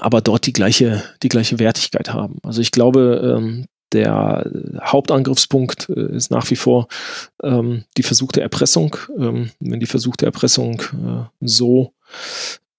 [0.00, 2.38] aber dort die gleiche, die gleiche Wertigkeit haben.
[2.42, 4.50] Also ich glaube, ähm, der
[4.82, 6.88] Hauptangriffspunkt äh, ist nach wie vor
[7.42, 8.96] ähm, die versuchte Erpressung.
[9.18, 11.92] Ähm, wenn die versuchte Erpressung äh, so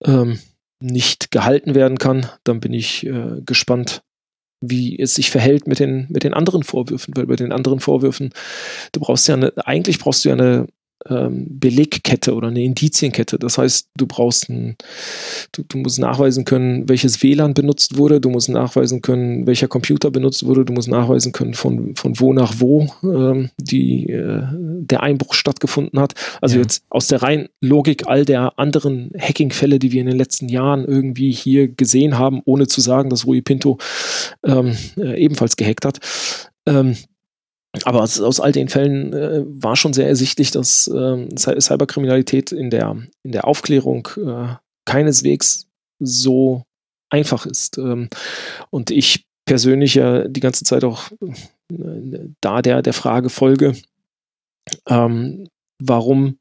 [0.03, 0.39] ähm,
[0.79, 4.03] nicht gehalten werden kann, dann bin ich äh, gespannt,
[4.61, 8.31] wie es sich verhält mit den, mit den anderen Vorwürfen, weil bei den anderen Vorwürfen,
[8.91, 10.67] du brauchst ja eine, eigentlich brauchst du ja eine,
[11.09, 13.37] ähm, Belegkette oder eine Indizienkette.
[13.37, 14.75] Das heißt, du brauchst ein,
[15.51, 20.11] du, du, musst nachweisen können, welches WLAN benutzt wurde, du musst nachweisen können, welcher Computer
[20.11, 25.03] benutzt wurde, du musst nachweisen können, von, von wo nach wo ähm, die, äh, der
[25.03, 26.13] Einbruch stattgefunden hat.
[26.41, 26.63] Also ja.
[26.63, 30.85] jetzt aus der reinen Logik all der anderen Hacking-Fälle, die wir in den letzten Jahren
[30.85, 33.77] irgendwie hier gesehen haben, ohne zu sagen, dass Rui Pinto
[34.43, 35.99] ähm, äh, ebenfalls gehackt hat.
[36.65, 36.95] Ähm,
[37.83, 42.69] aber aus, aus all den Fällen äh, war schon sehr ersichtlich, dass äh, Cyberkriminalität in
[42.69, 45.67] der, in der Aufklärung äh, keineswegs
[45.99, 46.63] so
[47.09, 47.77] einfach ist.
[47.77, 48.09] Ähm,
[48.69, 51.11] und ich persönlich ja die ganze Zeit auch
[51.71, 53.75] äh, da der, der Frage folge,
[54.87, 55.47] ähm,
[55.79, 56.37] warum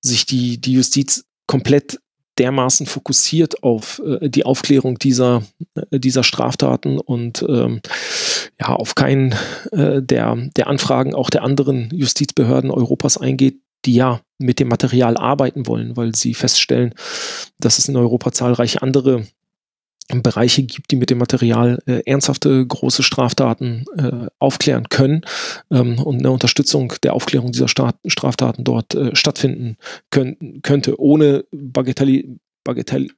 [0.00, 1.98] sich die, die Justiz komplett
[2.38, 5.42] dermaßen fokussiert auf äh, die Aufklärung dieser,
[5.74, 7.80] äh, dieser Straftaten und ähm,
[8.60, 9.34] ja, auf keinen
[9.72, 15.16] äh, der, der Anfragen auch der anderen Justizbehörden Europas eingeht, die ja mit dem Material
[15.16, 16.94] arbeiten wollen, weil sie feststellen,
[17.58, 19.26] dass es in Europa zahlreiche andere
[20.08, 25.22] Bereiche gibt, die mit dem Material äh, ernsthafte große Straftaten äh, aufklären können
[25.70, 29.76] ähm, und eine Unterstützung der Aufklärung dieser Staat, Straftaten dort äh, stattfinden
[30.10, 33.10] können, könnte, ohne Bagatell, Bagatell,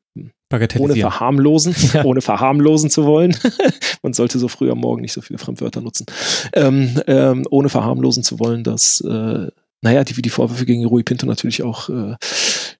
[0.79, 2.05] ohne verharmlosen, ja.
[2.05, 3.37] ohne verharmlosen zu wollen.
[4.03, 6.07] Man sollte so früh am Morgen nicht so viele Fremdwörter nutzen.
[6.55, 9.49] Ähm, ähm, ohne verharmlosen zu wollen, dass äh,
[9.81, 12.17] naja, die, die Vorwürfe gegen Rui Pinto natürlich auch äh,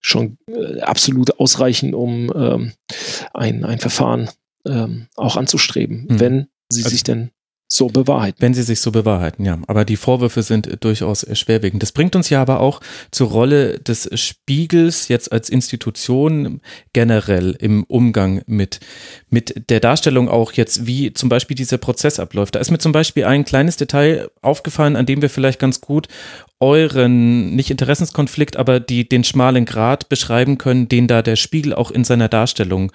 [0.01, 2.73] schon äh, absolut ausreichen, um ähm,
[3.35, 4.29] ein, ein Verfahren
[4.67, 6.21] ähm, auch anzustreben, mhm.
[6.21, 7.31] wenn sie also, sich denn
[7.71, 8.41] so bewahrheiten.
[8.41, 9.59] Wenn sie sich so bewahrheiten, ja.
[9.67, 11.83] Aber die Vorwürfe sind durchaus schwerwiegend.
[11.83, 12.81] Das bringt uns ja aber auch
[13.11, 16.63] zur Rolle des Spiegels jetzt als Institution
[16.95, 18.81] generell im Umgang mit,
[19.29, 22.55] mit der Darstellung auch jetzt, wie zum Beispiel dieser Prozess abläuft.
[22.55, 26.09] Da ist mir zum Beispiel ein kleines Detail aufgefallen, an dem wir vielleicht ganz gut
[26.61, 31.91] euren, nicht Interessenskonflikt, aber die, den schmalen Grad beschreiben können, den da der Spiegel auch
[31.91, 32.91] in seiner Darstellung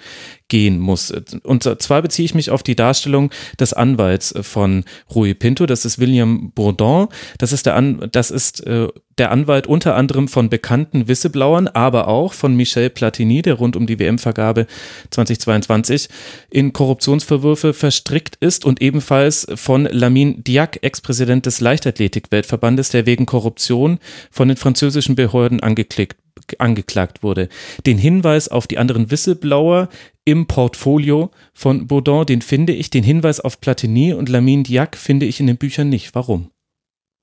[0.49, 1.13] gehen muss.
[1.43, 4.83] Und zwar beziehe ich mich auf die Darstellung des Anwalts von
[5.15, 7.07] Rui Pinto, das ist William Bourdon,
[7.37, 12.07] das ist der, An das ist, äh, der Anwalt unter anderem von bekannten Whistleblowern, aber
[12.07, 14.67] auch von Michel Platini, der rund um die WM-Vergabe
[15.11, 16.09] 2022
[16.49, 23.99] in Korruptionsverwürfe verstrickt ist und ebenfalls von Lamin Diac, Ex-Präsident des Leichtathletik-Weltverbandes, der wegen Korruption
[24.31, 26.17] von den französischen Behörden angeklickt
[26.57, 27.47] angeklagt wurde.
[27.85, 29.87] Den Hinweis auf die anderen Whistleblower
[30.25, 35.25] im Portfolio von Baudin, den finde ich, den Hinweis auf Platini und Lamin Diac finde
[35.25, 36.15] ich in den Büchern nicht.
[36.15, 36.49] Warum?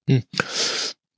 [0.08, 0.22] Hm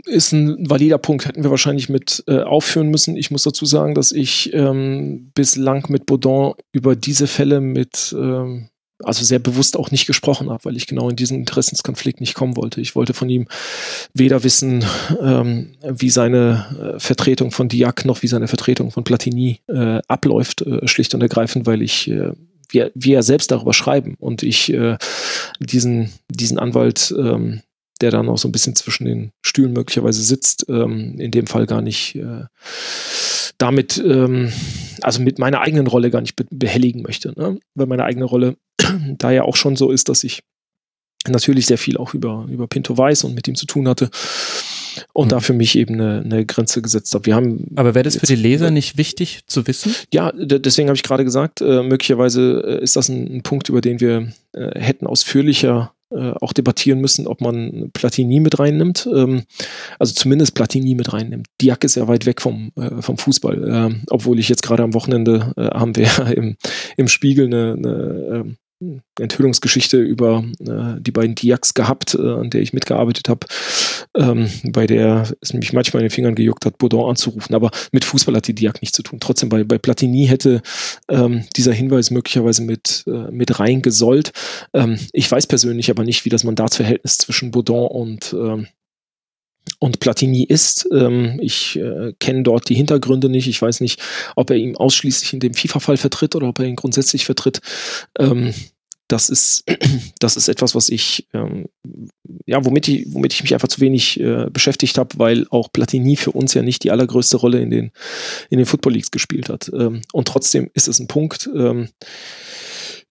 [0.06, 3.16] ist ein valider Punkt, hätten wir wahrscheinlich mit äh, aufführen müssen.
[3.16, 8.68] Ich muss dazu sagen, dass ich ähm, bislang mit Baudin über diese Fälle mit, ähm,
[9.02, 12.56] also sehr bewusst auch nicht gesprochen habe, weil ich genau in diesen Interessenskonflikt nicht kommen
[12.56, 12.80] wollte.
[12.80, 13.48] Ich wollte von ihm
[14.14, 14.84] weder wissen,
[15.20, 20.62] ähm, wie seine äh, Vertretung von Diak noch wie seine Vertretung von Platini äh, abläuft,
[20.62, 22.32] äh, schlicht und ergreifend, weil ich äh,
[22.72, 24.96] wir, wir selbst darüber schreiben und ich äh,
[25.60, 27.60] diesen, diesen Anwalt ähm,
[28.02, 31.66] der dann auch so ein bisschen zwischen den Stühlen möglicherweise sitzt, ähm, in dem Fall
[31.66, 32.44] gar nicht äh,
[33.58, 34.52] damit, ähm,
[35.00, 37.32] also mit meiner eigenen Rolle gar nicht be behelligen möchte.
[37.38, 37.58] Ne?
[37.74, 38.56] Weil meine eigene Rolle
[39.18, 40.42] da ja auch schon so ist, dass ich
[41.28, 44.10] natürlich sehr viel auch über, über Pinto weiß und mit ihm zu tun hatte
[45.12, 45.30] und mhm.
[45.30, 47.26] da für mich eben eine, eine Grenze gesetzt habe.
[47.26, 49.94] Wir haben Aber wäre das für die Leser nicht wichtig zu wissen?
[50.12, 53.80] Ja, deswegen habe ich gerade gesagt, äh, möglicherweise äh, ist das ein, ein, Punkt, über
[53.80, 59.08] den wir äh, hätten ausführlicher äh, auch debattieren müssen, ob man Platini mit reinnimmt.
[59.12, 59.42] Ähm,
[59.98, 61.46] also zumindest Platini mit reinnimmt.
[61.60, 63.68] Diak ist ja weit weg vom, äh, vom Fußball.
[63.68, 66.56] Äh, obwohl ich jetzt gerade am Wochenende äh, haben wir im,
[66.96, 68.56] im Spiegel eine, eine ähm,
[69.18, 73.46] Enthüllungsgeschichte über äh, die beiden Diaks gehabt, äh, an der ich mitgearbeitet habe,
[74.16, 77.54] ähm, bei der es mich manchmal in den Fingern gejuckt hat, Baudon anzurufen.
[77.54, 79.20] Aber mit Fußball hat die Diak nichts zu tun.
[79.20, 80.62] Trotzdem, bei, bei Platini hätte
[81.08, 84.32] ähm, dieser Hinweis möglicherweise mit, äh, mit reingesollt.
[84.72, 88.66] Ähm, ich weiß persönlich aber nicht, wie das Mandatsverhältnis zwischen Baudon und ähm,
[89.78, 90.88] und Platini ist.
[90.92, 93.48] Ähm, ich äh, kenne dort die Hintergründe nicht.
[93.48, 94.00] Ich weiß nicht,
[94.36, 97.60] ob er ihn ausschließlich in dem FIFA-Fall vertritt oder ob er ihn grundsätzlich vertritt.
[98.18, 98.54] Ähm,
[99.12, 99.64] das ist,
[100.18, 101.66] das ist etwas, was ich, ähm,
[102.46, 106.16] ja, womit ich, womit ich mich einfach zu wenig äh, beschäftigt habe, weil auch Platini
[106.16, 107.92] für uns ja nicht die allergrößte Rolle in den,
[108.50, 109.70] in den Football Leagues gespielt hat.
[109.74, 111.48] Ähm, und trotzdem ist es ein Punkt.
[111.54, 111.88] Ähm,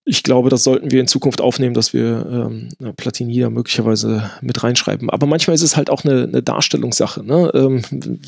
[0.03, 4.63] ich glaube, das sollten wir in Zukunft aufnehmen, dass wir ähm, Platini da möglicherweise mit
[4.63, 5.11] reinschreiben.
[5.11, 7.23] Aber manchmal ist es halt auch eine, eine Darstellungssache.
[7.23, 7.51] Ne?
[7.53, 8.19] Ähm,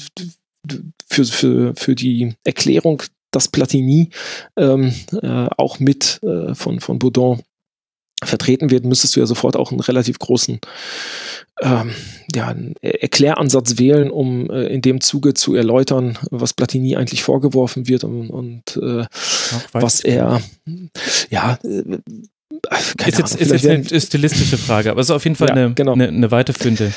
[1.10, 3.02] für, für, für die Erklärung,
[3.32, 4.12] dass Platini
[4.56, 7.42] ähm, äh, auch mit äh, von, von Baudon
[8.28, 10.60] vertreten wird, müsstest du ja sofort auch einen relativ großen
[11.62, 11.92] ähm,
[12.34, 17.88] ja, einen Erkläransatz wählen, um äh, in dem Zuge zu erläutern, was Platini eigentlich vorgeworfen
[17.88, 19.06] wird und, und äh,
[19.72, 20.42] was er
[21.30, 22.00] ja äh,
[23.08, 25.74] ist jetzt, ist jetzt eine stilistische Frage, aber es ist auf jeden Fall ja, eine,
[25.74, 25.94] genau.
[25.94, 26.94] eine, eine weiterführende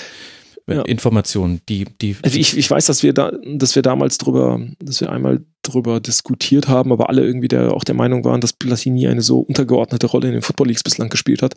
[0.67, 0.83] ja.
[0.83, 2.17] Informationen, die, die.
[2.23, 6.01] Also ich, ich weiß, dass wir da, dass wir damals drüber, dass wir einmal drüber
[6.01, 10.07] diskutiert haben, aber alle irgendwie der, auch der Meinung waren, dass Platini eine so untergeordnete
[10.07, 11.55] Rolle in den Football Leagues bislang gespielt hat,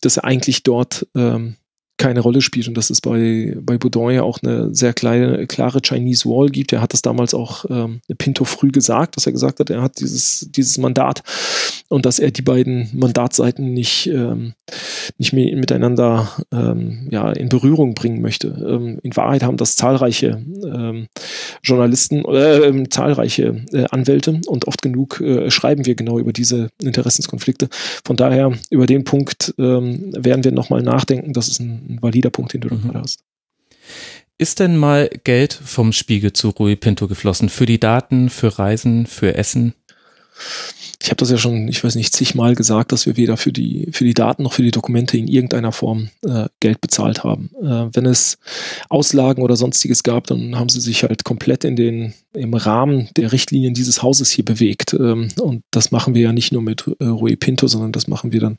[0.00, 1.56] dass er eigentlich dort ähm,
[1.96, 5.80] keine Rolle spielt und dass es bei, bei Boudin ja auch eine sehr kleine, klare
[5.80, 6.72] Chinese Wall gibt.
[6.72, 10.00] Er hat das damals auch ähm, Pinto früh gesagt, dass er gesagt hat, er hat
[10.00, 11.22] dieses, dieses Mandat
[11.88, 14.54] und dass er die beiden Mandatseiten nicht, ähm,
[15.18, 18.48] nicht mehr miteinander ähm, ja, in Berührung bringen möchte.
[18.48, 21.06] Ähm, in Wahrheit haben das zahlreiche ähm,
[21.62, 27.68] Journalisten, äh, zahlreiche äh, Anwälte und oft genug äh, schreiben wir genau über diese Interessenskonflikte.
[28.04, 31.32] Von daher, über den Punkt ähm, werden wir nochmal nachdenken.
[31.32, 32.82] Das ist ein ein valider Punkt, den du mhm.
[32.82, 33.24] gerade hast.
[34.36, 37.48] Ist denn mal Geld vom Spiegel zu Rui Pinto geflossen?
[37.48, 39.74] Für die Daten, für Reisen, für Essen?
[41.04, 43.88] Ich habe das ja schon, ich weiß nicht, zigmal gesagt, dass wir weder für die,
[43.92, 47.50] für die Daten noch für die Dokumente in irgendeiner Form äh, Geld bezahlt haben.
[47.60, 48.38] Äh, wenn es
[48.88, 53.32] Auslagen oder sonstiges gab, dann haben sie sich halt komplett in den, im Rahmen der
[53.32, 54.94] Richtlinien dieses Hauses hier bewegt.
[54.94, 58.32] Ähm, und das machen wir ja nicht nur mit äh, Rui Pinto, sondern das machen
[58.32, 58.56] wir dann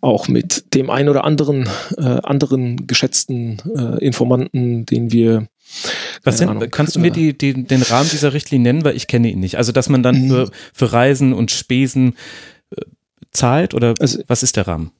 [0.00, 5.46] auch mit dem ein oder anderen, äh, anderen geschätzten äh, Informanten, den wir
[6.24, 9.30] was sind, kannst du mir die, die, den Rahmen dieser Richtlinie nennen, weil ich kenne
[9.30, 9.56] ihn nicht.
[9.56, 10.28] Also dass man dann mhm.
[10.28, 12.14] für, für Reisen und Spesen
[12.70, 12.82] äh,
[13.30, 14.92] zahlt oder also, was ist der Rahmen?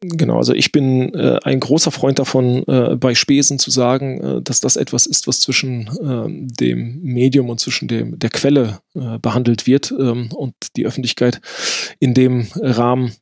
[0.00, 4.42] Genau, also ich bin äh, ein großer Freund davon, äh, bei Spesen zu sagen, äh,
[4.42, 9.18] dass das etwas ist, was zwischen ähm, dem Medium und zwischen dem, der Quelle äh,
[9.18, 11.40] behandelt wird ähm, und die Öffentlichkeit
[12.00, 13.12] in dem Rahmen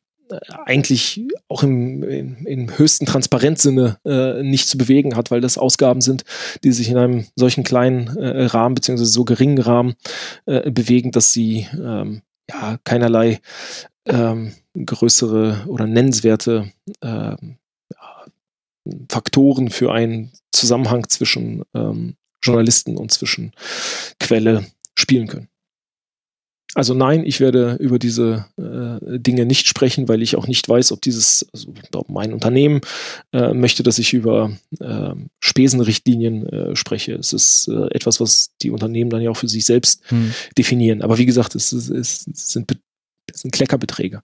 [0.65, 6.01] eigentlich auch im, im, im höchsten Transparenzsinne äh, nicht zu bewegen hat, weil das Ausgaben
[6.01, 6.25] sind,
[6.65, 9.95] die sich in einem solchen kleinen äh, Rahmen beziehungsweise so geringen Rahmen
[10.47, 13.41] äh, bewegen, dass sie ähm, ja keinerlei
[14.07, 16.71] ähm, größere oder nennenswerte
[17.03, 17.59] ähm,
[17.91, 18.25] ja,
[19.09, 23.53] Faktoren für einen Zusammenhang zwischen ähm, Journalisten und zwischen
[24.19, 25.49] Quelle spielen können.
[26.75, 30.93] Also nein, ich werde über diese äh, Dinge nicht sprechen, weil ich auch nicht weiß,
[30.93, 32.81] ob dieses, also ob mein Unternehmen
[33.33, 37.15] äh, möchte, dass ich über äh, Spesenrichtlinien äh, spreche.
[37.15, 40.33] Es ist äh, etwas, was die Unternehmen dann ja auch für sich selbst hm.
[40.57, 41.03] definieren.
[41.03, 42.73] Aber wie gesagt, es, es, es sind,
[43.31, 44.23] es sind Kleckerbeträge.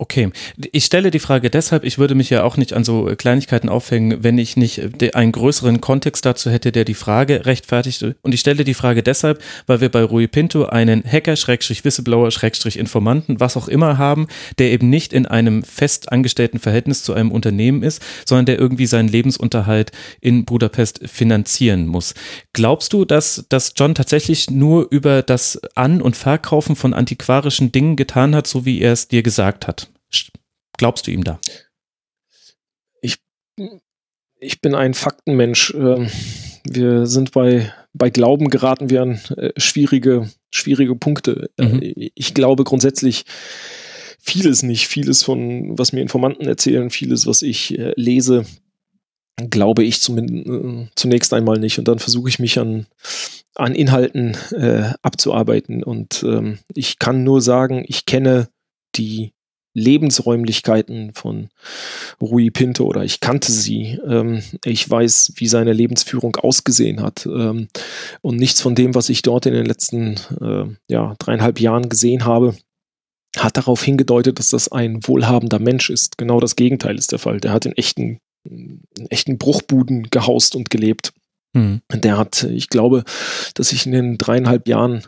[0.00, 0.30] Okay,
[0.70, 4.22] ich stelle die Frage deshalb, ich würde mich ja auch nicht an so Kleinigkeiten aufhängen,
[4.22, 4.80] wenn ich nicht
[5.16, 8.04] einen größeren Kontext dazu hätte, der die Frage rechtfertigt.
[8.22, 12.30] Und ich stelle die Frage deshalb, weil wir bei Rui Pinto einen Hacker, Schrägstrich Whistleblower,
[12.30, 14.28] Schrägstrich Informanten, was auch immer haben,
[14.60, 18.86] der eben nicht in einem fest angestellten Verhältnis zu einem Unternehmen ist, sondern der irgendwie
[18.86, 22.14] seinen Lebensunterhalt in Budapest finanzieren muss.
[22.52, 27.96] Glaubst du, dass, dass John tatsächlich nur über das An- und Verkaufen von antiquarischen Dingen
[27.96, 29.87] getan hat, so wie er es dir gesagt hat?
[30.76, 31.40] Glaubst du ihm da?
[33.02, 33.16] Ich,
[34.38, 35.74] ich bin ein Faktenmensch.
[35.74, 36.08] Ähm,
[36.64, 41.50] wir sind bei, bei Glauben geraten wir an äh, schwierige, schwierige Punkte.
[41.58, 42.10] Äh, mhm.
[42.14, 43.24] Ich glaube grundsätzlich
[44.20, 44.86] vieles nicht.
[44.88, 48.44] Vieles von, was mir Informanten erzählen, vieles, was ich äh, lese,
[49.50, 51.78] glaube ich zunächst einmal nicht.
[51.78, 52.86] Und dann versuche ich mich an,
[53.54, 55.82] an Inhalten äh, abzuarbeiten.
[55.82, 58.48] Und ähm, ich kann nur sagen, ich kenne
[58.96, 59.32] die
[59.78, 61.48] Lebensräumlichkeiten von
[62.20, 63.98] Rui Pinto oder ich kannte sie.
[64.06, 67.26] Ähm, ich weiß, wie seine Lebensführung ausgesehen hat.
[67.26, 67.68] Ähm,
[68.20, 72.24] und nichts von dem, was ich dort in den letzten äh, ja, dreieinhalb Jahren gesehen
[72.24, 72.54] habe,
[73.36, 76.18] hat darauf hingedeutet, dass das ein wohlhabender Mensch ist.
[76.18, 77.40] Genau das Gegenteil ist der Fall.
[77.40, 78.80] Der hat in echten, in
[79.10, 81.12] echten Bruchbuden gehaust und gelebt.
[81.52, 81.82] Mhm.
[81.92, 83.04] Der hat, ich glaube,
[83.54, 85.02] dass ich in den dreieinhalb Jahren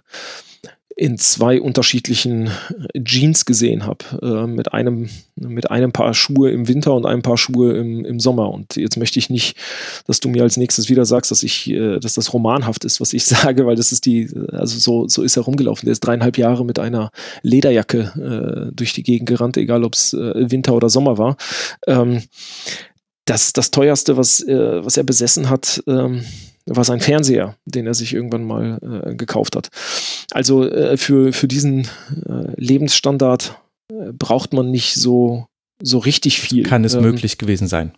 [1.01, 2.51] in zwei unterschiedlichen
[2.95, 4.05] Jeans gesehen habe.
[4.21, 8.21] Äh, mit, einem, mit einem Paar Schuhe im Winter und einem Paar Schuhe im, im
[8.21, 8.51] Sommer.
[8.51, 9.57] Und jetzt möchte ich nicht,
[10.07, 13.15] dass du mir als nächstes wieder sagst, dass ich, äh, dass das romanhaft ist, was
[13.15, 15.87] ich sage, weil das ist die, also so, so ist er rumgelaufen.
[15.87, 17.11] Der ist dreieinhalb Jahre mit einer
[17.41, 21.39] Lederjacke äh, durch die Gegend gerannt, egal ob es äh, Winter oder Sommer war.
[21.87, 22.25] Ähm,
[23.25, 26.27] das, das teuerste, was, äh, was er besessen hat, ähm,
[26.77, 29.69] war sein Fernseher, den er sich irgendwann mal äh, gekauft hat.
[30.31, 31.83] Also äh, für, für diesen
[32.27, 33.59] äh, Lebensstandard
[33.91, 35.47] äh, braucht man nicht so,
[35.83, 36.63] so richtig viel.
[36.65, 37.93] Kann es ähm, möglich gewesen sein?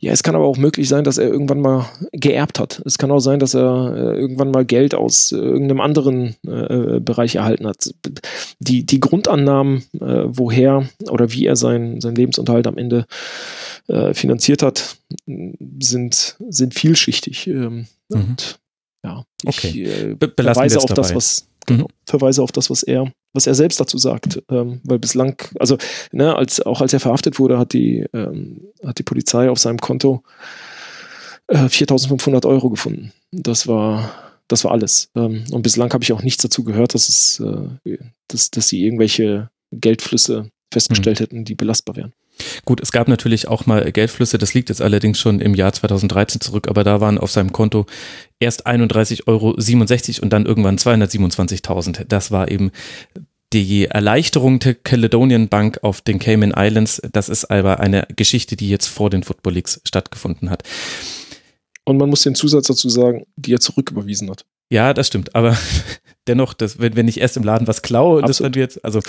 [0.00, 2.82] Ja, es kann aber auch möglich sein, dass er irgendwann mal geerbt hat.
[2.84, 7.00] Es kann auch sein, dass er äh, irgendwann mal Geld aus äh, irgendeinem anderen äh,
[7.00, 7.94] Bereich erhalten hat.
[8.58, 13.06] Die, die Grundannahmen, äh, woher oder wie er sein, sein Lebensunterhalt am Ende
[13.88, 14.96] äh, finanziert hat,
[15.26, 17.46] sind, sind vielschichtig.
[17.46, 18.16] Ähm, mhm.
[18.16, 18.58] Und
[19.04, 19.82] ja, ich okay.
[19.84, 21.02] äh, verweise auf dabei.
[21.02, 21.88] das, was genau, mhm.
[22.06, 24.42] verweise auf das, was er, was er selbst dazu sagt.
[24.50, 25.76] Ähm, weil bislang, also
[26.12, 29.78] ne, als, auch als er verhaftet wurde, hat die, ähm, hat die Polizei auf seinem
[29.78, 30.22] Konto
[31.48, 33.12] äh, 4.500 Euro gefunden.
[33.30, 34.12] Das war,
[34.48, 35.10] das war alles.
[35.14, 37.98] Ähm, und bislang habe ich auch nichts dazu gehört, dass es, äh,
[38.28, 41.24] dass, dass sie irgendwelche Geldflüsse festgestellt mhm.
[41.24, 42.12] hätten, die belastbar wären.
[42.64, 46.40] Gut, es gab natürlich auch mal Geldflüsse, das liegt jetzt allerdings schon im Jahr 2013
[46.40, 47.86] zurück, aber da waren auf seinem Konto
[48.40, 52.04] erst 31,67 Euro und dann irgendwann 227.000.
[52.08, 52.70] Das war eben
[53.52, 57.02] die Erleichterung der Caledonian Bank auf den Cayman Islands.
[57.12, 60.62] Das ist aber eine Geschichte, die jetzt vor den Football Leagues stattgefunden hat.
[61.84, 64.44] Und man muss den Zusatz dazu sagen, die er zurücküberwiesen hat.
[64.70, 65.34] Ja, das stimmt.
[65.34, 65.56] Aber
[66.28, 69.00] dennoch, das, wenn, wenn ich erst im Laden was klaue, das dann wird, also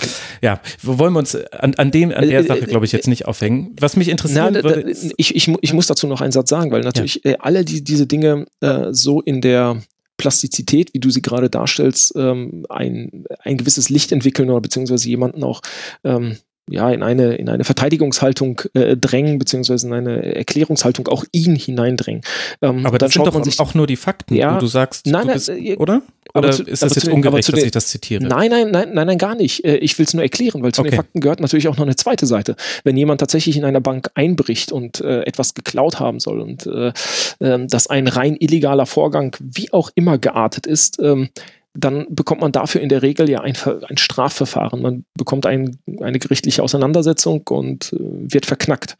[0.42, 3.26] ja, wollen wir uns an, an dem, an der äh, Sache, glaube ich, jetzt nicht
[3.26, 3.74] aufhängen.
[3.78, 6.82] Was mich interessiert, Na, würde, ich, ich, ich muss dazu noch einen Satz sagen, weil
[6.82, 7.32] natürlich ja.
[7.32, 9.82] Äh, alle die, diese Dinge äh, so in der
[10.16, 15.42] Plastizität, wie du sie gerade darstellst, ähm, ein, ein gewisses Licht entwickeln oder beziehungsweise jemanden
[15.42, 15.60] auch
[16.04, 16.36] ähm,
[16.70, 22.22] ja, in eine, in eine Verteidigungshaltung äh, drängen, beziehungsweise in eine Erklärungshaltung auch ihn hineindrängen.
[22.62, 25.26] Ähm, aber dann sind doch sich, auch nur die Fakten, ja, wo du sagst, nein,
[25.26, 26.02] du bist, äh, oder?
[26.32, 28.24] Oder zu, ist das jetzt den, ungerecht, dass den, ich das zitiere?
[28.24, 29.64] Nein, nein, nein, nein, nein, gar nicht.
[29.64, 30.90] Äh, ich will es nur erklären, weil zu okay.
[30.90, 32.56] den Fakten gehört natürlich auch noch eine zweite Seite.
[32.82, 36.92] Wenn jemand tatsächlich in einer Bank einbricht und äh, etwas geklaut haben soll und äh,
[37.40, 41.28] äh, das ein rein illegaler Vorgang wie auch immer geartet ist, ähm,
[41.74, 43.56] dann bekommt man dafür in der Regel ja ein,
[43.88, 44.80] ein Strafverfahren.
[44.80, 48.96] Man bekommt ein, eine gerichtliche Auseinandersetzung und äh, wird verknackt.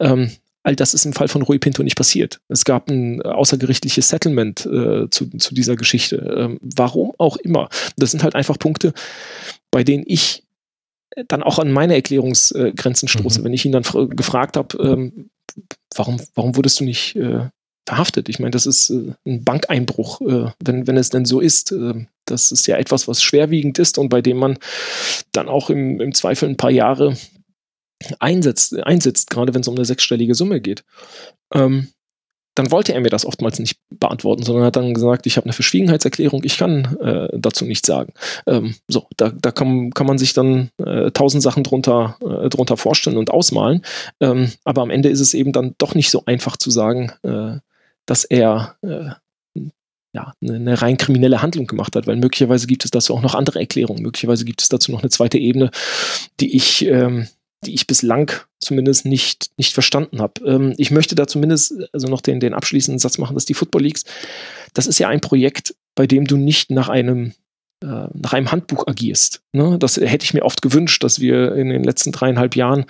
[0.00, 0.30] Ähm,
[0.62, 2.40] all das ist im Fall von Rui Pinto nicht passiert.
[2.48, 6.16] Es gab ein außergerichtliches Settlement äh, zu, zu dieser Geschichte.
[6.16, 7.68] Ähm, warum auch immer.
[7.96, 8.94] Das sind halt einfach Punkte,
[9.70, 10.42] bei denen ich
[11.28, 13.40] dann auch an meine Erklärungsgrenzen stoße.
[13.40, 13.44] Mhm.
[13.44, 13.84] Wenn ich ihn dann
[14.16, 15.28] gefragt habe, ähm,
[15.94, 17.48] warum, warum wurdest du nicht äh,
[17.86, 18.28] verhaftet.
[18.28, 21.72] Ich meine, das ist äh, ein Bankeinbruch, äh, wenn, wenn es denn so ist.
[21.72, 24.58] Äh, das ist ja etwas, was schwerwiegend ist und bei dem man
[25.32, 27.16] dann auch im, im Zweifel ein paar Jahre
[28.18, 30.84] einsetzt, einsetzt gerade wenn es um eine sechsstellige Summe geht.
[31.52, 31.88] Ähm,
[32.54, 35.52] dann wollte er mir das oftmals nicht beantworten, sondern hat dann gesagt, ich habe eine
[35.52, 38.12] Verschwiegenheitserklärung, ich kann äh, dazu nichts sagen.
[38.46, 42.76] Ähm, so, da, da kann, kann man sich dann äh, tausend Sachen drunter, äh, drunter
[42.76, 43.84] vorstellen und ausmalen.
[44.20, 47.58] Ähm, aber am Ende ist es eben dann doch nicht so einfach zu sagen, äh,
[48.06, 49.10] dass er äh,
[50.14, 53.58] ja, eine, rein kriminelle Handlung gemacht hat, weil möglicherweise gibt es dazu auch noch andere
[53.58, 54.02] Erklärungen.
[54.02, 55.70] Möglicherweise gibt es dazu noch eine zweite Ebene,
[56.38, 57.26] die ich, ähm,
[57.66, 58.30] die ich bislang
[58.60, 60.40] zumindest nicht, nicht verstanden habe.
[60.46, 63.82] Ähm, ich möchte da zumindest also noch den, den abschließenden Satz machen, dass die Football
[63.82, 64.04] Leagues,
[64.72, 67.34] das ist ja ein Projekt, bei dem du nicht nach einem
[67.84, 69.42] nach einem Handbuch agierst.
[69.52, 69.78] Ne?
[69.78, 72.86] Das hätte ich mir oft gewünscht, dass wir in den letzten dreieinhalb Jahren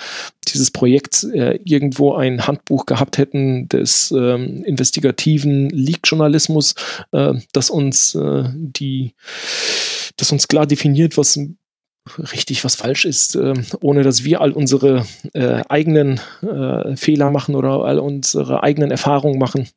[0.48, 6.74] dieses Projekt äh, irgendwo ein Handbuch gehabt hätten des ähm, investigativen Leak-Journalismus,
[7.12, 9.14] äh, das uns äh, die,
[10.16, 11.38] das uns klar definiert, was
[12.18, 17.54] richtig, was falsch ist, äh, ohne dass wir all unsere äh, eigenen äh, Fehler machen
[17.54, 19.68] oder all unsere eigenen Erfahrungen machen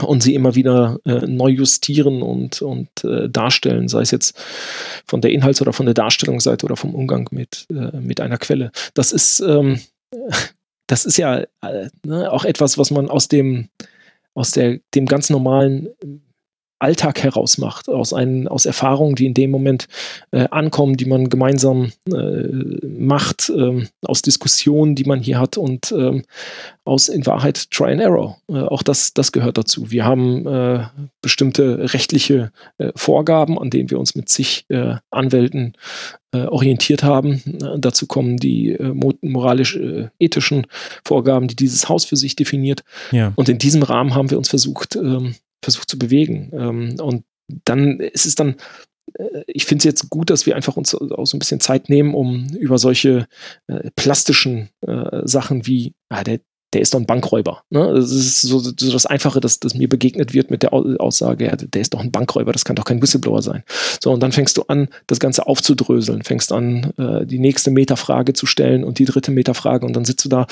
[0.00, 4.36] und sie immer wieder äh, neu justieren und, und äh, darstellen, sei es jetzt
[5.06, 8.72] von der Inhalts- oder von der Darstellungsseite oder vom Umgang mit, äh, mit einer Quelle.
[8.94, 9.80] Das ist, ähm,
[10.88, 13.68] das ist ja äh, ne, auch etwas, was man aus dem,
[14.34, 15.88] aus der, dem ganz normalen
[16.84, 19.88] Alltag heraus macht, aus, einen, aus Erfahrungen, die in dem Moment
[20.32, 25.92] äh, ankommen, die man gemeinsam äh, macht, äh, aus Diskussionen, die man hier hat und
[25.92, 26.24] ähm,
[26.84, 28.36] aus in Wahrheit Try and Error.
[28.48, 29.90] Äh, auch das, das gehört dazu.
[29.90, 30.84] Wir haben äh,
[31.22, 34.66] bestimmte rechtliche äh, Vorgaben, an denen wir uns mit zig
[35.10, 35.74] Anwälten
[36.32, 37.40] orientiert haben.
[37.78, 38.76] dazu kommen die
[39.22, 40.66] moralisch-ethischen
[41.04, 42.82] Vorgaben, die dieses Haus für sich definiert.
[43.12, 43.32] Ja.
[43.36, 45.34] Und in diesem Rahmen haben wir uns versucht, ähm,
[45.64, 46.50] versucht zu bewegen.
[46.52, 47.24] Ähm, und
[47.64, 48.56] dann ist es dann
[49.18, 51.88] äh, ich finde es jetzt gut, dass wir einfach uns auch so ein bisschen Zeit
[51.88, 53.26] nehmen, um über solche
[53.66, 56.40] äh, plastischen äh, Sachen wie, ah, der,
[56.74, 57.62] der ist doch ein Bankräuber.
[57.70, 57.92] Ne?
[57.94, 61.56] Das ist so, so das Einfache, dass, dass mir begegnet wird mit der Aussage, ja,
[61.56, 63.62] der ist doch ein Bankräuber, das kann doch kein Whistleblower sein.
[64.02, 68.32] So, und dann fängst du an, das Ganze aufzudröseln, fängst an, äh, die nächste Metafrage
[68.32, 70.46] zu stellen und die dritte Metafrage und dann sitzt du da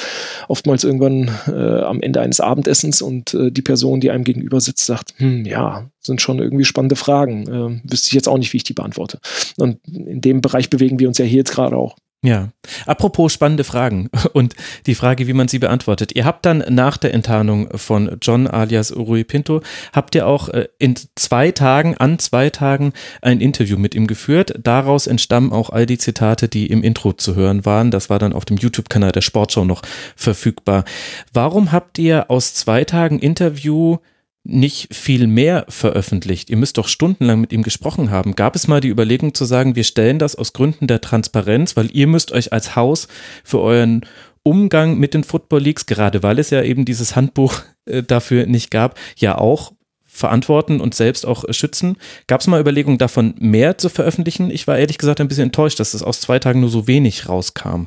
[0.49, 4.87] oftmals irgendwann äh, am Ende eines Abendessens und äh, die Person, die einem gegenüber sitzt,
[4.87, 7.47] sagt, hm, ja, sind schon irgendwie spannende Fragen.
[7.49, 9.19] Äh, wüsste ich jetzt auch nicht, wie ich die beantworte.
[9.57, 11.97] Und in dem Bereich bewegen wir uns ja hier jetzt gerade auch.
[12.25, 12.51] Ja,
[12.87, 14.55] apropos spannende Fragen und
[14.87, 16.13] die Frage, wie man sie beantwortet.
[16.15, 19.61] Ihr habt dann nach der Enttarnung von John alias Rui Pinto,
[19.93, 22.93] habt ihr auch äh, in zwei Tagen, an zwei Tagen
[23.23, 24.55] ein Interview mit ihm geführt.
[24.63, 27.91] Daraus entstammen auch all die Zitate, die im Intro zu hören waren.
[27.91, 29.83] Das war dann auf dem YouTube-Kanal der Sportschau noch
[30.15, 30.85] verfügbar.
[31.33, 33.99] Warum habt ihr aus zwei Tagen Interview
[34.45, 36.51] nicht viel mehr veröffentlicht?
[36.51, 38.35] Ihr müsst doch stundenlang mit ihm gesprochen haben.
[38.35, 41.95] Gab es mal die Überlegung zu sagen, wir stellen das aus Gründen der Transparenz, weil
[41.95, 43.09] ihr müsst euch als Haus
[43.45, 44.05] für euren
[44.43, 48.71] Umgang mit den Football Leagues, gerade weil es ja eben dieses Handbuch äh, dafür nicht
[48.71, 49.73] gab, ja auch
[50.05, 51.97] verantworten und selbst auch schützen.
[52.27, 54.51] Gab es mal Überlegungen davon, mehr zu veröffentlichen?
[54.51, 57.29] Ich war ehrlich gesagt ein bisschen enttäuscht, dass es aus zwei Tagen nur so wenig
[57.29, 57.87] rauskam.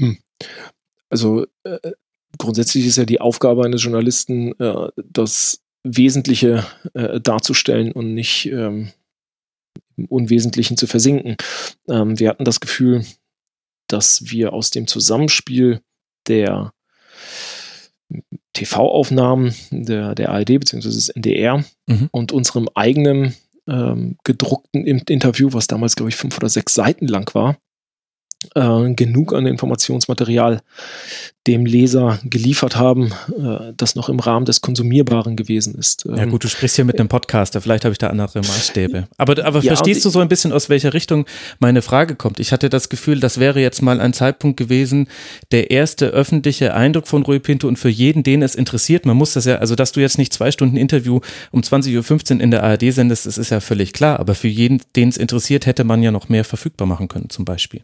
[0.00, 0.18] Hm.
[1.10, 1.78] Also äh,
[2.36, 8.90] grundsätzlich ist ja die Aufgabe eines Journalisten, äh, das Wesentliche äh, darzustellen und nicht ähm,
[9.96, 11.36] im Unwesentlichen zu versinken.
[11.88, 13.04] Ähm, wir hatten das Gefühl,
[13.86, 15.80] dass wir aus dem Zusammenspiel
[16.26, 16.72] der
[18.52, 20.88] TV-Aufnahmen der, der ARD bzw.
[20.88, 22.08] des NDR mhm.
[22.10, 23.34] und unserem eigenen
[23.66, 27.58] ähm, gedruckten Interview, was damals, glaube ich, fünf oder sechs Seiten lang war,
[28.54, 30.60] äh, genug an Informationsmaterial
[31.48, 36.04] dem Leser geliefert haben, äh, das noch im Rahmen des Konsumierbaren gewesen ist.
[36.04, 39.08] ja gut, du sprichst hier mit einem Podcaster, vielleicht habe ich da andere Maßstäbe.
[39.16, 41.24] Aber, aber ja, verstehst du so ein bisschen, aus welcher Richtung
[41.58, 42.38] meine Frage kommt?
[42.38, 45.08] Ich hatte das Gefühl, das wäre jetzt mal ein Zeitpunkt gewesen,
[45.50, 49.32] der erste öffentliche Eindruck von Rui Pinto und für jeden, den es interessiert, man muss
[49.32, 51.20] das ja, also dass du jetzt nicht zwei Stunden Interview
[51.50, 54.82] um 20.15 Uhr in der ARD sendest, das ist ja völlig klar, aber für jeden,
[54.96, 57.82] den es interessiert, hätte man ja noch mehr verfügbar machen können zum Beispiel.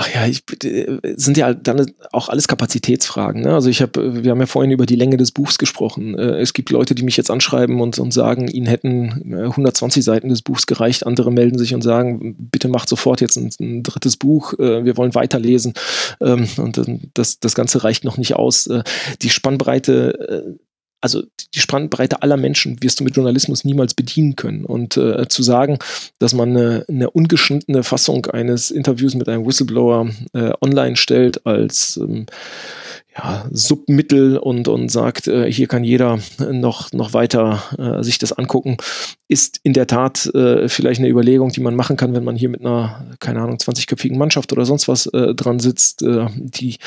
[0.00, 3.42] Ach ja, ich, äh, sind ja dann auch alles Kapazitätsfragen.
[3.42, 3.52] Ne?
[3.52, 6.16] Also ich habe, wir haben ja vorhin über die Länge des Buchs gesprochen.
[6.16, 10.04] Äh, es gibt Leute, die mich jetzt anschreiben und, und sagen, ihnen hätten 120 äh,
[10.04, 11.04] Seiten des Buchs gereicht.
[11.04, 14.52] Andere melden sich und sagen, bitte macht sofort jetzt ein, ein drittes Buch.
[14.56, 15.74] Wir wollen weiterlesen.
[16.20, 16.80] Ähm, und
[17.14, 18.70] das, das Ganze reicht noch nicht aus.
[19.20, 20.58] Die Spannbreite
[21.00, 21.22] also
[21.54, 24.64] die Spannbreite aller Menschen wirst du mit Journalismus niemals bedienen können.
[24.64, 25.78] Und äh, zu sagen,
[26.18, 31.96] dass man eine, eine ungeschnittene Fassung eines Interviews mit einem Whistleblower äh, online stellt als
[31.96, 32.26] ähm,
[33.18, 38.32] ja, Submittel und, und sagt, äh, hier kann jeder noch, noch weiter äh, sich das
[38.32, 38.76] angucken,
[39.26, 42.48] ist in der Tat äh, vielleicht eine Überlegung, die man machen kann, wenn man hier
[42.48, 46.78] mit einer, keine Ahnung, 20-köpfigen Mannschaft oder sonst was äh, dran sitzt, äh, die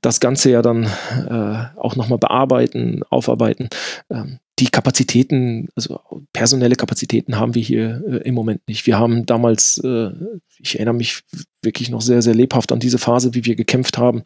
[0.00, 3.68] das Ganze ja dann äh, auch nochmal bearbeiten, aufarbeiten.
[4.10, 6.00] Ähm, die Kapazitäten, also
[6.32, 8.86] personelle Kapazitäten haben wir hier äh, im Moment nicht.
[8.86, 10.10] Wir haben damals, äh,
[10.58, 11.24] ich erinnere mich
[11.62, 14.22] wirklich noch sehr, sehr lebhaft an diese Phase, wie wir gekämpft haben,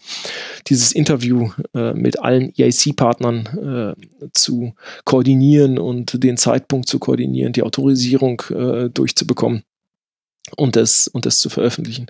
[0.69, 4.74] dieses Interview äh, mit allen EIC-Partnern äh, zu
[5.05, 9.65] koordinieren und den Zeitpunkt zu koordinieren, die Autorisierung äh, durchzubekommen
[10.57, 12.07] und das und das zu veröffentlichen.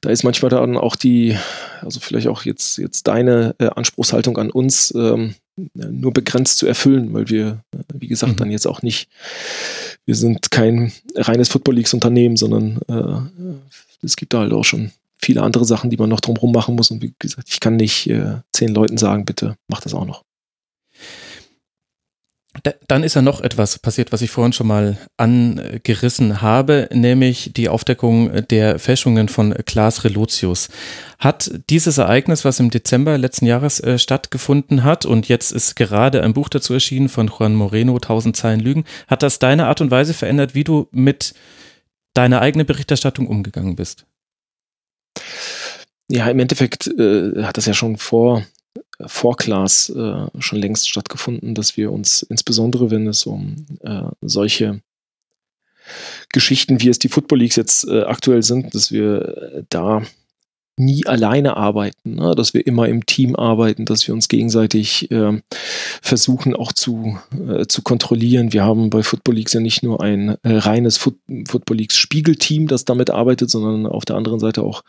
[0.00, 1.36] Da ist manchmal dann auch die,
[1.80, 5.34] also vielleicht auch jetzt jetzt deine äh, Anspruchshaltung an uns ähm,
[5.74, 8.36] nur begrenzt zu erfüllen, weil wir, äh, wie gesagt, mhm.
[8.36, 9.08] dann jetzt auch nicht,
[10.04, 13.58] wir sind kein reines Football Leagues Unternehmen, sondern äh,
[14.02, 16.90] es gibt da halt auch schon viele andere Sachen, die man noch drumherum machen muss.
[16.90, 20.24] Und wie gesagt, ich kann nicht äh, zehn Leuten sagen, bitte mach das auch noch.
[22.86, 27.68] Dann ist ja noch etwas passiert, was ich vorhin schon mal angerissen habe, nämlich die
[27.68, 30.68] Aufdeckung der Fälschungen von Klaas Relotius.
[31.18, 36.22] Hat dieses Ereignis, was im Dezember letzten Jahres äh, stattgefunden hat, und jetzt ist gerade
[36.22, 39.90] ein Buch dazu erschienen von Juan Moreno, Tausend Zeilen Lügen, hat das deine Art und
[39.90, 41.34] Weise verändert, wie du mit
[42.14, 44.06] deiner eigenen Berichterstattung umgegangen bist?
[46.08, 48.44] Ja, im Endeffekt äh, hat das ja schon vor
[49.06, 54.80] vor Class äh, schon längst stattgefunden, dass wir uns insbesondere, wenn es um äh, solche
[56.32, 60.02] Geschichten, wie es die Football Leagues jetzt äh, aktuell sind, dass wir äh, da
[60.76, 62.34] nie alleine arbeiten, ne?
[62.34, 65.40] dass wir immer im Team arbeiten, dass wir uns gegenseitig äh,
[66.00, 67.18] versuchen auch zu,
[67.48, 68.52] äh, zu kontrollieren.
[68.52, 71.16] Wir haben bei Football Leagues ja nicht nur ein äh, reines Foot
[71.46, 74.82] Football Leagues Spiegelteam, das damit arbeitet, sondern auf der anderen Seite auch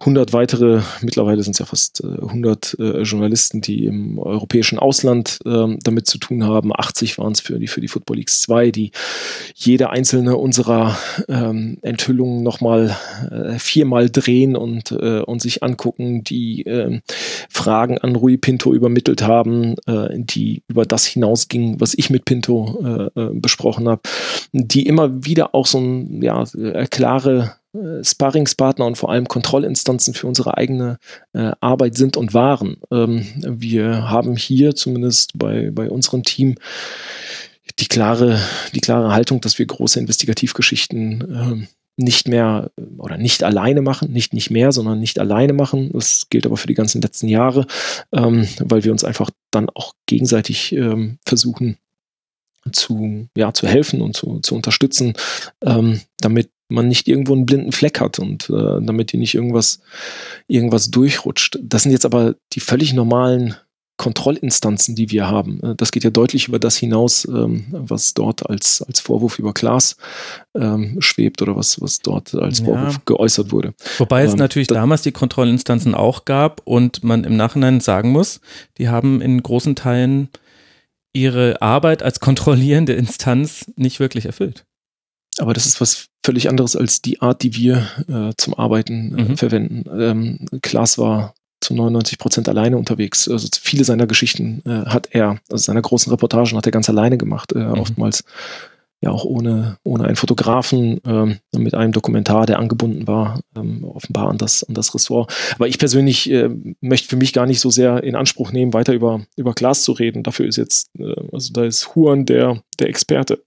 [0.00, 5.78] 100 weitere, mittlerweile sind es ja fast 100 äh, Journalisten, die im europäischen Ausland ähm,
[5.82, 6.72] damit zu tun haben.
[6.74, 8.92] 80 waren es für die, für die Football Leagues 2, die
[9.54, 10.96] jede einzelne unserer
[11.28, 12.96] ähm, Enthüllungen nochmal
[13.30, 17.00] äh, viermal drehen und äh, und sich angucken, die äh,
[17.50, 23.10] Fragen an Rui Pinto übermittelt haben, äh, die über das hinausgingen, was ich mit Pinto
[23.14, 24.02] äh, äh besprochen habe,
[24.52, 30.14] die immer wieder auch so ein ja, äh, klare äh, Sparringspartner und vor allem Kontrollinstanzen
[30.14, 30.98] für unsere eigene
[31.32, 32.76] äh, Arbeit sind und waren.
[32.90, 36.56] Ähm, wir haben hier zumindest bei, bei unserem Team
[37.78, 38.38] die klare,
[38.74, 44.32] die klare Haltung, dass wir große Investigativgeschichten äh, nicht mehr oder nicht alleine machen, nicht
[44.32, 45.90] nicht mehr, sondern nicht alleine machen.
[45.92, 47.66] Das gilt aber für die ganzen letzten Jahre,
[48.12, 51.76] ähm, weil wir uns einfach dann auch gegenseitig ähm, versuchen
[52.70, 55.14] zu, ja, zu helfen und zu, zu unterstützen,
[55.62, 59.80] ähm, damit man nicht irgendwo einen blinden Fleck hat und äh, damit hier nicht irgendwas,
[60.46, 61.58] irgendwas durchrutscht.
[61.62, 63.56] Das sind jetzt aber die völlig normalen
[63.96, 65.60] Kontrollinstanzen, die wir haben.
[65.62, 69.52] Äh, das geht ja deutlich über das hinaus, ähm, was dort als, als Vorwurf über
[69.52, 69.96] Klaas
[70.54, 73.02] ähm, schwebt oder was, was dort als Vorwurf ja.
[73.04, 73.74] geäußert wurde.
[73.98, 78.40] Wobei es ähm, natürlich damals die Kontrollinstanzen auch gab und man im Nachhinein sagen muss,
[78.78, 80.28] die haben in großen Teilen
[81.12, 84.64] ihre Arbeit als kontrollierende Instanz nicht wirklich erfüllt.
[85.38, 89.22] Aber das ist was völlig anderes als die Art, die wir äh, zum Arbeiten äh,
[89.22, 89.36] mhm.
[89.36, 89.84] verwenden.
[89.90, 93.28] Ähm, Klaas war zu 99 Prozent alleine unterwegs.
[93.28, 97.18] Also viele seiner Geschichten äh, hat er, also seiner großen Reportagen hat er ganz alleine
[97.18, 97.72] gemacht, äh, mhm.
[97.72, 98.24] oftmals
[99.02, 104.28] ja auch ohne, ohne einen Fotografen, ähm, mit einem Dokumentar, der angebunden war, ähm, offenbar
[104.28, 105.34] an das, an das Ressort.
[105.56, 106.48] Aber ich persönlich äh,
[106.80, 109.92] möchte für mich gar nicht so sehr in Anspruch nehmen, weiter über, über Glas zu
[109.92, 110.22] reden.
[110.22, 113.42] Dafür ist jetzt, äh, also da ist Huan der, der Experte,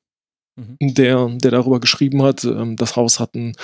[0.57, 0.93] mhm.
[0.93, 2.43] der, der darüber geschrieben hat.
[2.43, 3.55] Ähm, das Haus hat ein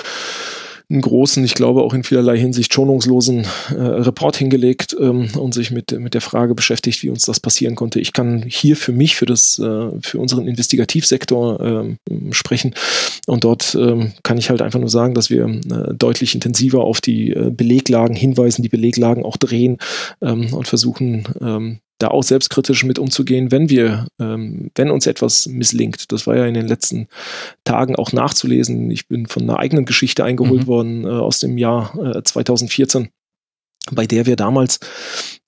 [0.91, 5.71] einen großen, ich glaube auch in vielerlei Hinsicht schonungslosen äh, Report hingelegt ähm, und sich
[5.71, 7.99] mit, mit der Frage beschäftigt, wie uns das passieren konnte.
[7.99, 11.97] Ich kann hier für mich, für das, äh, für unseren Investigativsektor äh,
[12.31, 12.75] sprechen
[13.27, 17.01] und dort ähm, kann ich halt einfach nur sagen, dass wir äh, deutlich intensiver auf
[17.01, 19.77] die äh, Beleglagen hinweisen, die Beleglagen auch drehen
[20.21, 25.47] ähm, und versuchen, ähm, da auch selbstkritisch mit umzugehen, wenn wir, ähm, wenn uns etwas
[25.47, 26.11] misslingt.
[26.11, 27.07] Das war ja in den letzten
[27.63, 28.89] Tagen auch nachzulesen.
[28.91, 30.67] Ich bin von einer eigenen Geschichte eingeholt mhm.
[30.67, 33.09] worden äh, aus dem Jahr äh, 2014
[33.89, 34.79] bei der wir damals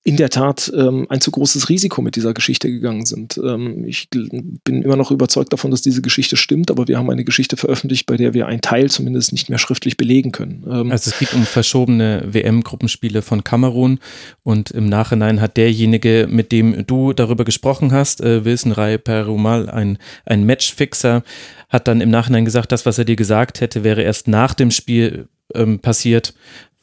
[0.06, 3.40] in der Tat ähm, ein zu großes Risiko mit dieser Geschichte gegangen sind.
[3.42, 7.24] Ähm, ich bin immer noch überzeugt davon, dass diese Geschichte stimmt, aber wir haben eine
[7.24, 10.62] Geschichte veröffentlicht, bei der wir einen Teil zumindest nicht mehr schriftlich belegen können.
[10.70, 13.98] Ähm also es geht um verschobene WM-Gruppenspiele von Kamerun
[14.42, 19.70] und im Nachhinein hat derjenige, mit dem du darüber gesprochen hast, äh, Wilson Rai Perumal,
[19.70, 19.96] ein,
[20.26, 21.22] ein Matchfixer,
[21.70, 24.70] hat dann im Nachhinein gesagt, das, was er dir gesagt hätte, wäre erst nach dem
[24.70, 26.34] Spiel ähm, passiert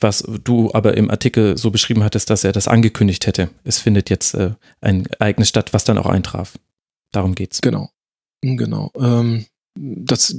[0.01, 3.49] was du aber im Artikel so beschrieben hattest, dass er das angekündigt hätte.
[3.63, 4.51] Es findet jetzt äh,
[4.81, 6.57] ein Ereignis statt, was dann auch eintraf.
[7.11, 7.61] Darum geht's.
[7.61, 7.89] Genau.
[8.41, 8.91] Genau.
[8.97, 9.45] Ähm,
[9.75, 10.35] das,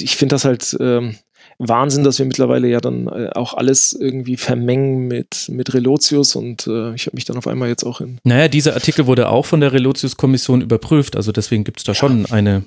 [0.00, 1.16] ich finde das halt ähm,
[1.58, 6.66] Wahnsinn, dass wir mittlerweile ja dann äh, auch alles irgendwie vermengen mit, mit Relotius und
[6.66, 8.18] äh, ich habe mich dann auf einmal jetzt auch in.
[8.24, 11.96] Naja, dieser Artikel wurde auch von der Relotius-Kommission überprüft, also deswegen gibt's da ja.
[11.96, 12.64] schon eine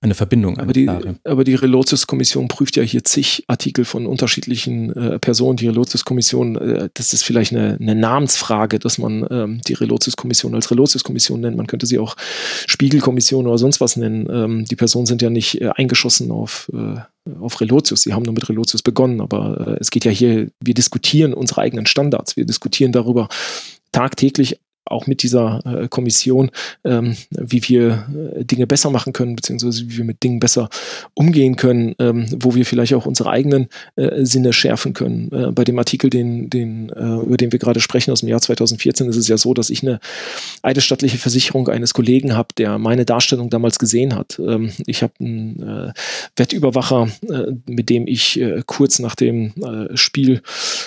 [0.00, 0.58] eine Verbindung.
[0.58, 0.88] aber, die,
[1.24, 5.56] aber die Relotius-Kommission prüft ja hier zig Artikel von unterschiedlichen äh, Personen.
[5.56, 10.70] Die Relotius-Kommission, äh, das ist vielleicht eine, eine Namensfrage, dass man ähm, die Relotius-Kommission als
[10.70, 11.56] Relotius-Kommission nennt.
[11.56, 12.16] Man könnte sie auch
[12.68, 14.28] Spiegelkommission oder sonst was nennen.
[14.30, 17.00] Ähm, die Personen sind ja nicht äh, eingeschossen auf, äh,
[17.40, 18.02] auf Relotius.
[18.02, 19.20] Sie haben nur mit Relotius begonnen.
[19.20, 22.36] Aber äh, es geht ja hier, wir diskutieren unsere eigenen Standards.
[22.36, 23.28] Wir diskutieren darüber,
[23.90, 26.50] tagtäglich auch mit dieser äh, Kommission,
[26.84, 28.06] ähm, wie wir
[28.36, 30.68] äh, Dinge besser machen können, beziehungsweise wie wir mit Dingen besser
[31.14, 35.30] umgehen können, ähm, wo wir vielleicht auch unsere eigenen äh, Sinne schärfen können.
[35.32, 38.40] Äh, bei dem Artikel, den, den, äh, über den wir gerade sprechen aus dem Jahr
[38.40, 40.00] 2014, ist es ja so, dass ich eine
[40.62, 44.38] eidesstattliche Versicherung eines Kollegen habe, der meine Darstellung damals gesehen hat.
[44.38, 45.92] Ähm, ich habe einen äh,
[46.36, 47.08] Wettüberwacher,
[47.66, 49.52] mit dem ich kurz nach dem
[49.94, 50.42] Spiel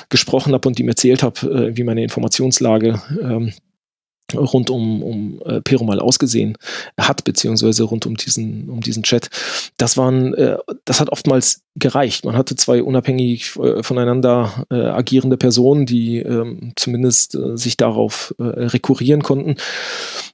[0.10, 3.53] gesprochen habe und ihm erzählt habe, wie meine Informationslage ähm,
[4.36, 6.58] rund um, um äh, Perumal ausgesehen
[6.98, 9.30] hat, beziehungsweise rund um diesen, um diesen Chat.
[9.78, 12.26] Das waren, äh, das hat oftmals gereicht.
[12.26, 18.36] Man hatte zwei unabhängig äh, voneinander äh, agierende Personen, die ähm, zumindest äh, sich darauf
[18.40, 19.56] äh, rekurrieren konnten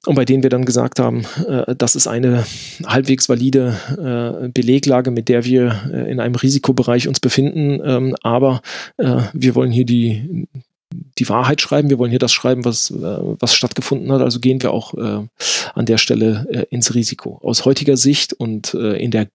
[0.08, 2.46] und bei denen wir dann gesagt haben, äh, das ist eine
[2.86, 8.62] halbwegs valide äh, Beleglage, mit der wir äh, in einem Risikobereich uns befinden, ähm, aber
[8.98, 10.48] äh, wir wollen hier die
[10.92, 12.96] die Wahrheit schreiben, wir wollen hier das schreiben, was, äh,
[13.40, 15.28] was stattgefunden hat, also gehen wir auch äh,
[15.74, 17.40] an der Stelle äh, ins Risiko.
[17.44, 19.28] Aus heutiger Sicht und äh, in der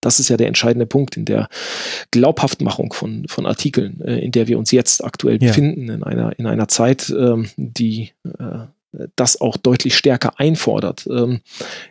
[0.00, 1.48] das ist ja der entscheidende Punkt in der
[2.12, 5.48] Glaubhaftmachung von, von Artikeln, äh, in der wir uns jetzt aktuell ja.
[5.48, 8.66] befinden, in einer, in einer Zeit, ähm, die äh,
[9.16, 11.40] das auch deutlich stärker einfordert, ähm,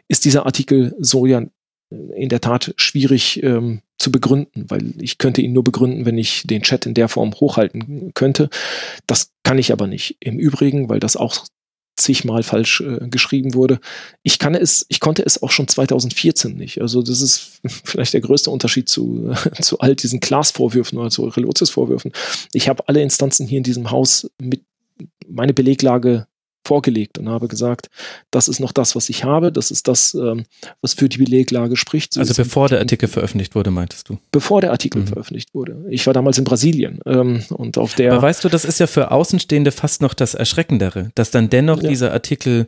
[0.07, 1.43] ist dieser Artikel so ja
[1.89, 6.43] in der Tat schwierig ähm, zu begründen, weil ich könnte ihn nur begründen, wenn ich
[6.45, 8.49] den Chat in der Form hochhalten könnte.
[9.07, 10.18] Das kann ich aber nicht.
[10.19, 11.45] Im Übrigen, weil das auch
[11.97, 13.80] zigmal falsch äh, geschrieben wurde.
[14.22, 16.80] Ich kann es, ich konnte es auch schon 2014 nicht.
[16.80, 22.11] Also das ist vielleicht der größte Unterschied zu, zu all diesen Class-Vorwürfen oder zu Relotius-Vorwürfen.
[22.53, 24.61] Ich habe alle Instanzen hier in diesem Haus mit
[25.27, 26.27] meine Beleglage
[26.68, 27.89] vorgelegt und habe gesagt,
[28.31, 30.45] das ist noch das, was ich habe, das ist das, ähm,
[30.81, 32.14] was für die Beleglage spricht.
[32.14, 34.18] So also bevor der Artikel veröffentlicht wurde, meintest du?
[34.31, 35.07] Bevor der Artikel mhm.
[35.07, 35.85] veröffentlicht wurde.
[35.89, 38.14] Ich war damals in Brasilien ähm, und auf der.
[38.14, 41.81] Aber weißt du, das ist ja für Außenstehende fast noch das Erschreckendere, dass dann dennoch
[41.81, 41.89] ja.
[41.89, 42.68] dieser Artikel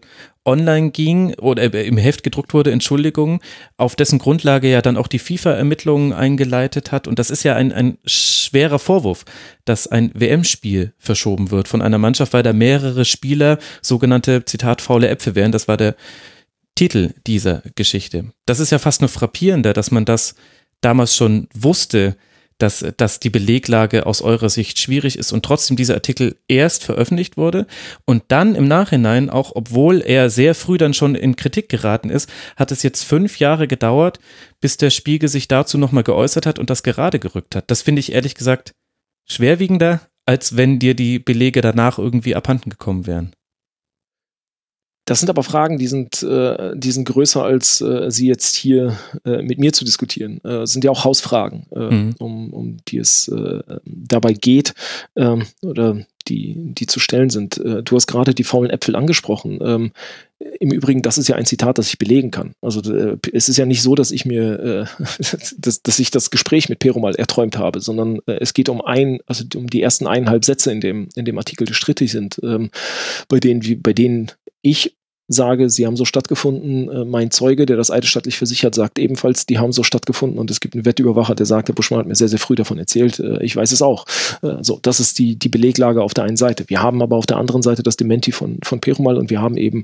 [0.49, 3.41] online ging oder im Heft gedruckt wurde, Entschuldigung,
[3.77, 7.07] auf dessen Grundlage ja dann auch die FIFA-Ermittlungen eingeleitet hat.
[7.07, 9.25] Und das ist ja ein, ein schwerer Vorwurf,
[9.65, 15.07] dass ein WM-Spiel verschoben wird von einer Mannschaft, weil da mehrere Spieler sogenannte, Zitat, faule
[15.09, 15.51] Äpfel wären.
[15.51, 15.95] Das war der
[16.75, 18.31] Titel dieser Geschichte.
[18.45, 20.35] Das ist ja fast nur frappierender, dass man das
[20.81, 22.15] damals schon wusste,
[22.59, 27.37] dass, dass die Beleglage aus eurer Sicht schwierig ist und trotzdem dieser Artikel erst veröffentlicht
[27.37, 27.65] wurde
[28.05, 32.29] und dann im Nachhinein, auch obwohl er sehr früh dann schon in Kritik geraten ist,
[32.55, 34.19] hat es jetzt fünf Jahre gedauert,
[34.61, 37.71] bis der Spiegel sich dazu nochmal geäußert hat und das gerade gerückt hat.
[37.71, 38.73] Das finde ich ehrlich gesagt
[39.25, 43.33] schwerwiegender, als wenn dir die Belege danach irgendwie abhanden gekommen wären.
[45.09, 48.95] Das sind aber Fragen, die sind, äh, die sind größer, als äh, sie jetzt hier
[49.25, 50.39] äh, mit mir zu diskutieren.
[50.43, 52.15] Äh, sind ja auch Hausfragen, äh, mhm.
[52.19, 54.75] um, um die es äh, dabei geht
[55.15, 57.57] ähm, oder die, die zu stellen sind.
[57.57, 59.57] Äh, du hast gerade die faulen Äpfel angesprochen.
[59.63, 59.93] Ähm,
[60.59, 62.53] Im Übrigen, das ist ja ein Zitat, das ich belegen kann.
[62.61, 64.59] Also äh, es ist ja nicht so, dass ich mir,
[64.99, 65.03] äh,
[65.57, 69.21] dass, dass ich das Gespräch mit Perumal erträumt habe, sondern äh, es geht um ein,
[69.25, 72.69] also um die ersten eineinhalb Sätze in dem, in dem Artikel, die strittig sind, ähm,
[73.27, 74.29] bei denen, wie, bei denen
[74.61, 74.98] ich
[75.29, 76.89] sage, sie haben so stattgefunden.
[76.89, 80.39] Äh, mein Zeuge, der das eidesstattlich versichert, sagt ebenfalls, die haben so stattgefunden.
[80.39, 82.79] Und es gibt einen Wettüberwacher, der sagt, der Buschmann hat mir sehr, sehr früh davon
[82.79, 83.19] erzählt.
[83.19, 84.05] Äh, ich weiß es auch.
[84.41, 86.65] Äh, so, das ist die, die Beleglage auf der einen Seite.
[86.67, 89.55] Wir haben aber auf der anderen Seite das Dementi von, von Perumal und wir haben
[89.55, 89.83] eben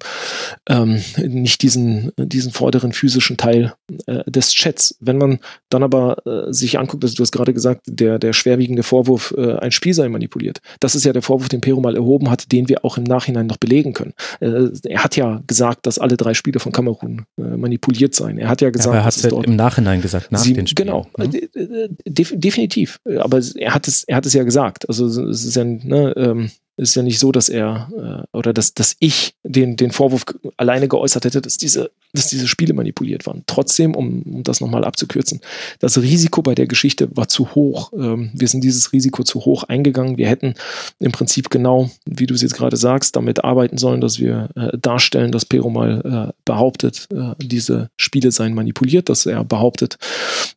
[0.67, 3.73] ähm, nicht diesen, diesen vorderen physischen Teil
[4.07, 4.97] äh, des Chats.
[4.99, 5.39] Wenn man
[5.69, 9.57] dann aber äh, sich anguckt, also du hast gerade gesagt, der, der schwerwiegende Vorwurf, äh,
[9.57, 10.61] ein Spiel sei manipuliert.
[10.79, 13.57] Das ist ja der Vorwurf, den Perumal erhoben hat, den wir auch im Nachhinein noch
[13.57, 14.13] belegen können.
[14.39, 18.37] er hat ja gesagt, dass alle drei Spiele von Kamerun äh, manipuliert seien.
[18.37, 20.67] Er hat ja gesagt, ja, er hat es ja im Nachhinein gesagt, nach sieben, den
[20.67, 20.87] Spielen.
[20.87, 21.29] Genau, ne?
[21.29, 22.99] De definitiv.
[23.19, 24.87] Aber er hat es, er hat es ja gesagt.
[24.89, 28.73] Also es ist ja, ne, ähm, ist ja nicht so, dass er äh, oder dass,
[28.73, 30.25] dass ich den, den Vorwurf
[30.57, 33.43] alleine geäußert hätte, dass diese, dass diese Spiele manipuliert waren.
[33.47, 35.39] Trotzdem, um, um das nochmal abzukürzen,
[35.79, 37.93] das Risiko bei der Geschichte war zu hoch.
[37.93, 40.17] Ähm, wir sind dieses Risiko zu hoch eingegangen.
[40.17, 40.55] Wir hätten
[40.99, 44.77] im Prinzip genau, wie du es jetzt gerade sagst, damit arbeiten sollen, dass wir äh,
[44.77, 49.97] darstellen, dass Pero mal äh, behauptet, äh, diese Spiele seien manipuliert, dass er behauptet,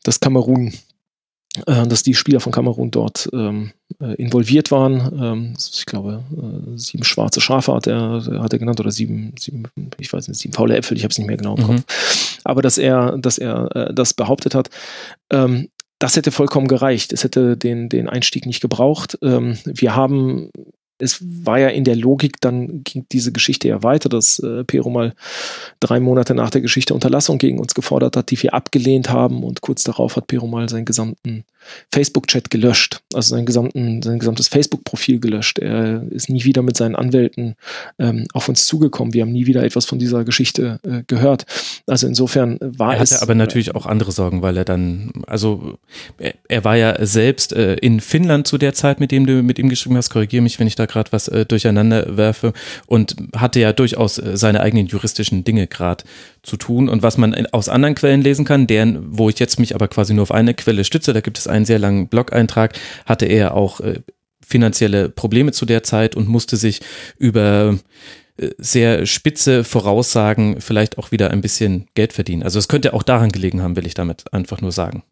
[0.03, 0.73] dass Kamerun
[1.67, 5.19] dass die Spieler von Kamerun dort ähm, äh, involviert waren.
[5.21, 9.65] Ähm, ich glaube, äh, sieben schwarze Schafe hat er, hat er genannt oder sieben, sieben,
[9.99, 11.77] ich weiß nicht, sieben faule Äpfel, ich habe es nicht mehr genau im Kopf.
[11.77, 11.85] Mhm.
[12.45, 14.71] Aber dass er, dass er äh, das behauptet hat,
[15.31, 15.69] ähm,
[15.99, 17.13] das hätte vollkommen gereicht.
[17.13, 19.19] Es hätte den, den Einstieg nicht gebraucht.
[19.23, 20.51] Ähm, wir haben
[20.99, 24.91] es war ja in der Logik, dann ging diese Geschichte ja weiter, dass äh, Pero
[24.91, 25.15] mal
[25.81, 29.61] drei Monate nach der Geschichte Unterlassung gegen uns gefordert hat, die wir abgelehnt haben und
[29.61, 31.45] kurz darauf hat Pero mal seinen gesamten
[31.93, 35.59] Facebook-Chat gelöscht, also sein, gesamten, sein gesamtes Facebook-Profil gelöscht.
[35.59, 37.57] Er ist nie wieder mit seinen Anwälten
[37.99, 39.15] ähm, auf uns zugekommen.
[39.15, 41.47] Wir haben nie wieder etwas von dieser Geschichte äh, gehört.
[41.87, 43.11] Also insofern war er es.
[43.11, 45.79] Er hatte aber natürlich auch andere Sorgen, weil er dann, also
[46.19, 49.59] er, er war ja selbst äh, in Finnland zu der Zeit, mit dem du mit
[49.59, 50.11] ihm geschrieben hast.
[50.11, 52.53] Korrigiere mich, wenn ich da gerade was äh, durcheinander werfe
[52.87, 56.05] und hatte ja durchaus äh, seine eigenen juristischen Dinge gerade
[56.43, 56.89] zu tun.
[56.89, 60.15] Und was man aus anderen Quellen lesen kann, deren, wo ich jetzt mich aber quasi
[60.15, 63.81] nur auf eine Quelle stütze, da gibt es einen sehr langen Blog-Eintrag, hatte er auch
[63.81, 64.01] äh,
[64.45, 66.81] finanzielle Probleme zu der Zeit und musste sich
[67.19, 67.79] über
[68.39, 72.43] äh, sehr spitze Voraussagen vielleicht auch wieder ein bisschen Geld verdienen.
[72.43, 75.03] Also es könnte auch daran gelegen haben, will ich damit einfach nur sagen.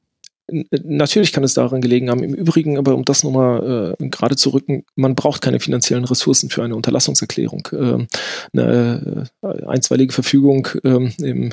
[0.49, 2.23] Natürlich kann es daran gelegen haben.
[2.23, 6.51] Im Übrigen, aber um das nochmal äh, gerade zu rücken, man braucht keine finanziellen Ressourcen
[6.51, 7.69] für eine Unterlassungserklärung.
[7.73, 8.07] Ähm,
[8.53, 11.53] eine äh, einstweilige Verfügung ähm, im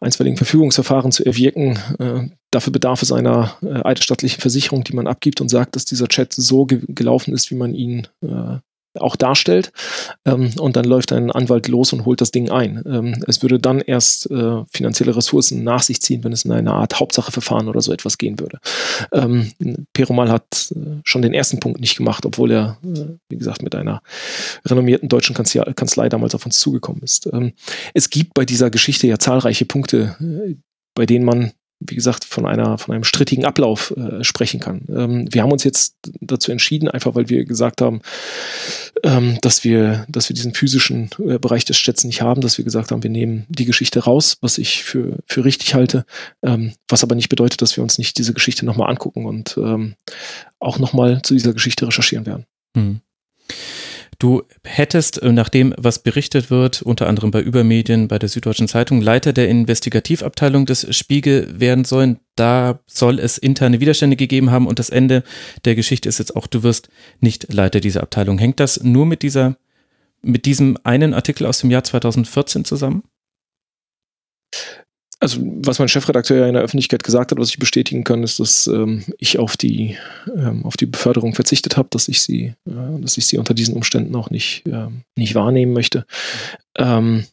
[0.00, 5.40] einstweiligen Verfügungsverfahren zu erwirken, äh, dafür bedarf es einer äh, eidesstattlichen Versicherung, die man abgibt
[5.40, 8.58] und sagt, dass dieser Chat so ge gelaufen ist, wie man ihn äh,
[8.98, 9.72] auch darstellt.
[10.24, 12.82] Ähm, und dann läuft ein Anwalt los und holt das Ding ein.
[12.86, 16.72] Ähm, es würde dann erst äh, finanzielle Ressourcen nach sich ziehen, wenn es in eine
[16.72, 18.58] Art Hauptsacheverfahren oder so etwas gehen würde.
[19.12, 19.52] Ähm,
[19.92, 23.74] Perumal hat äh, schon den ersten Punkt nicht gemacht, obwohl er, äh, wie gesagt, mit
[23.74, 24.02] einer
[24.64, 27.28] renommierten deutschen Kanzlei, Kanzlei damals auf uns zugekommen ist.
[27.32, 27.52] Ähm,
[27.94, 30.56] es gibt bei dieser Geschichte ja zahlreiche Punkte, äh,
[30.94, 31.52] bei denen man
[31.86, 34.82] wie gesagt, von einer, von einem strittigen Ablauf äh, sprechen kann.
[34.88, 38.00] Ähm, wir haben uns jetzt dazu entschieden, einfach weil wir gesagt haben,
[39.02, 42.64] ähm, dass wir, dass wir diesen physischen äh, Bereich des Chats nicht haben, dass wir
[42.64, 46.04] gesagt haben, wir nehmen die Geschichte raus, was ich für, für richtig halte,
[46.42, 49.94] ähm, was aber nicht bedeutet, dass wir uns nicht diese Geschichte nochmal angucken und ähm,
[50.58, 52.46] auch nochmal zu dieser Geschichte recherchieren werden.
[52.76, 53.00] Hm.
[54.18, 58.68] Du hättest, äh, nach dem, was berichtet wird, unter anderem bei Übermedien, bei der Süddeutschen
[58.68, 62.18] Zeitung, Leiter der Investigativabteilung des Spiegel werden sollen.
[62.34, 65.22] Da soll es interne Widerstände gegeben haben und das Ende
[65.64, 66.88] der Geschichte ist jetzt auch, du wirst
[67.20, 68.38] nicht Leiter dieser Abteilung.
[68.38, 69.56] Hängt das nur mit dieser,
[70.22, 73.02] mit diesem einen Artikel aus dem Jahr 2014 zusammen?
[75.26, 78.38] Also was mein Chefredakteur ja in der Öffentlichkeit gesagt hat, was ich bestätigen kann, ist,
[78.38, 79.96] dass ähm, ich auf die
[80.36, 83.74] ähm, auf die Beförderung verzichtet habe, dass ich sie, äh, dass ich sie unter diesen
[83.74, 84.86] Umständen auch nicht äh,
[85.16, 86.06] nicht wahrnehmen möchte.
[86.78, 87.26] Ähm,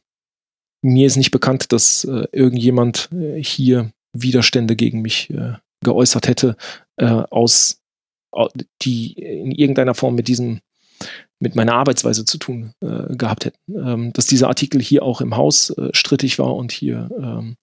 [0.82, 5.53] mir ist nicht bekannt, dass äh, irgendjemand äh, hier Widerstände gegen mich äh,
[5.84, 6.57] geäußert hätte,
[6.98, 7.80] äh, aus
[8.82, 10.61] die in irgendeiner Form mit diesem
[11.44, 13.60] mit meiner Arbeitsweise zu tun äh, gehabt hätten.
[13.76, 17.57] Ähm, dass dieser Artikel hier auch im Haus äh, strittig war und hier ähm,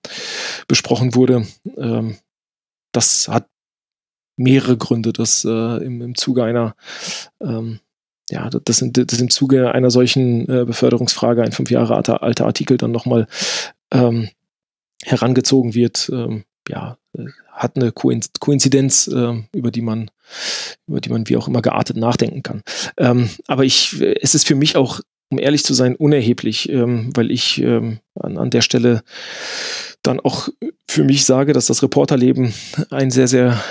[0.68, 1.46] besprochen wurde,
[1.78, 2.16] ähm,
[2.92, 3.46] das hat
[4.36, 6.74] mehrere Gründe, dass äh, im, im Zuge einer
[7.42, 7.80] ähm,
[8.30, 12.46] ja, das, sind, das im Zuge einer solchen äh, Beförderungsfrage ein fünf Jahre alter, alter
[12.46, 13.26] Artikel dann nochmal
[13.92, 14.28] ähm,
[15.02, 16.10] herangezogen wird.
[16.12, 17.24] Ähm, ja, äh,
[17.60, 20.10] hat eine Koinzidenz, äh, über die man,
[20.86, 22.62] über die man wie auch immer geartet nachdenken kann.
[22.96, 25.00] Ähm, aber ich, es ist für mich auch,
[25.30, 29.02] um ehrlich zu sein, unerheblich, ähm, weil ich ähm, an, an der Stelle
[30.02, 30.48] dann auch
[30.88, 32.54] für mich sage, dass das Reporterleben
[32.90, 33.62] ein sehr, sehr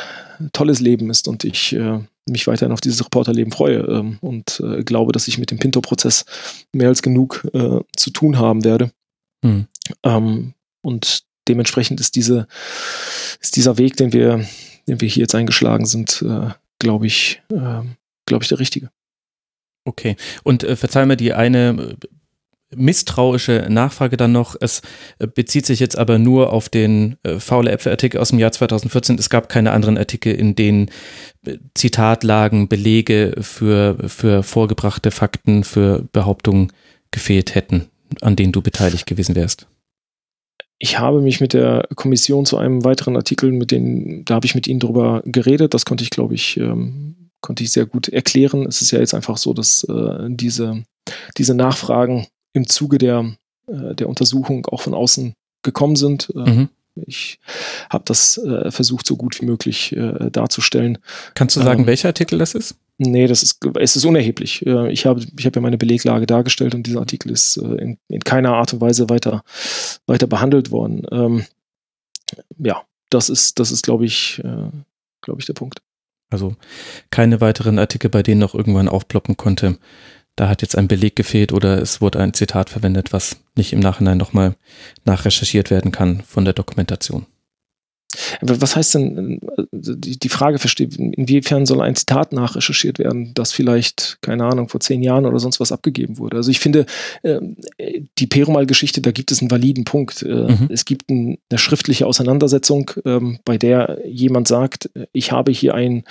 [0.54, 2.00] tolles Leben ist und ich äh,
[2.30, 6.26] mich weiterhin auf dieses Reporterleben freue ähm, und äh, glaube, dass ich mit dem Pinto-Prozess
[6.72, 8.92] mehr als genug äh, zu tun haben werde.
[9.44, 9.66] Hm.
[10.04, 12.48] Ähm, und dementsprechend ist diese,
[13.42, 14.46] ist dieser Weg, den wir,
[14.88, 17.82] den wir hier jetzt eingeschlagen sind, äh, glaube ich, äh,
[18.26, 18.90] glaube ich, der richtige.
[19.86, 20.16] Okay.
[20.44, 24.56] Und äh, verzeih mir die eine äh, misstrauische Nachfrage dann noch.
[24.60, 24.82] Es
[25.18, 29.18] äh, bezieht sich jetzt aber nur auf den äh, faule Äpfel-Artikel aus dem Jahr 2014.
[29.18, 30.92] Es gab keine anderen Artikel, in denen
[31.46, 36.72] äh, Zitatlagen, Belege für, für vorgebrachte Fakten, für Behauptungen
[37.12, 37.90] gefehlt hätten,
[38.22, 39.68] an denen du beteiligt gewesen wärst
[40.80, 44.56] ich habe mich mit der Kommission zu einem weiteren Artikel, mit denen, da habe ich
[44.56, 45.74] mit ihnen drüber geredet.
[45.74, 48.66] Das konnte ich, glaube ich, ähm, konnte ich sehr gut erklären.
[48.66, 50.84] Es ist ja jetzt einfach so, dass äh, diese,
[51.38, 53.36] diese Nachfragen im Zuge der,
[53.68, 55.34] äh, der Untersuchung auch von außen
[55.64, 56.32] gekommen sind.
[56.34, 56.70] Äh, mhm.
[56.96, 57.40] Ich
[57.90, 60.98] habe das äh, versucht, so gut wie möglich äh, darzustellen.
[61.34, 62.76] Kannst du sagen, ähm, welcher Artikel das ist?
[63.02, 64.66] Nee, das ist, es ist unerheblich.
[64.66, 67.98] Äh, ich habe, ich habe ja meine Beleglage dargestellt und dieser Artikel ist äh, in,
[68.10, 69.44] in keiner Art und Weise weiter,
[70.06, 71.08] weiter behandelt worden.
[71.10, 71.46] Ähm,
[72.58, 74.70] ja, das ist, das ist, glaube ich, äh,
[75.22, 75.82] glaube ich, der Punkt.
[76.30, 76.58] Also
[77.10, 79.78] keine weiteren Artikel, bei denen noch irgendwann aufploppen konnte.
[80.36, 83.80] Da hat jetzt ein Beleg gefehlt oder es wurde ein Zitat verwendet, was nicht im
[83.80, 84.56] Nachhinein nochmal
[85.06, 87.26] nachrecherchiert werden kann von der Dokumentation.
[88.42, 94.18] Was heißt denn, äh, die Frage versteht, inwiefern soll ein Zitat nachrecherchiert werden, das vielleicht,
[94.22, 96.38] keine Ahnung, vor zehn Jahren oder sonst was abgegeben wurde?
[96.38, 96.86] Also ich finde,
[97.24, 97.58] ähm,
[98.18, 100.24] die Perumal-Geschichte, da gibt es einen validen Punkt.
[100.24, 100.70] Äh, mhm.
[100.70, 106.04] Es gibt eine schriftliche Auseinandersetzung, ähm, bei der jemand sagt, ich habe hier einen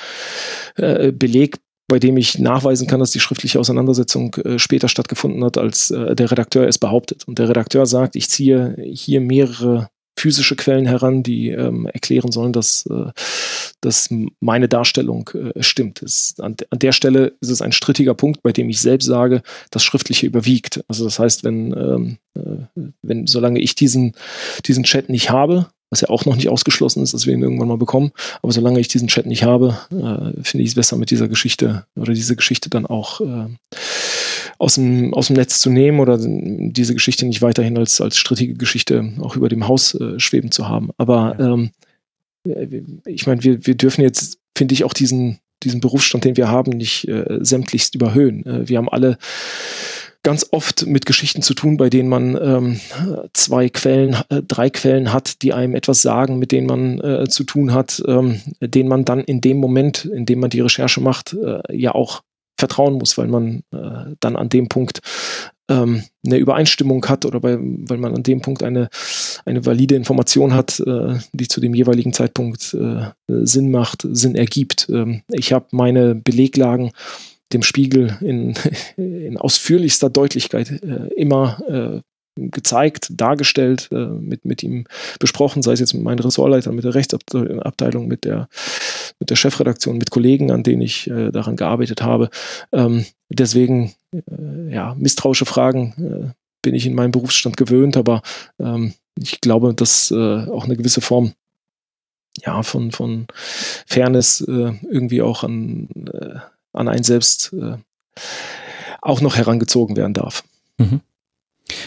[0.76, 1.56] äh, Beleg
[1.90, 6.68] bei dem ich nachweisen kann, dass die schriftliche Auseinandersetzung später stattgefunden hat, als der Redakteur
[6.68, 7.26] es behauptet.
[7.26, 9.88] Und der Redakteur sagt, ich ziehe hier mehrere
[10.18, 13.10] physische Quellen heran, die ähm, erklären sollen, dass, äh,
[13.80, 14.08] dass
[14.40, 16.02] meine Darstellung äh, stimmt.
[16.02, 19.42] Es, an, an, der Stelle ist es ein strittiger Punkt, bei dem ich selbst sage,
[19.70, 20.84] das Schriftliche überwiegt.
[20.88, 24.12] Also das heißt, wenn, ähm, äh, wenn solange ich diesen,
[24.66, 27.68] diesen Chat nicht habe, was ja auch noch nicht ausgeschlossen ist, dass wir ihn irgendwann
[27.68, 28.12] mal bekommen.
[28.42, 31.86] Aber solange ich diesen Chat nicht habe, äh, finde ich es besser mit dieser Geschichte
[31.96, 33.46] oder diese Geschichte dann auch, äh,
[34.58, 38.54] aus dem, aus dem Netz zu nehmen oder diese Geschichte nicht weiterhin als, als strittige
[38.54, 40.90] Geschichte auch über dem Haus äh, schweben zu haben.
[40.96, 41.70] Aber ähm,
[43.06, 46.72] ich meine, wir, wir dürfen jetzt, finde ich, auch diesen, diesen Berufsstand, den wir haben,
[46.72, 48.44] nicht äh, sämtlichst überhöhen.
[48.46, 49.18] Äh, wir haben alle
[50.24, 52.80] ganz oft mit Geschichten zu tun, bei denen man ähm,
[53.32, 57.44] zwei Quellen, äh, drei Quellen hat, die einem etwas sagen, mit denen man äh, zu
[57.44, 61.34] tun hat, ähm, denen man dann in dem Moment, in dem man die Recherche macht,
[61.34, 62.22] äh, ja auch
[62.58, 65.00] vertrauen muss, weil man äh, dann an dem Punkt
[65.70, 68.88] ähm, eine Übereinstimmung hat oder bei, weil man an dem Punkt eine,
[69.44, 74.88] eine valide Information hat, äh, die zu dem jeweiligen Zeitpunkt äh, Sinn macht, Sinn ergibt.
[74.90, 76.90] Ähm, ich habe meine Beleglagen
[77.52, 78.54] dem Spiegel in,
[78.96, 82.00] in ausführlichster Deutlichkeit äh, immer äh,
[82.50, 84.86] gezeigt, dargestellt, äh, mit, mit ihm
[85.18, 88.48] besprochen, sei es jetzt mit meinen Ressortleitern, mit der Rechtsabteilung, mit der,
[89.18, 92.30] mit der Chefredaktion, mit Kollegen, an denen ich äh, daran gearbeitet habe.
[92.72, 96.32] Ähm, deswegen, äh, ja, misstrauische Fragen äh,
[96.62, 98.22] bin ich in meinem Berufsstand gewöhnt, aber
[98.58, 101.32] ähm, ich glaube, dass äh, auch eine gewisse Form
[102.44, 103.26] ja, von, von
[103.86, 105.88] Fairness äh, irgendwie auch an,
[106.72, 107.52] an einen selbst
[109.00, 110.44] auch noch herangezogen werden darf.
[110.78, 111.00] Mhm.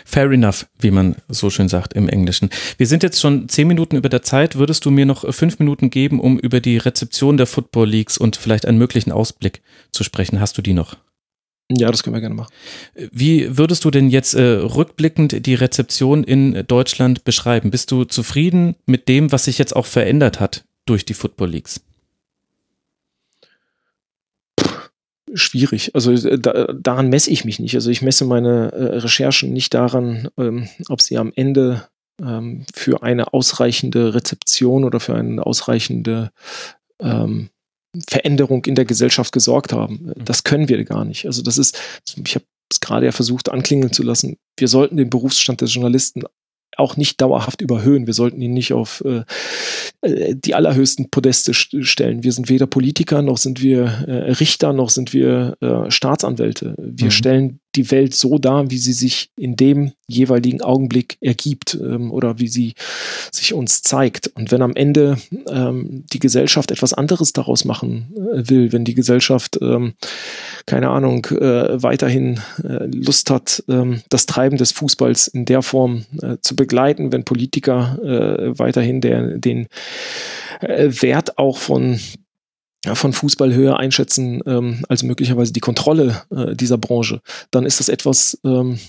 [0.05, 2.49] Fair enough, wie man so schön sagt im Englischen.
[2.77, 4.55] Wir sind jetzt schon zehn Minuten über der Zeit.
[4.55, 8.35] Würdest du mir noch fünf Minuten geben, um über die Rezeption der Football Leagues und
[8.35, 10.39] vielleicht einen möglichen Ausblick zu sprechen?
[10.39, 10.97] Hast du die noch?
[11.77, 12.53] Ja, das können wir gerne machen.
[12.95, 17.71] Wie würdest du denn jetzt äh, rückblickend die Rezeption in Deutschland beschreiben?
[17.71, 21.81] Bist du zufrieden mit dem, was sich jetzt auch verändert hat durch die Football Leagues?
[25.33, 25.93] Schwierig.
[25.95, 27.75] Also äh, da, daran messe ich mich nicht.
[27.75, 31.87] Also ich messe meine äh, Recherchen nicht daran, ähm, ob sie am Ende
[32.21, 36.31] ähm, für eine ausreichende Rezeption oder für eine ausreichende
[36.99, 37.49] ähm,
[38.07, 40.13] Veränderung in der Gesellschaft gesorgt haben.
[40.15, 40.25] Mhm.
[40.25, 41.25] Das können wir gar nicht.
[41.25, 41.79] Also das ist,
[42.25, 44.37] ich habe es gerade ja versucht anklingeln zu lassen.
[44.57, 46.23] Wir sollten den Berufsstand des Journalisten
[46.77, 48.07] auch nicht dauerhaft überhöhen.
[48.07, 49.23] Wir sollten ihn nicht auf äh,
[50.01, 52.23] äh die allerhöchsten Podeste stellen.
[52.23, 56.75] Wir sind weder Politiker, noch sind wir äh, Richter, noch sind wir äh, Staatsanwälte.
[56.77, 57.11] Wir mhm.
[57.11, 62.39] stellen die Welt so dar, wie sie sich in dem jeweiligen Augenblick ergibt ähm, oder
[62.39, 62.73] wie sie
[63.31, 64.27] sich uns zeigt.
[64.35, 65.17] Und wenn am Ende
[65.49, 69.93] ähm, die Gesellschaft etwas anderes daraus machen äh, will, wenn die Gesellschaft, ähm,
[70.65, 76.05] keine Ahnung, äh, weiterhin äh, Lust hat, ähm, das Treiben des Fußballs in der Form
[76.21, 79.67] äh, zu begleiten, wenn Politiker äh, weiterhin der, den
[80.59, 81.99] äh, Wert auch von
[82.93, 87.21] von Fußball höher einschätzen ähm, als möglicherweise die Kontrolle äh, dieser Branche,
[87.51, 88.79] dann ist das etwas, ähm,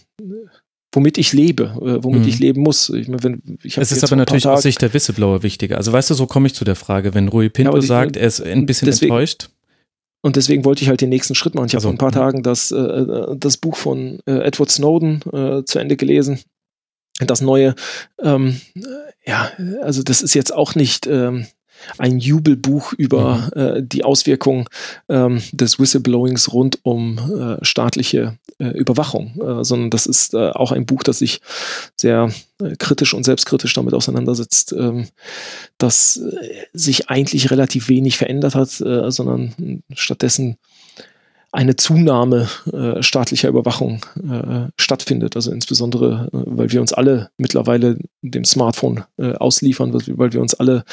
[0.92, 2.28] womit ich lebe, äh, womit mhm.
[2.28, 2.88] ich leben muss.
[2.88, 5.76] Ich meine, wenn, ich es ist aber natürlich aus Sicht der Whistleblower wichtiger.
[5.76, 8.26] Also weißt du, so komme ich zu der Frage, wenn Rui Pinto ja, sagt, er
[8.26, 9.50] ist ein bisschen deswegen, enttäuscht.
[10.22, 11.66] Und deswegen wollte ich halt den nächsten Schritt machen.
[11.66, 15.20] Ich also, habe vor ein paar Tagen das, äh, das Buch von äh, Edward Snowden
[15.32, 16.40] äh, zu Ende gelesen.
[17.18, 17.74] Das neue,
[18.22, 18.60] ähm,
[19.26, 19.50] ja,
[19.82, 21.46] also das ist jetzt auch nicht, ähm,
[21.98, 23.60] ein Jubelbuch über mhm.
[23.60, 24.66] äh, die Auswirkungen
[25.08, 30.72] ähm, des Whistleblowings rund um äh, staatliche äh, Überwachung, äh, sondern das ist äh, auch
[30.72, 31.40] ein Buch, das sich
[31.96, 32.30] sehr
[32.60, 35.08] äh, kritisch und selbstkritisch damit auseinandersetzt, ähm,
[35.78, 36.20] dass
[36.72, 40.58] sich eigentlich relativ wenig verändert hat, sondern stattdessen
[41.52, 45.36] eine Zunahme äh, staatlicher Überwachung äh, stattfindet.
[45.36, 50.54] Also insbesondere, äh, weil wir uns alle mittlerweile dem Smartphone äh, ausliefern, weil wir uns
[50.54, 50.84] alle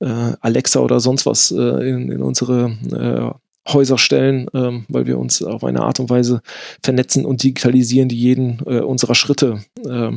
[0.00, 5.42] äh, Alexa oder sonst was äh, in, in unsere Häuser stellen, ähm, weil wir uns
[5.42, 6.40] auf eine Art und Weise
[6.82, 10.12] vernetzen und digitalisieren, die jeden äh, unserer Schritte äh,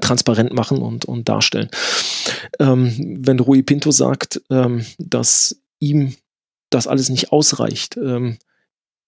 [0.00, 1.68] transparent machen und, und darstellen.
[2.58, 6.14] Ähm, wenn Rui Pinto sagt, ähm, dass ihm
[6.70, 8.38] das alles nicht ausreicht, ähm,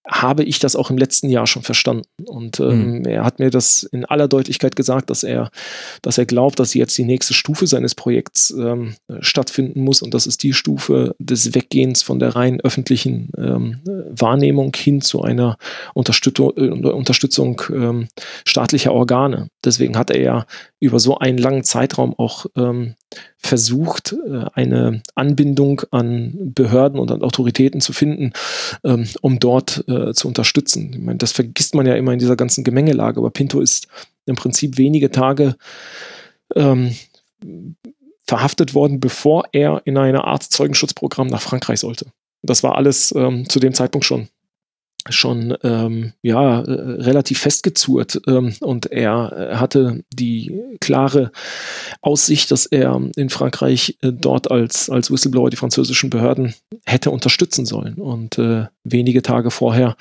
[0.08, 2.06] habe ich das auch im letzten Jahr schon verstanden.
[2.26, 3.04] Und ähm, mhm.
[3.06, 5.50] er hat mir das in aller Deutlichkeit gesagt, dass er,
[6.02, 10.02] dass er glaubt, dass jetzt die nächste Stufe seines Projekts ähm, stattfinden muss.
[10.02, 15.22] Und das ist die Stufe des Weggehens von der rein öffentlichen ähm, Wahrnehmung hin zu
[15.22, 15.56] einer
[15.94, 18.08] Unterstützung, äh, Unterstützung ähm,
[18.44, 19.48] staatlicher Organe.
[19.64, 20.46] Deswegen hat er ja
[20.78, 22.94] über so einen langen Zeitraum auch ähm,
[23.38, 28.32] versucht, äh, eine Anbindung an Behörden und an Autoritäten zu finden,
[28.84, 30.92] ähm, um dort äh, zu unterstützen.
[30.92, 33.88] Ich meine, das vergisst man ja immer in dieser ganzen Gemengelage, aber Pinto ist
[34.26, 35.56] im Prinzip wenige Tage
[36.54, 36.94] ähm,
[38.26, 42.06] verhaftet worden, bevor er in eine Art Zeugenschutzprogramm nach Frankreich sollte.
[42.42, 44.28] Das war alles ähm, zu dem Zeitpunkt schon
[45.10, 46.70] schon ähm, ja äh,
[47.02, 51.32] relativ festgezurrt ähm, und er äh, hatte die klare
[52.00, 56.54] Aussicht, dass er in Frankreich äh, dort als als Whistleblower die französischen Behörden
[56.84, 57.94] hätte unterstützen sollen.
[57.94, 59.96] Und äh, wenige Tage vorher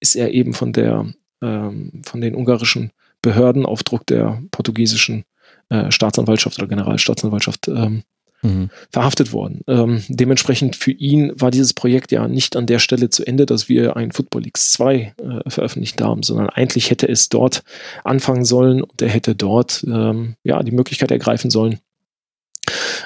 [0.00, 1.06] ist er eben von der
[1.42, 2.90] ähm, von den ungarischen
[3.22, 5.24] Behörden auf Druck der portugiesischen
[5.68, 8.02] äh, Staatsanwaltschaft oder Generalstaatsanwaltschaft ähm,
[8.42, 8.70] mhm.
[8.90, 9.62] verhaftet worden.
[9.66, 13.68] Ähm, dementsprechend für ihn war dieses Projekt ja nicht an der Stelle zu Ende, dass
[13.68, 17.62] wir ein Football Leagues 2 äh, veröffentlicht haben, sondern eigentlich hätte es dort
[18.04, 21.78] anfangen sollen und er hätte dort ähm, ja die Möglichkeit ergreifen sollen,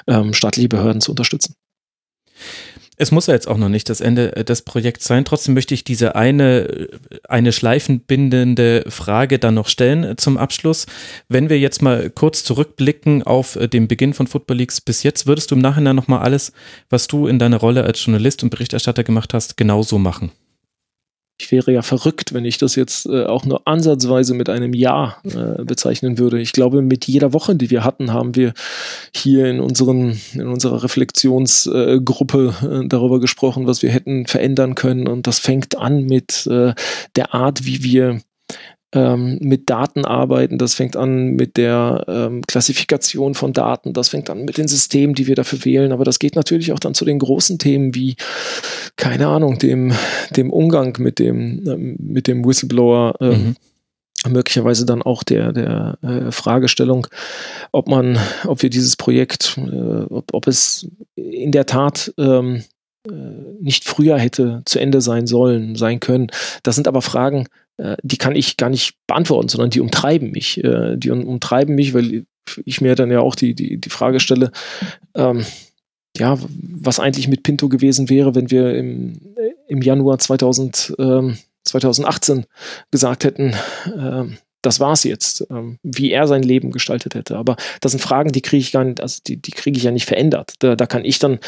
[0.07, 1.55] ähm, staatliche Behörden zu unterstützen.
[2.97, 5.25] Es muss ja jetzt auch noch nicht das Ende äh, des Projekts sein.
[5.25, 6.87] Trotzdem möchte ich diese eine, äh,
[7.27, 10.85] eine schleifenbindende Frage dann noch stellen äh, zum Abschluss.
[11.27, 15.51] Wenn wir jetzt mal kurz zurückblicken auf den Beginn von Football Leagues bis jetzt, würdest
[15.51, 16.53] du im Nachhinein nochmal alles,
[16.89, 20.31] was du in deiner Rolle als Journalist und Berichterstatter gemacht hast, genauso machen?
[21.37, 25.17] Ich wäre ja verrückt, wenn ich das jetzt äh, auch nur ansatzweise mit einem Ja
[25.25, 26.39] äh, bezeichnen würde.
[26.39, 28.53] Ich glaube, mit jeder Woche, die wir hatten, haben wir
[29.13, 35.09] hier in, unseren, in unserer Reflexionsgruppe äh, darüber gesprochen, was wir hätten verändern können.
[35.09, 36.73] Und das fängt an mit äh,
[37.17, 38.21] der Art, wie wir
[38.95, 40.57] ähm, mit Daten arbeiten.
[40.57, 43.93] Das fängt an mit der ähm, Klassifikation von Daten.
[43.93, 45.91] Das fängt an mit den Systemen, die wir dafür wählen.
[45.91, 48.15] Aber das geht natürlich auch dann zu den großen Themen wie,
[48.95, 49.93] keine Ahnung, dem,
[50.35, 53.15] dem Umgang mit dem, ähm, mit dem Whistleblower.
[53.19, 53.55] Ähm, mhm
[54.27, 57.05] möglicherweise dann auch der, der äh, Fragestellung,
[57.71, 58.17] ob man,
[58.47, 62.63] ob wir dieses Projekt, äh, ob, ob es in der Tat ähm,
[63.07, 63.11] äh,
[63.61, 66.31] nicht früher hätte zu Ende sein sollen, sein können.
[66.63, 67.47] Das sind aber Fragen,
[67.77, 70.63] die kann ich gar nicht beantworten, sondern die umtreiben mich.
[70.63, 72.25] Äh, die umtreiben mich, weil
[72.63, 74.51] ich mir dann ja auch die, die, die Frage stelle,
[75.15, 75.45] ähm,
[76.17, 79.19] ja, was eigentlich mit Pinto gewesen wäre, wenn wir im,
[79.67, 82.45] im Januar 2000, ähm, 2018
[82.91, 83.53] gesagt hätten,
[83.85, 87.37] ähm, das war's jetzt, ähm, wie er sein Leben gestaltet hätte.
[87.37, 89.91] Aber das sind Fragen, die kriege ich gar nicht, also die, die kriege ich ja
[89.91, 90.53] nicht verändert.
[90.59, 91.39] Da, da kann ich dann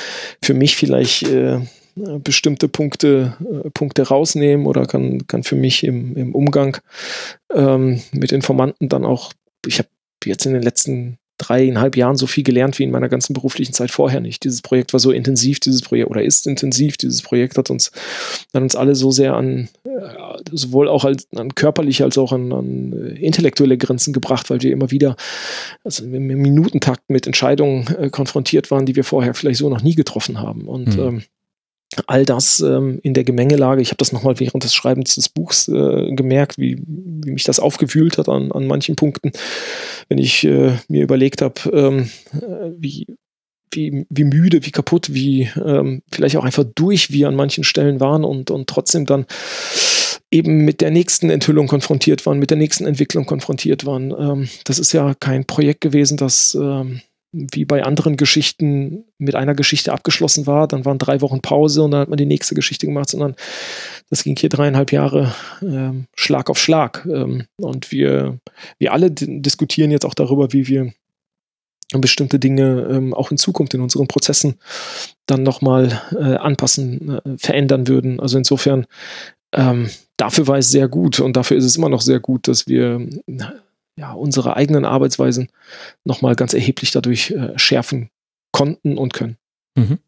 [0.44, 1.62] für mich vielleicht äh,
[2.20, 6.78] bestimmte Punkte, äh, Punkte rausnehmen oder kann, kann für mich im, im Umgang
[7.54, 9.34] ähm, mit Informanten dann auch,
[9.66, 9.90] ich habe
[10.26, 13.92] jetzt in den letzten dreieinhalb Jahren so viel gelernt wie in meiner ganzen beruflichen Zeit
[13.92, 14.44] vorher nicht.
[14.44, 17.92] Dieses Projekt war so intensiv, dieses Projekt oder ist intensiv, dieses Projekt hat uns,
[18.54, 19.90] hat uns alle so sehr an, äh,
[20.52, 24.72] sowohl auch als, an körperliche als auch an, an äh, intellektuelle Grenzen gebracht, weil wir
[24.72, 25.16] immer wieder
[25.84, 29.96] also im Minutentakt mit Entscheidungen äh, konfrontiert waren, die wir vorher vielleicht so noch nie
[29.96, 30.68] getroffen haben.
[30.68, 31.04] Und mhm.
[31.04, 31.24] ähm,
[32.06, 33.82] all das ähm, in der Gemengelage.
[33.82, 37.60] Ich habe das nochmal während des Schreibens des Buchs äh, gemerkt, wie, wie mich das
[37.60, 39.32] aufgewühlt hat an, an manchen Punkten,
[40.10, 43.08] wenn ich äh, mir überlegt habe, ähm, äh, wie,
[43.72, 48.00] wie, wie müde, wie kaputt, wie ähm, vielleicht auch einfach durch wir an manchen Stellen
[48.00, 49.26] waren und, und trotzdem dann
[50.30, 54.12] eben mit der nächsten Enthüllung konfrontiert waren, mit der nächsten Entwicklung konfrontiert waren.
[54.12, 57.02] Ähm, das ist ja kein Projekt gewesen, das ähm,
[57.52, 60.68] wie bei anderen Geschichten mit einer Geschichte abgeschlossen war.
[60.68, 63.36] Dann waren drei Wochen Pause und dann hat man die nächste Geschichte gemacht, sondern
[64.10, 67.06] das ging hier dreieinhalb Jahre ähm, Schlag auf Schlag.
[67.06, 68.40] Ähm, und wir,
[68.80, 70.94] wir alle diskutieren jetzt auch darüber, wie wir
[71.94, 74.56] bestimmte Dinge ähm, auch in Zukunft in unseren Prozessen
[75.26, 78.20] dann nochmal äh, anpassen, äh, verändern würden.
[78.20, 78.86] Also insofern,
[79.54, 82.68] ähm, dafür war es sehr gut und dafür ist es immer noch sehr gut, dass
[82.68, 83.08] wir
[83.98, 85.50] ja, unsere eigenen Arbeitsweisen
[86.06, 88.10] nochmal ganz erheblich dadurch äh, schärfen
[88.52, 89.38] konnten und können.
[89.76, 90.00] Mhm.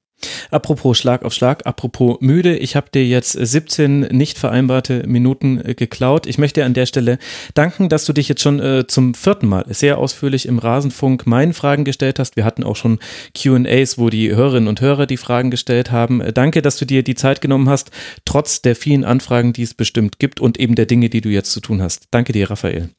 [0.52, 5.76] Apropos Schlag auf Schlag, apropos müde, ich habe dir jetzt 17 nicht vereinbarte Minuten äh,
[5.76, 6.28] geklaut.
[6.28, 7.20] Ich möchte an der Stelle
[7.54, 11.54] danken, dass du dich jetzt schon äh, zum vierten Mal sehr ausführlich im Rasenfunk meinen
[11.54, 12.36] Fragen gestellt hast.
[12.36, 13.00] Wir hatten auch schon
[13.34, 16.20] QAs, wo die Hörerinnen und Hörer die Fragen gestellt haben.
[16.20, 17.92] Äh, danke, dass du dir die Zeit genommen hast,
[18.26, 21.52] trotz der vielen Anfragen, die es bestimmt gibt und eben der Dinge, die du jetzt
[21.52, 22.08] zu tun hast.
[22.12, 22.90] Danke dir, Raphael.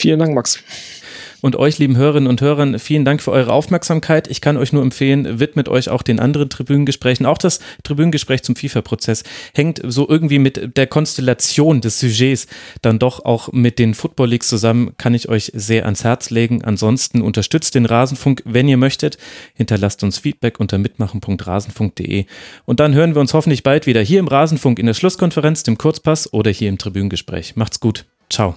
[0.00, 0.58] Vielen Dank, Max.
[1.42, 4.28] Und euch, lieben Hörerinnen und Hörern, vielen Dank für eure Aufmerksamkeit.
[4.28, 7.24] Ich kann euch nur empfehlen, widmet euch auch den anderen Tribünengesprächen.
[7.26, 9.24] Auch das Tribünengespräch zum FIFA-Prozess
[9.54, 12.46] hängt so irgendwie mit der Konstellation des Sujets
[12.82, 16.62] dann doch auch mit den Football Leagues zusammen, kann ich euch sehr ans Herz legen.
[16.64, 19.16] Ansonsten unterstützt den Rasenfunk, wenn ihr möchtet.
[19.54, 22.26] Hinterlasst uns Feedback unter mitmachen.rasenfunk.de.
[22.66, 25.78] Und dann hören wir uns hoffentlich bald wieder hier im Rasenfunk in der Schlusskonferenz, dem
[25.78, 27.56] Kurzpass oder hier im Tribünengespräch.
[27.56, 28.04] Macht's gut.
[28.28, 28.56] Ciao.